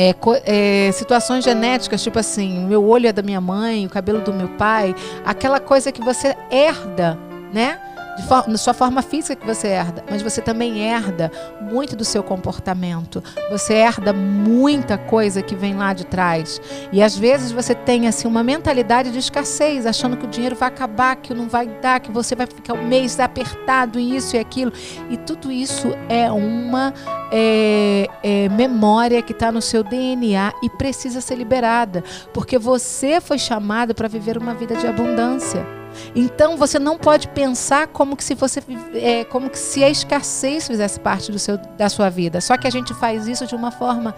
é, 0.01 0.87
é, 0.87 0.91
situações 0.91 1.43
genéticas, 1.43 2.01
tipo 2.01 2.17
assim, 2.17 2.63
o 2.63 2.67
meu 2.67 2.83
olho 2.83 3.07
é 3.07 3.13
da 3.13 3.21
minha 3.21 3.39
mãe, 3.39 3.85
o 3.85 3.89
cabelo 3.89 4.21
do 4.21 4.33
meu 4.33 4.47
pai, 4.49 4.95
aquela 5.25 5.59
coisa 5.59 5.91
que 5.91 6.01
você 6.01 6.35
herda, 6.49 7.17
né? 7.53 7.79
For, 8.24 8.47
na 8.47 8.57
sua 8.57 8.74
forma 8.74 9.01
física 9.01 9.36
que 9.36 9.45
você 9.45 9.68
herda, 9.68 10.03
mas 10.09 10.22
você 10.22 10.41
também 10.41 10.80
herda 10.80 11.32
muito 11.62 11.95
do 11.95 12.03
seu 12.03 12.24
comportamento. 12.24 13.24
Você 13.49 13.74
herda 13.74 14.12
muita 14.12 14.97
coisa 14.97 15.41
que 15.41 15.55
vem 15.55 15.76
lá 15.76 15.93
de 15.93 16.05
trás. 16.05 16.62
E 16.91 17.01
às 17.01 17.18
vezes 17.18 17.51
você 17.51 17.74
tem 17.74 18.07
assim 18.07 18.28
uma 18.28 18.43
mentalidade 18.43 19.12
de 19.12 19.20
escassez, 19.20 19.86
achando 19.86 20.18
que 20.18 20.26
o 20.26 20.30
dinheiro 20.30 20.55
vai 20.55 20.70
acabar, 20.70 21.16
que 21.16 21.34
não 21.34 21.47
vai 21.47 21.68
dar, 21.68 21.99
que 21.99 22.12
você 22.12 22.36
vai 22.36 22.47
ficar 22.47 22.74
um 22.74 22.86
mês 22.86 23.20
apertado 23.20 23.99
e 23.99 24.16
isso 24.16 24.36
e 24.36 24.39
aquilo. 24.39 24.72
E 25.09 25.18
tudo 25.18 25.51
isso 25.51 25.89
é 26.09 26.32
uma 26.32 26.93
é, 27.32 28.07
é, 28.22 28.49
memória 28.49 29.22
que 29.22 29.32
está 29.32 29.51
no 29.51 29.62
seu 29.62 29.84
DNA 29.84 30.53
e 30.62 30.70
precisa 30.70 31.22
ser 31.22 31.36
liberada, 31.36 32.03
porque 32.34 32.59
você 32.59 33.22
foi 33.22 33.39
chamado 33.39 33.95
para 33.95 34.07
viver 34.07 34.38
uma 34.38 34.53
vida 34.53 34.76
de 34.76 34.86
abundância. 34.86 35.80
Então 36.15 36.57
você 36.57 36.79
não 36.79 36.97
pode 36.97 37.27
pensar 37.29 37.87
como 37.87 38.15
que 38.15 38.23
se 38.23 38.35
você 38.35 38.61
é, 38.93 39.23
como 39.25 39.49
que 39.49 39.57
se 39.57 39.83
a 39.83 39.89
escassez 39.89 40.67
fizesse 40.67 40.99
parte 40.99 41.31
do 41.31 41.39
seu, 41.39 41.57
da 41.77 41.89
sua 41.89 42.09
vida. 42.09 42.41
Só 42.41 42.57
que 42.57 42.67
a 42.67 42.71
gente 42.71 42.93
faz 42.93 43.27
isso 43.27 43.45
de 43.45 43.55
uma 43.55 43.71
forma 43.71 44.15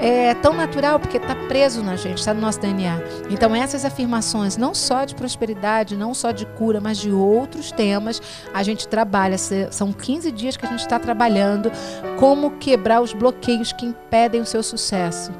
é, 0.00 0.34
tão 0.34 0.52
natural 0.52 0.98
porque 0.98 1.16
está 1.16 1.34
preso 1.48 1.82
na 1.82 1.96
gente, 1.96 2.18
está 2.18 2.34
no 2.34 2.40
nosso 2.40 2.60
DNA. 2.60 3.00
Então 3.30 3.54
essas 3.54 3.84
afirmações, 3.84 4.56
não 4.56 4.74
só 4.74 5.04
de 5.04 5.14
prosperidade, 5.14 5.96
não 5.96 6.14
só 6.14 6.30
de 6.30 6.46
cura, 6.46 6.80
mas 6.80 6.98
de 6.98 7.10
outros 7.10 7.72
temas, 7.72 8.20
a 8.52 8.62
gente 8.62 8.88
trabalha. 8.88 9.36
São 9.38 9.92
15 9.92 10.30
dias 10.32 10.56
que 10.56 10.66
a 10.66 10.68
gente 10.68 10.80
está 10.80 10.98
trabalhando 10.98 11.70
como 12.18 12.52
quebrar 12.58 13.00
os 13.00 13.12
bloqueios 13.12 13.72
que 13.72 13.86
impedem 13.86 14.40
o 14.40 14.46
seu 14.46 14.62
sucesso. 14.62 15.32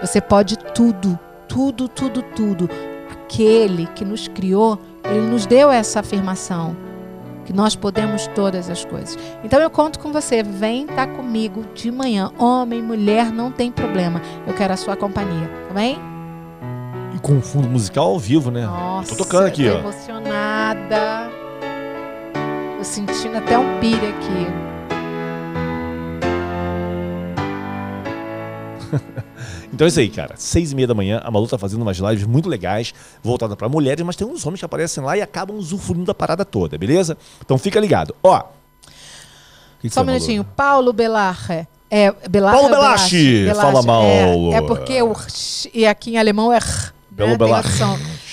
Você 0.00 0.20
pode 0.20 0.56
tudo, 0.56 1.18
tudo, 1.48 1.88
tudo, 1.88 2.22
tudo. 2.22 2.70
Aquele 3.10 3.86
que 3.88 4.04
nos 4.04 4.28
criou 4.28 4.78
ele 5.10 5.26
nos 5.26 5.46
deu 5.46 5.70
essa 5.70 6.00
afirmação 6.00 6.76
que 7.44 7.52
nós 7.52 7.74
podemos 7.74 8.26
todas 8.28 8.68
as 8.68 8.84
coisas. 8.84 9.18
Então 9.42 9.58
eu 9.58 9.70
conto 9.70 9.98
com 9.98 10.12
você, 10.12 10.42
vem 10.42 10.82
estar 10.82 11.06
tá 11.06 11.14
comigo 11.14 11.64
de 11.74 11.90
manhã, 11.90 12.30
homem, 12.38 12.82
mulher, 12.82 13.32
não 13.32 13.50
tem 13.50 13.72
problema. 13.72 14.20
Eu 14.46 14.52
quero 14.52 14.74
a 14.74 14.76
sua 14.76 14.94
companhia, 14.96 15.48
tá 15.66 15.72
bem? 15.72 15.98
E 17.14 17.18
com 17.20 17.40
fundo 17.40 17.66
musical 17.66 18.08
ao 18.10 18.18
vivo, 18.18 18.50
né? 18.50 18.66
Nossa, 18.66 19.16
tô 19.16 19.24
tocando 19.24 19.46
aqui, 19.46 19.64
tô 19.64 19.76
ó. 19.76 19.78
emocionada. 19.78 21.30
Tô 22.76 22.84
sentindo 22.84 23.38
até 23.38 23.58
um 23.58 23.80
pire 23.80 24.06
aqui. 24.08 24.46
Então 29.78 29.86
é 29.86 29.88
isso 29.90 30.00
aí, 30.00 30.08
cara. 30.08 30.34
Seis 30.36 30.72
e 30.72 30.74
meia 30.74 30.88
da 30.88 30.94
manhã, 30.94 31.20
a 31.22 31.30
Malu 31.30 31.46
tá 31.46 31.56
fazendo 31.56 31.82
umas 31.82 31.98
lives 31.98 32.26
muito 32.26 32.48
legais, 32.48 32.92
voltada 33.22 33.54
para 33.54 33.68
mulheres, 33.68 34.04
mas 34.04 34.16
tem 34.16 34.26
uns 34.26 34.44
homens 34.44 34.58
que 34.58 34.64
aparecem 34.64 35.04
lá 35.04 35.16
e 35.16 35.22
acabam 35.22 35.56
usufruindo 35.56 36.04
da 36.04 36.12
parada 36.12 36.44
toda, 36.44 36.76
beleza? 36.76 37.16
Então 37.44 37.56
fica 37.56 37.78
ligado. 37.78 38.12
Ó. 38.20 38.42
Que 39.80 39.88
que 39.88 39.94
Só 39.94 40.00
um 40.00 40.04
minutinho. 40.04 40.42
Malu? 40.42 40.54
Paulo 40.56 40.92
Belarre. 40.92 41.68
É, 41.88 42.12
Belarre, 42.28 42.58
Paulo 42.58 42.74
Belache. 42.74 43.46
Fala 43.54 43.82
mal. 43.84 44.02
É, 44.02 44.54
é, 44.54 44.62
porque 44.62 45.00
o 45.00 45.14
e 45.72 45.86
aqui 45.86 46.10
em 46.10 46.18
alemão 46.18 46.52
é 46.52 46.58
Belo 47.08 47.30
né? 47.30 47.36
Belarre. 47.36 47.70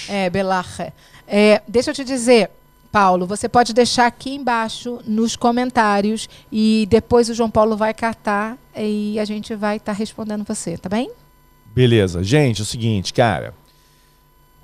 É, 0.10 0.28
Belarre. 0.32 0.94
É, 1.28 1.62
deixa 1.68 1.92
eu 1.92 1.94
te 1.94 2.04
dizer, 2.04 2.50
Paulo, 2.92 3.28
você 3.28 3.48
pode 3.48 3.72
deixar 3.72 4.08
aqui 4.08 4.34
embaixo 4.34 5.00
nos 5.06 5.36
comentários 5.36 6.28
e 6.52 6.88
depois 6.90 7.30
o 7.30 7.36
João 7.36 7.52
Paulo 7.52 7.78
vai 7.78 7.94
catar 7.94 8.58
e 8.76 9.20
a 9.20 9.26
gente 9.26 9.54
vai 9.54 9.78
estar 9.78 9.94
tá 9.94 9.96
respondendo 9.96 10.44
você, 10.44 10.76
tá 10.76 10.90
bem? 10.90 11.12
Beleza. 11.76 12.24
Gente, 12.24 12.62
é 12.62 12.64
o 12.64 12.66
seguinte, 12.66 13.14
cara. 13.14 13.54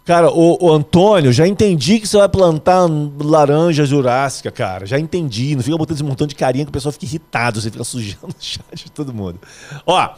Cara, 0.05 0.31
o, 0.31 0.57
o, 0.65 0.71
Antônio, 0.71 1.31
já 1.31 1.45
entendi 1.45 1.99
que 1.99 2.07
você 2.07 2.17
vai 2.17 2.29
plantar 2.29 2.87
laranja 3.19 3.85
jurássica, 3.85 4.49
cara. 4.49 4.85
Já 4.85 4.97
entendi. 4.97 5.55
Não 5.55 5.61
fica 5.61 5.77
botando 5.77 5.95
esse 5.95 6.03
montão 6.03 6.25
de 6.25 6.33
carinha 6.33 6.65
que 6.65 6.69
o 6.69 6.73
pessoal 6.73 6.91
fica 6.93 7.05
irritado. 7.05 7.61
Você 7.61 7.69
fica 7.69 7.83
sujando 7.85 8.29
o 8.29 8.35
chat 8.39 8.85
de 8.85 8.91
todo 8.91 9.13
mundo. 9.13 9.39
Ó, 9.85 10.09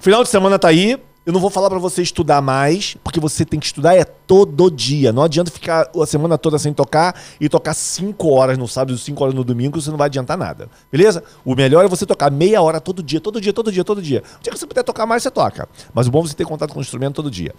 final 0.00 0.22
de 0.24 0.30
semana 0.30 0.58
tá 0.58 0.68
aí. 0.68 0.98
Eu 1.28 1.32
não 1.34 1.42
vou 1.42 1.50
falar 1.50 1.68
para 1.68 1.78
você 1.78 2.00
estudar 2.00 2.40
mais, 2.40 2.96
porque 3.04 3.20
você 3.20 3.44
tem 3.44 3.60
que 3.60 3.66
estudar 3.66 3.94
é 3.94 4.02
todo 4.02 4.70
dia. 4.70 5.12
Não 5.12 5.22
adianta 5.22 5.50
ficar 5.50 5.90
a 5.94 6.06
semana 6.06 6.38
toda 6.38 6.58
sem 6.58 6.72
tocar 6.72 7.14
e 7.38 7.50
tocar 7.50 7.74
5 7.74 8.30
horas 8.30 8.56
no 8.56 8.66
sábado 8.66 8.94
e 8.94 8.98
5 8.98 9.22
horas 9.22 9.34
no 9.34 9.44
domingo, 9.44 9.78
você 9.78 9.90
não 9.90 9.98
vai 9.98 10.06
adiantar 10.06 10.38
nada. 10.38 10.70
Beleza? 10.90 11.22
O 11.44 11.54
melhor 11.54 11.84
é 11.84 11.86
você 11.86 12.06
tocar 12.06 12.30
meia 12.30 12.62
hora 12.62 12.80
todo 12.80 13.02
dia, 13.02 13.20
todo 13.20 13.42
dia, 13.42 13.52
todo 13.52 13.70
dia, 13.70 13.84
todo 13.84 14.00
dia. 14.00 14.22
O 14.38 14.42
dia 14.42 14.50
que 14.50 14.58
você 14.58 14.66
puder 14.66 14.82
tocar 14.82 15.04
mais, 15.04 15.22
você 15.22 15.30
toca. 15.30 15.68
Mas 15.92 16.06
o 16.06 16.10
bom 16.10 16.20
é 16.20 16.28
você 16.28 16.34
ter 16.34 16.46
contato 16.46 16.72
com 16.72 16.78
o 16.78 16.82
instrumento 16.82 17.16
todo 17.16 17.30
dia. 17.30 17.54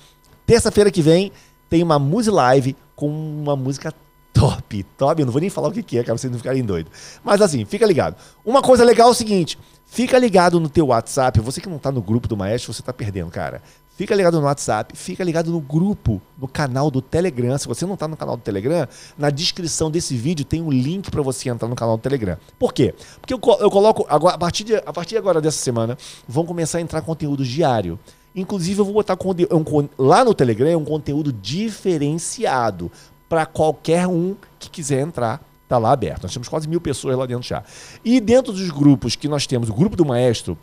Terça-feira 0.48 0.90
que 0.90 1.04
vem 1.04 1.32
tem 1.70 1.84
uma 1.84 2.00
Muse 2.00 2.32
Live 2.32 2.76
com 2.96 3.08
uma 3.08 3.56
música 3.56 3.94
top, 4.34 4.84
top. 4.98 5.22
Eu 5.22 5.26
não 5.26 5.34
vou 5.34 5.42
nem 5.42 5.50
falar 5.50 5.70
o 5.70 5.72
que 5.72 5.98
é, 5.98 6.04
cara, 6.04 6.18
vocês 6.18 6.32
não 6.32 6.40
ficarem 6.40 6.64
doidos. 6.64 6.92
Mas 7.24 7.42
assim, 7.42 7.66
fica 7.66 7.86
ligado. 7.86 8.16
Uma 8.46 8.62
coisa 8.62 8.84
legal 8.84 9.10
é 9.10 9.12
o 9.12 9.16
seguinte: 9.16 9.58
Fica 9.92 10.20
ligado 10.20 10.60
no 10.60 10.70
teu 10.70 10.88
WhatsApp. 10.88 11.40
Você 11.40 11.60
que 11.60 11.68
não 11.68 11.78
está 11.78 11.92
no 11.92 12.02
grupo 12.02 12.28
do 12.28 12.38
Maestro, 12.38 12.72
você 12.72 12.82
está 12.82 12.94
perdendo, 12.94 13.32
cara. 13.32 13.62
Fica 13.98 14.16
ligado 14.16 14.40
no 14.40 14.46
WhatsApp, 14.46 14.96
fica 14.96 15.26
ligado 15.26 15.52
no 15.52 15.60
grupo, 15.60 16.22
no 16.38 16.48
canal 16.48 16.90
do 16.90 17.02
Telegram. 17.02 17.58
Se 17.58 17.68
você 17.68 17.86
não 17.86 17.96
está 17.96 18.08
no 18.08 18.16
canal 18.16 18.38
do 18.38 18.44
Telegram, 18.44 18.88
na 19.18 19.30
descrição 19.30 19.92
desse 19.92 20.16
vídeo 20.16 20.46
tem 20.46 20.62
um 20.62 20.72
link 20.72 21.12
para 21.12 21.22
você 21.22 21.50
entrar 21.50 21.68
no 21.68 21.76
canal 21.76 21.98
do 21.98 22.02
Telegram. 22.02 22.38
Por 22.58 22.72
quê? 22.72 22.94
Porque 23.20 23.34
eu, 23.34 23.40
coloco, 23.40 24.06
agora, 24.08 24.36
a, 24.36 24.38
partir 24.38 24.64
de, 24.64 24.76
a 24.76 24.94
partir 24.94 25.18
agora 25.18 25.42
dessa 25.42 25.58
semana, 25.58 25.98
vão 26.26 26.46
começar 26.46 26.78
a 26.78 26.82
entrar 26.82 27.02
conteúdo 27.02 27.44
diário. 27.44 28.00
Inclusive, 28.34 28.80
eu 28.80 28.86
vou 28.86 28.94
botar 28.94 29.18
um, 29.52 29.90
lá 29.98 30.24
no 30.24 30.34
Telegram 30.34 30.80
um 30.80 30.86
conteúdo 30.86 31.34
diferenciado 31.34 32.90
para 33.30 33.46
qualquer 33.46 34.08
um 34.08 34.36
que 34.60 34.70
quiser 34.70 35.00
entrar 35.02 35.42
Está 35.70 35.78
lá 35.78 35.92
aberto. 35.92 36.24
Nós 36.24 36.34
temos 36.34 36.48
quase 36.48 36.68
mil 36.68 36.82
pessoas 36.82 37.16
lá 37.16 37.28
dentro 37.28 37.48
já. 37.48 37.64
E 38.04 38.20
dentro 38.20 38.52
dos 38.52 38.72
grupos 38.72 39.16
que 39.16 39.28
nós 39.28 39.46
temos, 39.46 39.70
o 39.70 39.74
grupo 39.74 39.96
do 39.96 40.04
maestro, 40.04 40.58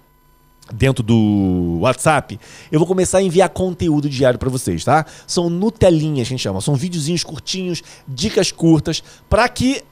dentro 0.74 1.00
do 1.00 1.78
WhatsApp, 1.82 2.40
eu 2.72 2.80
vou 2.80 2.88
começar 2.88 3.18
a 3.18 3.22
enviar 3.22 3.48
conteúdo 3.50 4.08
diário 4.08 4.36
para 4.36 4.50
vocês, 4.50 4.84
tá? 4.84 5.06
São 5.24 5.48
Nutelinhas, 5.48 6.26
a 6.26 6.30
gente 6.30 6.40
chama. 6.40 6.60
São 6.60 6.74
videozinhos 6.74 7.22
curtinhos, 7.22 7.84
dicas 8.08 8.50
curtas, 8.50 9.00
para 9.30 9.48
que 9.48 9.84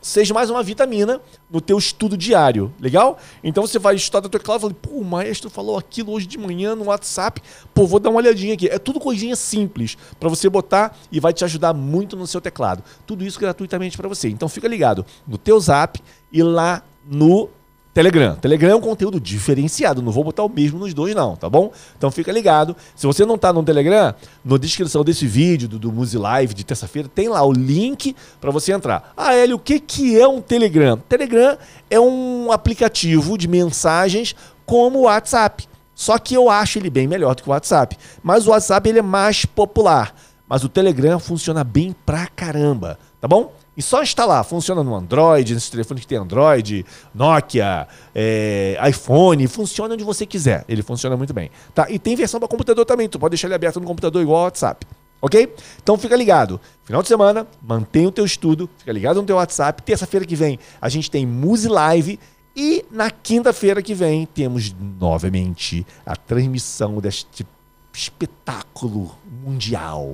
seja 0.00 0.32
mais 0.32 0.50
uma 0.50 0.62
vitamina 0.62 1.20
no 1.50 1.60
teu 1.60 1.78
estudo 1.78 2.16
diário, 2.16 2.72
legal? 2.80 3.18
Então 3.42 3.66
você 3.66 3.78
vai 3.78 3.94
estudar 3.94 4.20
da 4.20 4.28
tua 4.28 4.40
e 4.40 4.60
fala, 4.60 4.74
pô, 4.74 4.90
o 4.90 5.04
maestro 5.04 5.50
falou 5.50 5.76
aquilo 5.76 6.12
hoje 6.12 6.26
de 6.26 6.38
manhã 6.38 6.74
no 6.74 6.84
WhatsApp, 6.84 7.42
pô, 7.74 7.86
vou 7.86 8.00
dar 8.00 8.10
uma 8.10 8.18
olhadinha 8.18 8.54
aqui. 8.54 8.68
É 8.68 8.78
tudo 8.78 8.98
coisinha 8.98 9.36
simples 9.36 9.96
para 10.18 10.28
você 10.28 10.48
botar 10.48 10.96
e 11.12 11.20
vai 11.20 11.32
te 11.32 11.44
ajudar 11.44 11.72
muito 11.72 12.16
no 12.16 12.26
seu 12.26 12.40
teclado. 12.40 12.82
Tudo 13.06 13.24
isso 13.24 13.38
gratuitamente 13.38 13.96
para 13.96 14.08
você. 14.08 14.28
Então 14.28 14.48
fica 14.48 14.66
ligado 14.66 15.04
no 15.26 15.38
teu 15.38 15.58
Zap 15.60 16.00
e 16.32 16.42
lá 16.42 16.82
no 17.04 17.48
Telegram. 17.92 18.36
Telegram 18.36 18.70
é 18.70 18.76
um 18.76 18.80
conteúdo 18.80 19.18
diferenciado. 19.18 20.00
Não 20.00 20.12
vou 20.12 20.22
botar 20.22 20.44
o 20.44 20.48
mesmo 20.48 20.78
nos 20.78 20.94
dois, 20.94 21.14
não, 21.14 21.34
tá 21.34 21.50
bom? 21.50 21.72
Então 21.98 22.10
fica 22.10 22.30
ligado. 22.30 22.76
Se 22.94 23.06
você 23.06 23.26
não 23.26 23.36
tá 23.36 23.52
no 23.52 23.62
Telegram, 23.64 24.14
na 24.44 24.56
descrição 24.56 25.02
desse 25.02 25.26
vídeo 25.26 25.68
do, 25.68 25.78
do 25.78 25.92
Muse 25.92 26.16
Live 26.16 26.54
de 26.54 26.64
terça-feira, 26.64 27.08
tem 27.12 27.28
lá 27.28 27.44
o 27.44 27.52
link 27.52 28.14
para 28.40 28.52
você 28.52 28.72
entrar. 28.72 29.12
Ah, 29.16 29.34
Hélio, 29.34 29.56
o 29.56 29.58
que, 29.58 29.80
que 29.80 30.20
é 30.20 30.26
um 30.26 30.40
Telegram? 30.40 30.96
Telegram 31.08 31.58
é 31.90 31.98
um 31.98 32.52
aplicativo 32.52 33.36
de 33.36 33.48
mensagens 33.48 34.36
como 34.64 35.00
o 35.00 35.02
WhatsApp. 35.02 35.68
Só 35.92 36.16
que 36.16 36.32
eu 36.32 36.48
acho 36.48 36.78
ele 36.78 36.90
bem 36.90 37.08
melhor 37.08 37.34
do 37.34 37.42
que 37.42 37.48
o 37.48 37.52
WhatsApp. 37.52 37.98
Mas 38.22 38.46
o 38.46 38.50
WhatsApp 38.50 38.88
ele 38.88 39.00
é 39.00 39.02
mais 39.02 39.44
popular. 39.44 40.14
Mas 40.48 40.62
o 40.62 40.68
Telegram 40.68 41.18
funciona 41.18 41.62
bem 41.64 41.94
pra 42.06 42.26
caramba, 42.28 42.98
tá 43.20 43.28
bom? 43.28 43.52
E 43.80 43.82
só 43.82 44.02
instalar, 44.02 44.44
funciona 44.44 44.84
no 44.84 44.94
Android, 44.94 45.54
nesse 45.54 45.70
telefone 45.70 46.02
que 46.02 46.06
tem 46.06 46.18
Android, 46.18 46.84
Nokia, 47.14 47.88
é, 48.14 48.78
iPhone, 48.90 49.46
funciona 49.46 49.94
onde 49.94 50.04
você 50.04 50.26
quiser. 50.26 50.66
Ele 50.68 50.82
funciona 50.82 51.16
muito 51.16 51.32
bem. 51.32 51.50
Tá? 51.74 51.90
E 51.90 51.98
tem 51.98 52.14
versão 52.14 52.38
para 52.38 52.46
computador 52.46 52.84
também, 52.84 53.08
tu 53.08 53.18
pode 53.18 53.30
deixar 53.30 53.48
ele 53.48 53.54
aberto 53.54 53.80
no 53.80 53.86
computador 53.86 54.20
igual 54.20 54.40
ao 54.40 54.44
WhatsApp. 54.44 54.86
Ok? 55.22 55.50
Então 55.82 55.96
fica 55.96 56.14
ligado. 56.14 56.60
Final 56.84 57.00
de 57.00 57.08
semana, 57.08 57.46
mantenha 57.62 58.08
o 58.08 58.12
teu 58.12 58.26
estudo, 58.26 58.68
fica 58.76 58.92
ligado 58.92 59.18
no 59.18 59.26
teu 59.26 59.36
WhatsApp. 59.36 59.82
Terça-feira 59.82 60.26
que 60.26 60.36
vem 60.36 60.58
a 60.78 60.90
gente 60.90 61.10
tem 61.10 61.24
Muse 61.24 61.66
Live. 61.66 62.20
E 62.54 62.84
na 62.90 63.10
quinta-feira 63.10 63.80
que 63.80 63.94
vem 63.94 64.26
temos 64.26 64.74
novamente 65.00 65.86
a 66.04 66.14
transmissão 66.14 67.00
deste 67.00 67.46
espetáculo 67.92 69.14
mundial, 69.44 70.12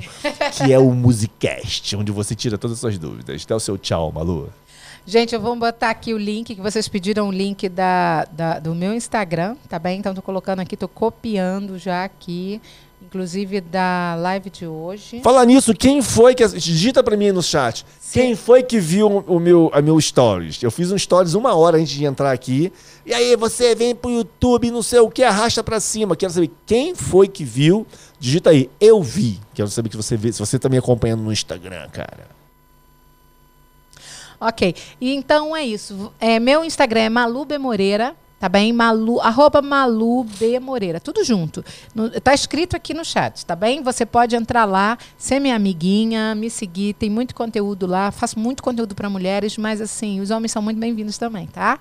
que 0.57 0.73
é 0.73 0.79
o 0.79 0.91
Musicast, 0.93 1.97
onde 1.97 2.11
você 2.13 2.35
tira 2.35 2.57
todas 2.59 2.77
as 2.77 2.81
suas 2.81 2.99
dúvidas. 2.99 3.43
Até 3.43 3.55
o 3.55 3.61
seu 3.61 3.77
tchau, 3.79 4.11
Malu. 4.13 4.53
Gente, 5.07 5.35
eu 5.35 5.41
vou 5.41 5.55
botar 5.55 5.91
aqui 5.91 6.13
o 6.13 6.19
link, 6.19 6.55
que 6.55 6.61
vocês 6.61 6.89
pediram 6.89 7.29
o 7.29 7.33
link 7.33 7.69
da, 7.69 8.25
da 8.25 8.59
do 8.59 8.75
meu 8.75 8.93
Instagram, 8.93 9.57
tá 9.69 9.79
bem? 9.79 10.01
Então, 10.01 10.13
tô 10.13 10.21
colocando 10.21 10.59
aqui, 10.61 10.77
tô 10.77 10.89
copiando 10.89 11.79
já 11.79 12.03
aqui 12.03 12.61
inclusive 13.17 13.63
da 13.63 14.15
live 14.19 14.51
de 14.51 14.67
hoje. 14.67 15.21
Fala 15.23 15.45
nisso, 15.45 15.73
quem 15.73 16.03
foi 16.03 16.35
que. 16.35 16.47
Digita 16.47 17.03
para 17.03 17.17
mim 17.17 17.33
no 17.33 17.43
chat. 17.43 17.85
Sim. 17.99 18.21
Quem 18.21 18.37
foi 18.37 18.63
que 18.63 18.79
viu 18.79 19.25
o 19.27 19.41
meu, 19.41 19.71
a 19.73 19.81
meu 19.81 19.99
stories? 19.99 20.63
Eu 20.63 20.71
fiz 20.71 20.93
um 20.93 20.99
stories 20.99 21.33
uma 21.33 21.55
hora 21.55 21.79
antes 21.79 21.95
de 21.95 22.05
entrar 22.05 22.31
aqui. 22.31 22.71
E 23.07 23.15
aí 23.15 23.35
você 23.37 23.75
vem 23.75 23.95
pro 23.95 24.11
YouTube, 24.11 24.71
não 24.71 24.83
sei 24.83 25.01
o 25.01 25.11
que, 25.11 25.23
arrasta 25.23 25.65
para 25.65 25.81
cima. 25.81 26.15
Quero 26.15 26.33
saber 26.33 26.51
quem 26.67 26.95
foi 26.95 27.27
que 27.27 27.43
viu. 27.43 27.87
Digita 28.21 28.51
aí, 28.51 28.71
eu 28.79 29.03
vi. 29.03 29.41
Quero 29.55 29.69
saber 29.69 29.89
que 29.89 29.97
você 29.97 30.17
vê, 30.17 30.31
se 30.31 30.39
você 30.39 30.59
tá 30.59 30.69
me 30.69 30.77
acompanhando 30.77 31.23
no 31.23 31.33
Instagram, 31.33 31.89
cara. 31.91 32.37
Ok. 34.39 34.75
E 35.01 35.15
então 35.15 35.57
é 35.57 35.65
isso. 35.65 36.13
É, 36.21 36.39
meu 36.39 36.63
Instagram 36.63 37.01
é 37.01 37.09
Malu 37.09 37.47
B. 37.47 37.57
Moreira. 37.57 38.15
Tá 38.39 38.51
bem? 38.51 38.71
Malu, 38.71 39.19
arroba 39.21 39.63
Malu 39.63 40.25
B. 40.25 40.61
Moreira. 40.61 41.01
Tudo 41.01 41.25
junto. 41.25 41.65
No, 41.95 42.11
tá 42.21 42.35
escrito 42.35 42.77
aqui 42.77 42.93
no 42.93 43.05
chat, 43.05 43.47
tá 43.47 43.57
bem? 43.57 43.83
Você 43.83 44.05
pode 44.05 44.37
entrar 44.37 44.67
lá, 44.67 44.99
ser 45.17 45.41
minha 45.41 45.57
amiguinha, 45.57 46.35
me 46.35 46.51
seguir. 46.51 46.93
Tem 46.95 47.09
muito 47.09 47.35
conteúdo 47.35 47.87
lá. 47.87 48.11
Faço 48.11 48.39
muito 48.39 48.63
conteúdo 48.63 48.95
para 48.95 49.09
mulheres, 49.09 49.57
mas 49.57 49.81
assim, 49.81 50.21
os 50.21 50.31
homens 50.31 50.53
são 50.53 50.61
muito 50.61 50.79
bem-vindos 50.79 51.17
também, 51.17 51.47
tá? 51.47 51.79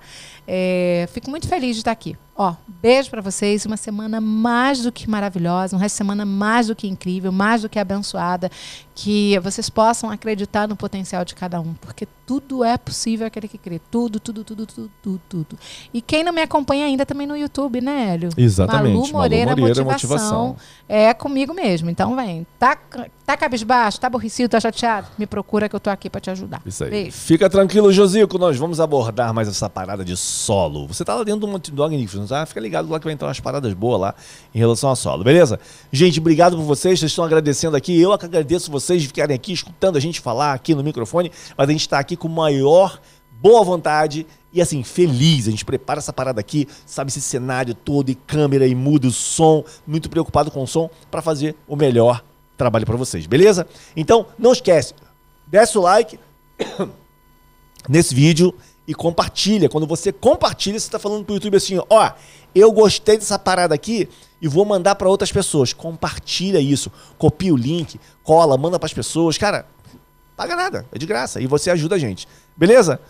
É, 0.48 1.06
fico 1.12 1.28
muito 1.28 1.46
feliz 1.46 1.76
de 1.76 1.82
estar 1.82 1.92
aqui. 1.92 2.16
Ó, 2.38 2.54
beijo 2.82 3.08
para 3.08 3.22
vocês, 3.22 3.64
uma 3.64 3.78
semana 3.78 4.20
mais 4.20 4.82
do 4.82 4.92
que 4.92 5.08
maravilhosa, 5.08 5.74
um 5.74 5.78
resto 5.78 5.94
de 5.94 5.98
semana 5.98 6.26
mais 6.26 6.66
do 6.66 6.76
que 6.76 6.86
incrível, 6.86 7.32
mais 7.32 7.62
do 7.62 7.68
que 7.68 7.78
abençoada, 7.78 8.50
que 8.94 9.38
vocês 9.38 9.70
possam 9.70 10.10
acreditar 10.10 10.68
no 10.68 10.76
potencial 10.76 11.24
de 11.24 11.34
cada 11.34 11.58
um, 11.58 11.72
porque 11.74 12.06
tudo 12.26 12.62
é 12.62 12.76
possível 12.76 13.26
aquele 13.26 13.48
que 13.48 13.56
crê, 13.56 13.80
tudo, 13.90 14.20
tudo, 14.20 14.44
tudo, 14.44 14.66
tudo, 14.66 14.90
tudo, 15.02 15.20
tudo. 15.28 15.58
E 15.94 16.02
quem 16.02 16.22
não 16.22 16.32
me 16.32 16.42
acompanha 16.42 16.84
ainda 16.84 17.06
também 17.06 17.26
no 17.26 17.36
YouTube, 17.36 17.80
né, 17.80 18.12
Hélio? 18.12 18.28
Exatamente. 18.36 18.96
Malu 18.96 19.12
Moreira, 19.12 19.50
Malu 19.52 19.60
Moreira 19.60 19.84
motivação, 19.84 20.48
motivação, 20.48 20.56
é 20.86 21.14
comigo 21.14 21.54
mesmo. 21.54 21.88
Então 21.88 22.14
vem, 22.14 22.46
tá, 22.58 22.78
tá 23.26 23.36
cabisbaixo, 23.36 23.98
tá 24.00 24.06
aborrecido, 24.06 24.48
tá 24.48 24.60
chateado, 24.60 25.08
me 25.18 25.26
procura 25.26 25.68
que 25.68 25.74
eu 25.74 25.80
tô 25.80 25.90
aqui 25.90 26.08
para 26.08 26.20
te 26.20 26.30
ajudar. 26.30 26.62
Isso 26.64 26.84
aí. 26.84 26.90
Beijo. 26.90 27.16
Fica 27.16 27.50
tranquilo, 27.50 27.92
Josico, 27.92 28.38
nós 28.38 28.56
vamos 28.56 28.78
abordar 28.78 29.34
mais 29.34 29.48
essa 29.48 29.68
parada 29.68 30.04
de 30.04 30.16
solo. 30.16 30.86
Você 30.86 31.04
tá 31.04 31.16
lá 31.16 31.24
dentro 31.24 31.40
do 31.40 31.48
Monte 31.48 31.72
do 31.72 31.82
Magnífico, 31.82 32.24
tá? 32.26 32.46
Fica 32.46 32.60
ligado 32.60 32.88
lá 32.88 33.00
que 33.00 33.04
vai 33.04 33.12
entrar 33.12 33.26
umas 33.26 33.40
paradas 33.40 33.74
boas 33.74 34.00
lá 34.00 34.14
em 34.54 34.58
relação 34.58 34.90
a 34.90 34.96
solo, 34.96 35.24
beleza? 35.24 35.58
Gente, 35.90 36.20
obrigado 36.20 36.56
por 36.56 36.62
vocês, 36.62 37.00
vocês 37.00 37.10
estão 37.10 37.24
agradecendo 37.24 37.76
aqui. 37.76 38.00
Eu 38.00 38.16
que 38.16 38.24
agradeço 38.24 38.70
vocês 38.70 39.02
de 39.02 39.08
ficarem 39.08 39.34
aqui 39.34 39.52
escutando 39.52 39.96
a 39.96 40.00
gente 40.00 40.20
falar 40.20 40.52
aqui 40.52 40.72
no 40.72 40.84
microfone, 40.84 41.32
mas 41.58 41.68
a 41.68 41.72
gente 41.72 41.80
está 41.80 41.98
aqui 41.98 42.16
com 42.16 42.28
maior 42.28 43.00
boa 43.40 43.64
vontade 43.64 44.24
e 44.52 44.62
assim, 44.62 44.84
feliz. 44.84 45.48
A 45.48 45.50
gente 45.50 45.64
prepara 45.64 45.98
essa 45.98 46.12
parada 46.12 46.40
aqui, 46.40 46.68
sabe, 46.86 47.10
esse 47.10 47.20
cenário 47.20 47.74
todo 47.74 48.08
e 48.08 48.14
câmera 48.14 48.68
e 48.68 48.74
muda 48.74 49.08
o 49.08 49.12
som, 49.12 49.64
muito 49.84 50.08
preocupado 50.08 50.48
com 50.50 50.62
o 50.62 50.66
som 50.66 50.88
para 51.10 51.20
fazer 51.20 51.56
o 51.66 51.74
melhor 51.74 52.22
trabalho 52.56 52.86
para 52.86 52.96
vocês, 52.96 53.26
beleza? 53.26 53.66
Então, 53.96 54.26
não 54.38 54.52
esquece, 54.52 54.94
desce 55.46 55.76
o 55.76 55.82
like 55.82 56.18
nesse 57.88 58.14
vídeo 58.14 58.54
e 58.86 58.94
compartilha. 58.94 59.68
Quando 59.68 59.86
você 59.86 60.12
compartilha, 60.12 60.78
você 60.78 60.86
está 60.86 60.98
falando 60.98 61.24
pro 61.24 61.34
YouTube 61.34 61.56
assim, 61.56 61.80
ó, 61.90 62.12
eu 62.54 62.72
gostei 62.72 63.18
dessa 63.18 63.38
parada 63.38 63.74
aqui 63.74 64.08
e 64.40 64.48
vou 64.48 64.64
mandar 64.64 64.94
para 64.94 65.08
outras 65.08 65.32
pessoas. 65.32 65.72
Compartilha 65.72 66.60
isso, 66.60 66.90
copia 67.18 67.52
o 67.52 67.56
link, 67.56 68.00
cola, 68.22 68.56
manda 68.56 68.78
para 68.78 68.86
as 68.86 68.94
pessoas. 68.94 69.36
Cara, 69.36 69.66
paga 70.36 70.56
nada, 70.56 70.86
é 70.92 70.98
de 70.98 71.06
graça 71.06 71.40
e 71.40 71.46
você 71.46 71.70
ajuda 71.70 71.96
a 71.96 71.98
gente. 71.98 72.28
Beleza? 72.56 73.00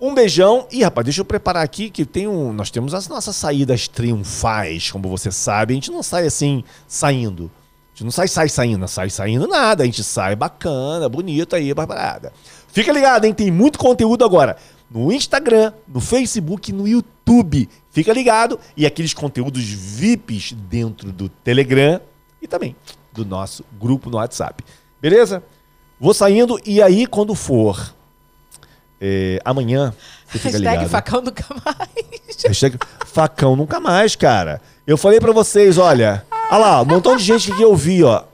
Um 0.00 0.14
beijão 0.14 0.66
e 0.70 0.82
rapaz, 0.82 1.04
deixa 1.04 1.20
eu 1.20 1.24
preparar 1.24 1.62
aqui 1.62 1.88
que 1.88 2.04
tem 2.04 2.26
um, 2.26 2.52
nós 2.52 2.72
temos 2.72 2.92
as 2.92 3.06
nossas 3.06 3.36
saídas 3.36 3.86
triunfais, 3.86 4.90
como 4.90 5.08
você 5.08 5.30
sabe. 5.30 5.72
A 5.72 5.76
gente 5.76 5.92
não 5.92 6.02
sai 6.02 6.26
assim 6.26 6.64
saindo. 6.88 7.48
A 7.92 7.94
gente 7.94 8.04
não 8.04 8.10
sai 8.10 8.26
sai 8.28 8.48
saindo, 8.48 8.78
não 8.78 8.88
sai 8.88 9.10
saindo 9.10 9.46
nada. 9.46 9.82
A 9.82 9.86
gente 9.86 10.02
sai 10.02 10.34
bacana, 10.34 11.08
bonito 11.08 11.54
aí, 11.54 11.74
parada. 11.74 12.32
Fica 12.68 12.90
ligado, 12.90 13.26
hein? 13.26 13.34
Tem 13.34 13.50
muito 13.50 13.78
conteúdo 13.78 14.24
agora 14.24 14.56
no 14.90 15.12
Instagram, 15.12 15.72
no 15.86 16.00
Facebook, 16.00 16.72
no 16.72 16.86
YouTube. 16.86 17.68
Fica 17.90 18.12
ligado. 18.12 18.58
E 18.76 18.86
aqueles 18.86 19.12
conteúdos 19.14 19.62
VIPs 19.64 20.52
dentro 20.52 21.12
do 21.12 21.28
Telegram 21.28 22.00
e 22.40 22.46
também 22.48 22.74
do 23.12 23.24
nosso 23.24 23.64
grupo 23.80 24.10
no 24.10 24.16
WhatsApp. 24.16 24.64
Beleza? 25.00 25.42
Vou 26.00 26.14
saindo 26.14 26.58
e 26.64 26.82
aí, 26.82 27.06
quando 27.06 27.34
for 27.34 27.94
é, 29.00 29.40
amanhã, 29.44 29.94
você 30.26 30.38
fica 30.38 30.50
Hashtag 30.52 30.76
ligado. 30.76 30.88
facão 30.88 31.20
nunca 31.22 31.44
mais. 31.64 32.44
Hashtag 32.44 32.78
facão 33.06 33.56
nunca 33.56 33.80
mais, 33.80 34.16
cara. 34.16 34.60
Eu 34.86 34.96
falei 34.96 35.20
para 35.20 35.32
vocês, 35.32 35.78
olha. 35.78 36.24
Olha 36.52 36.58
lá, 36.58 36.82
um 36.82 36.84
montão 36.84 37.16
de 37.16 37.24
gente 37.24 37.50
que 37.50 37.62
eu 37.62 37.74
vi, 37.74 38.04
ó. 38.04 38.24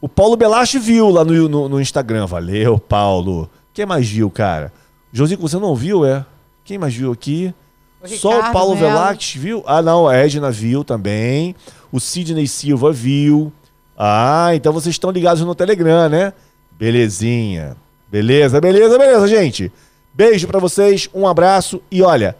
O 0.00 0.08
Paulo 0.08 0.36
Belache 0.36 0.78
viu 0.78 1.10
lá 1.10 1.24
no, 1.24 1.48
no, 1.48 1.68
no 1.68 1.80
Instagram. 1.80 2.24
Valeu, 2.24 2.78
Paulo. 2.78 3.50
Quem 3.74 3.84
mais 3.84 4.08
viu, 4.08 4.30
cara? 4.30 4.72
Josico, 5.12 5.42
você 5.42 5.56
não 5.56 5.74
viu, 5.74 6.04
é? 6.06 6.24
Quem 6.64 6.78
mais 6.78 6.94
viu 6.94 7.10
aqui? 7.10 7.52
O 8.00 8.06
Só 8.06 8.38
o 8.38 8.52
Paulo 8.52 8.76
Velax 8.76 9.34
viu? 9.34 9.64
Ah, 9.66 9.82
não, 9.82 10.06
a 10.06 10.14
Edna 10.14 10.48
viu 10.48 10.84
também. 10.84 11.56
O 11.90 11.98
Sidney 11.98 12.46
Silva 12.46 12.92
viu. 12.92 13.52
Ah, 13.98 14.50
então 14.54 14.72
vocês 14.72 14.94
estão 14.94 15.10
ligados 15.10 15.42
no 15.42 15.52
Telegram, 15.52 16.08
né? 16.08 16.32
Belezinha. 16.70 17.76
Beleza, 18.08 18.60
beleza, 18.60 18.96
beleza, 18.96 19.26
gente. 19.26 19.72
Beijo 20.14 20.46
para 20.46 20.60
vocês, 20.60 21.10
um 21.12 21.26
abraço 21.26 21.82
e 21.90 22.00
olha, 22.00 22.36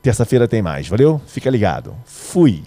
terça-feira 0.00 0.48
tem 0.48 0.62
mais, 0.62 0.88
valeu? 0.88 1.20
Fica 1.26 1.50
ligado. 1.50 1.94
Fui. 2.06 2.62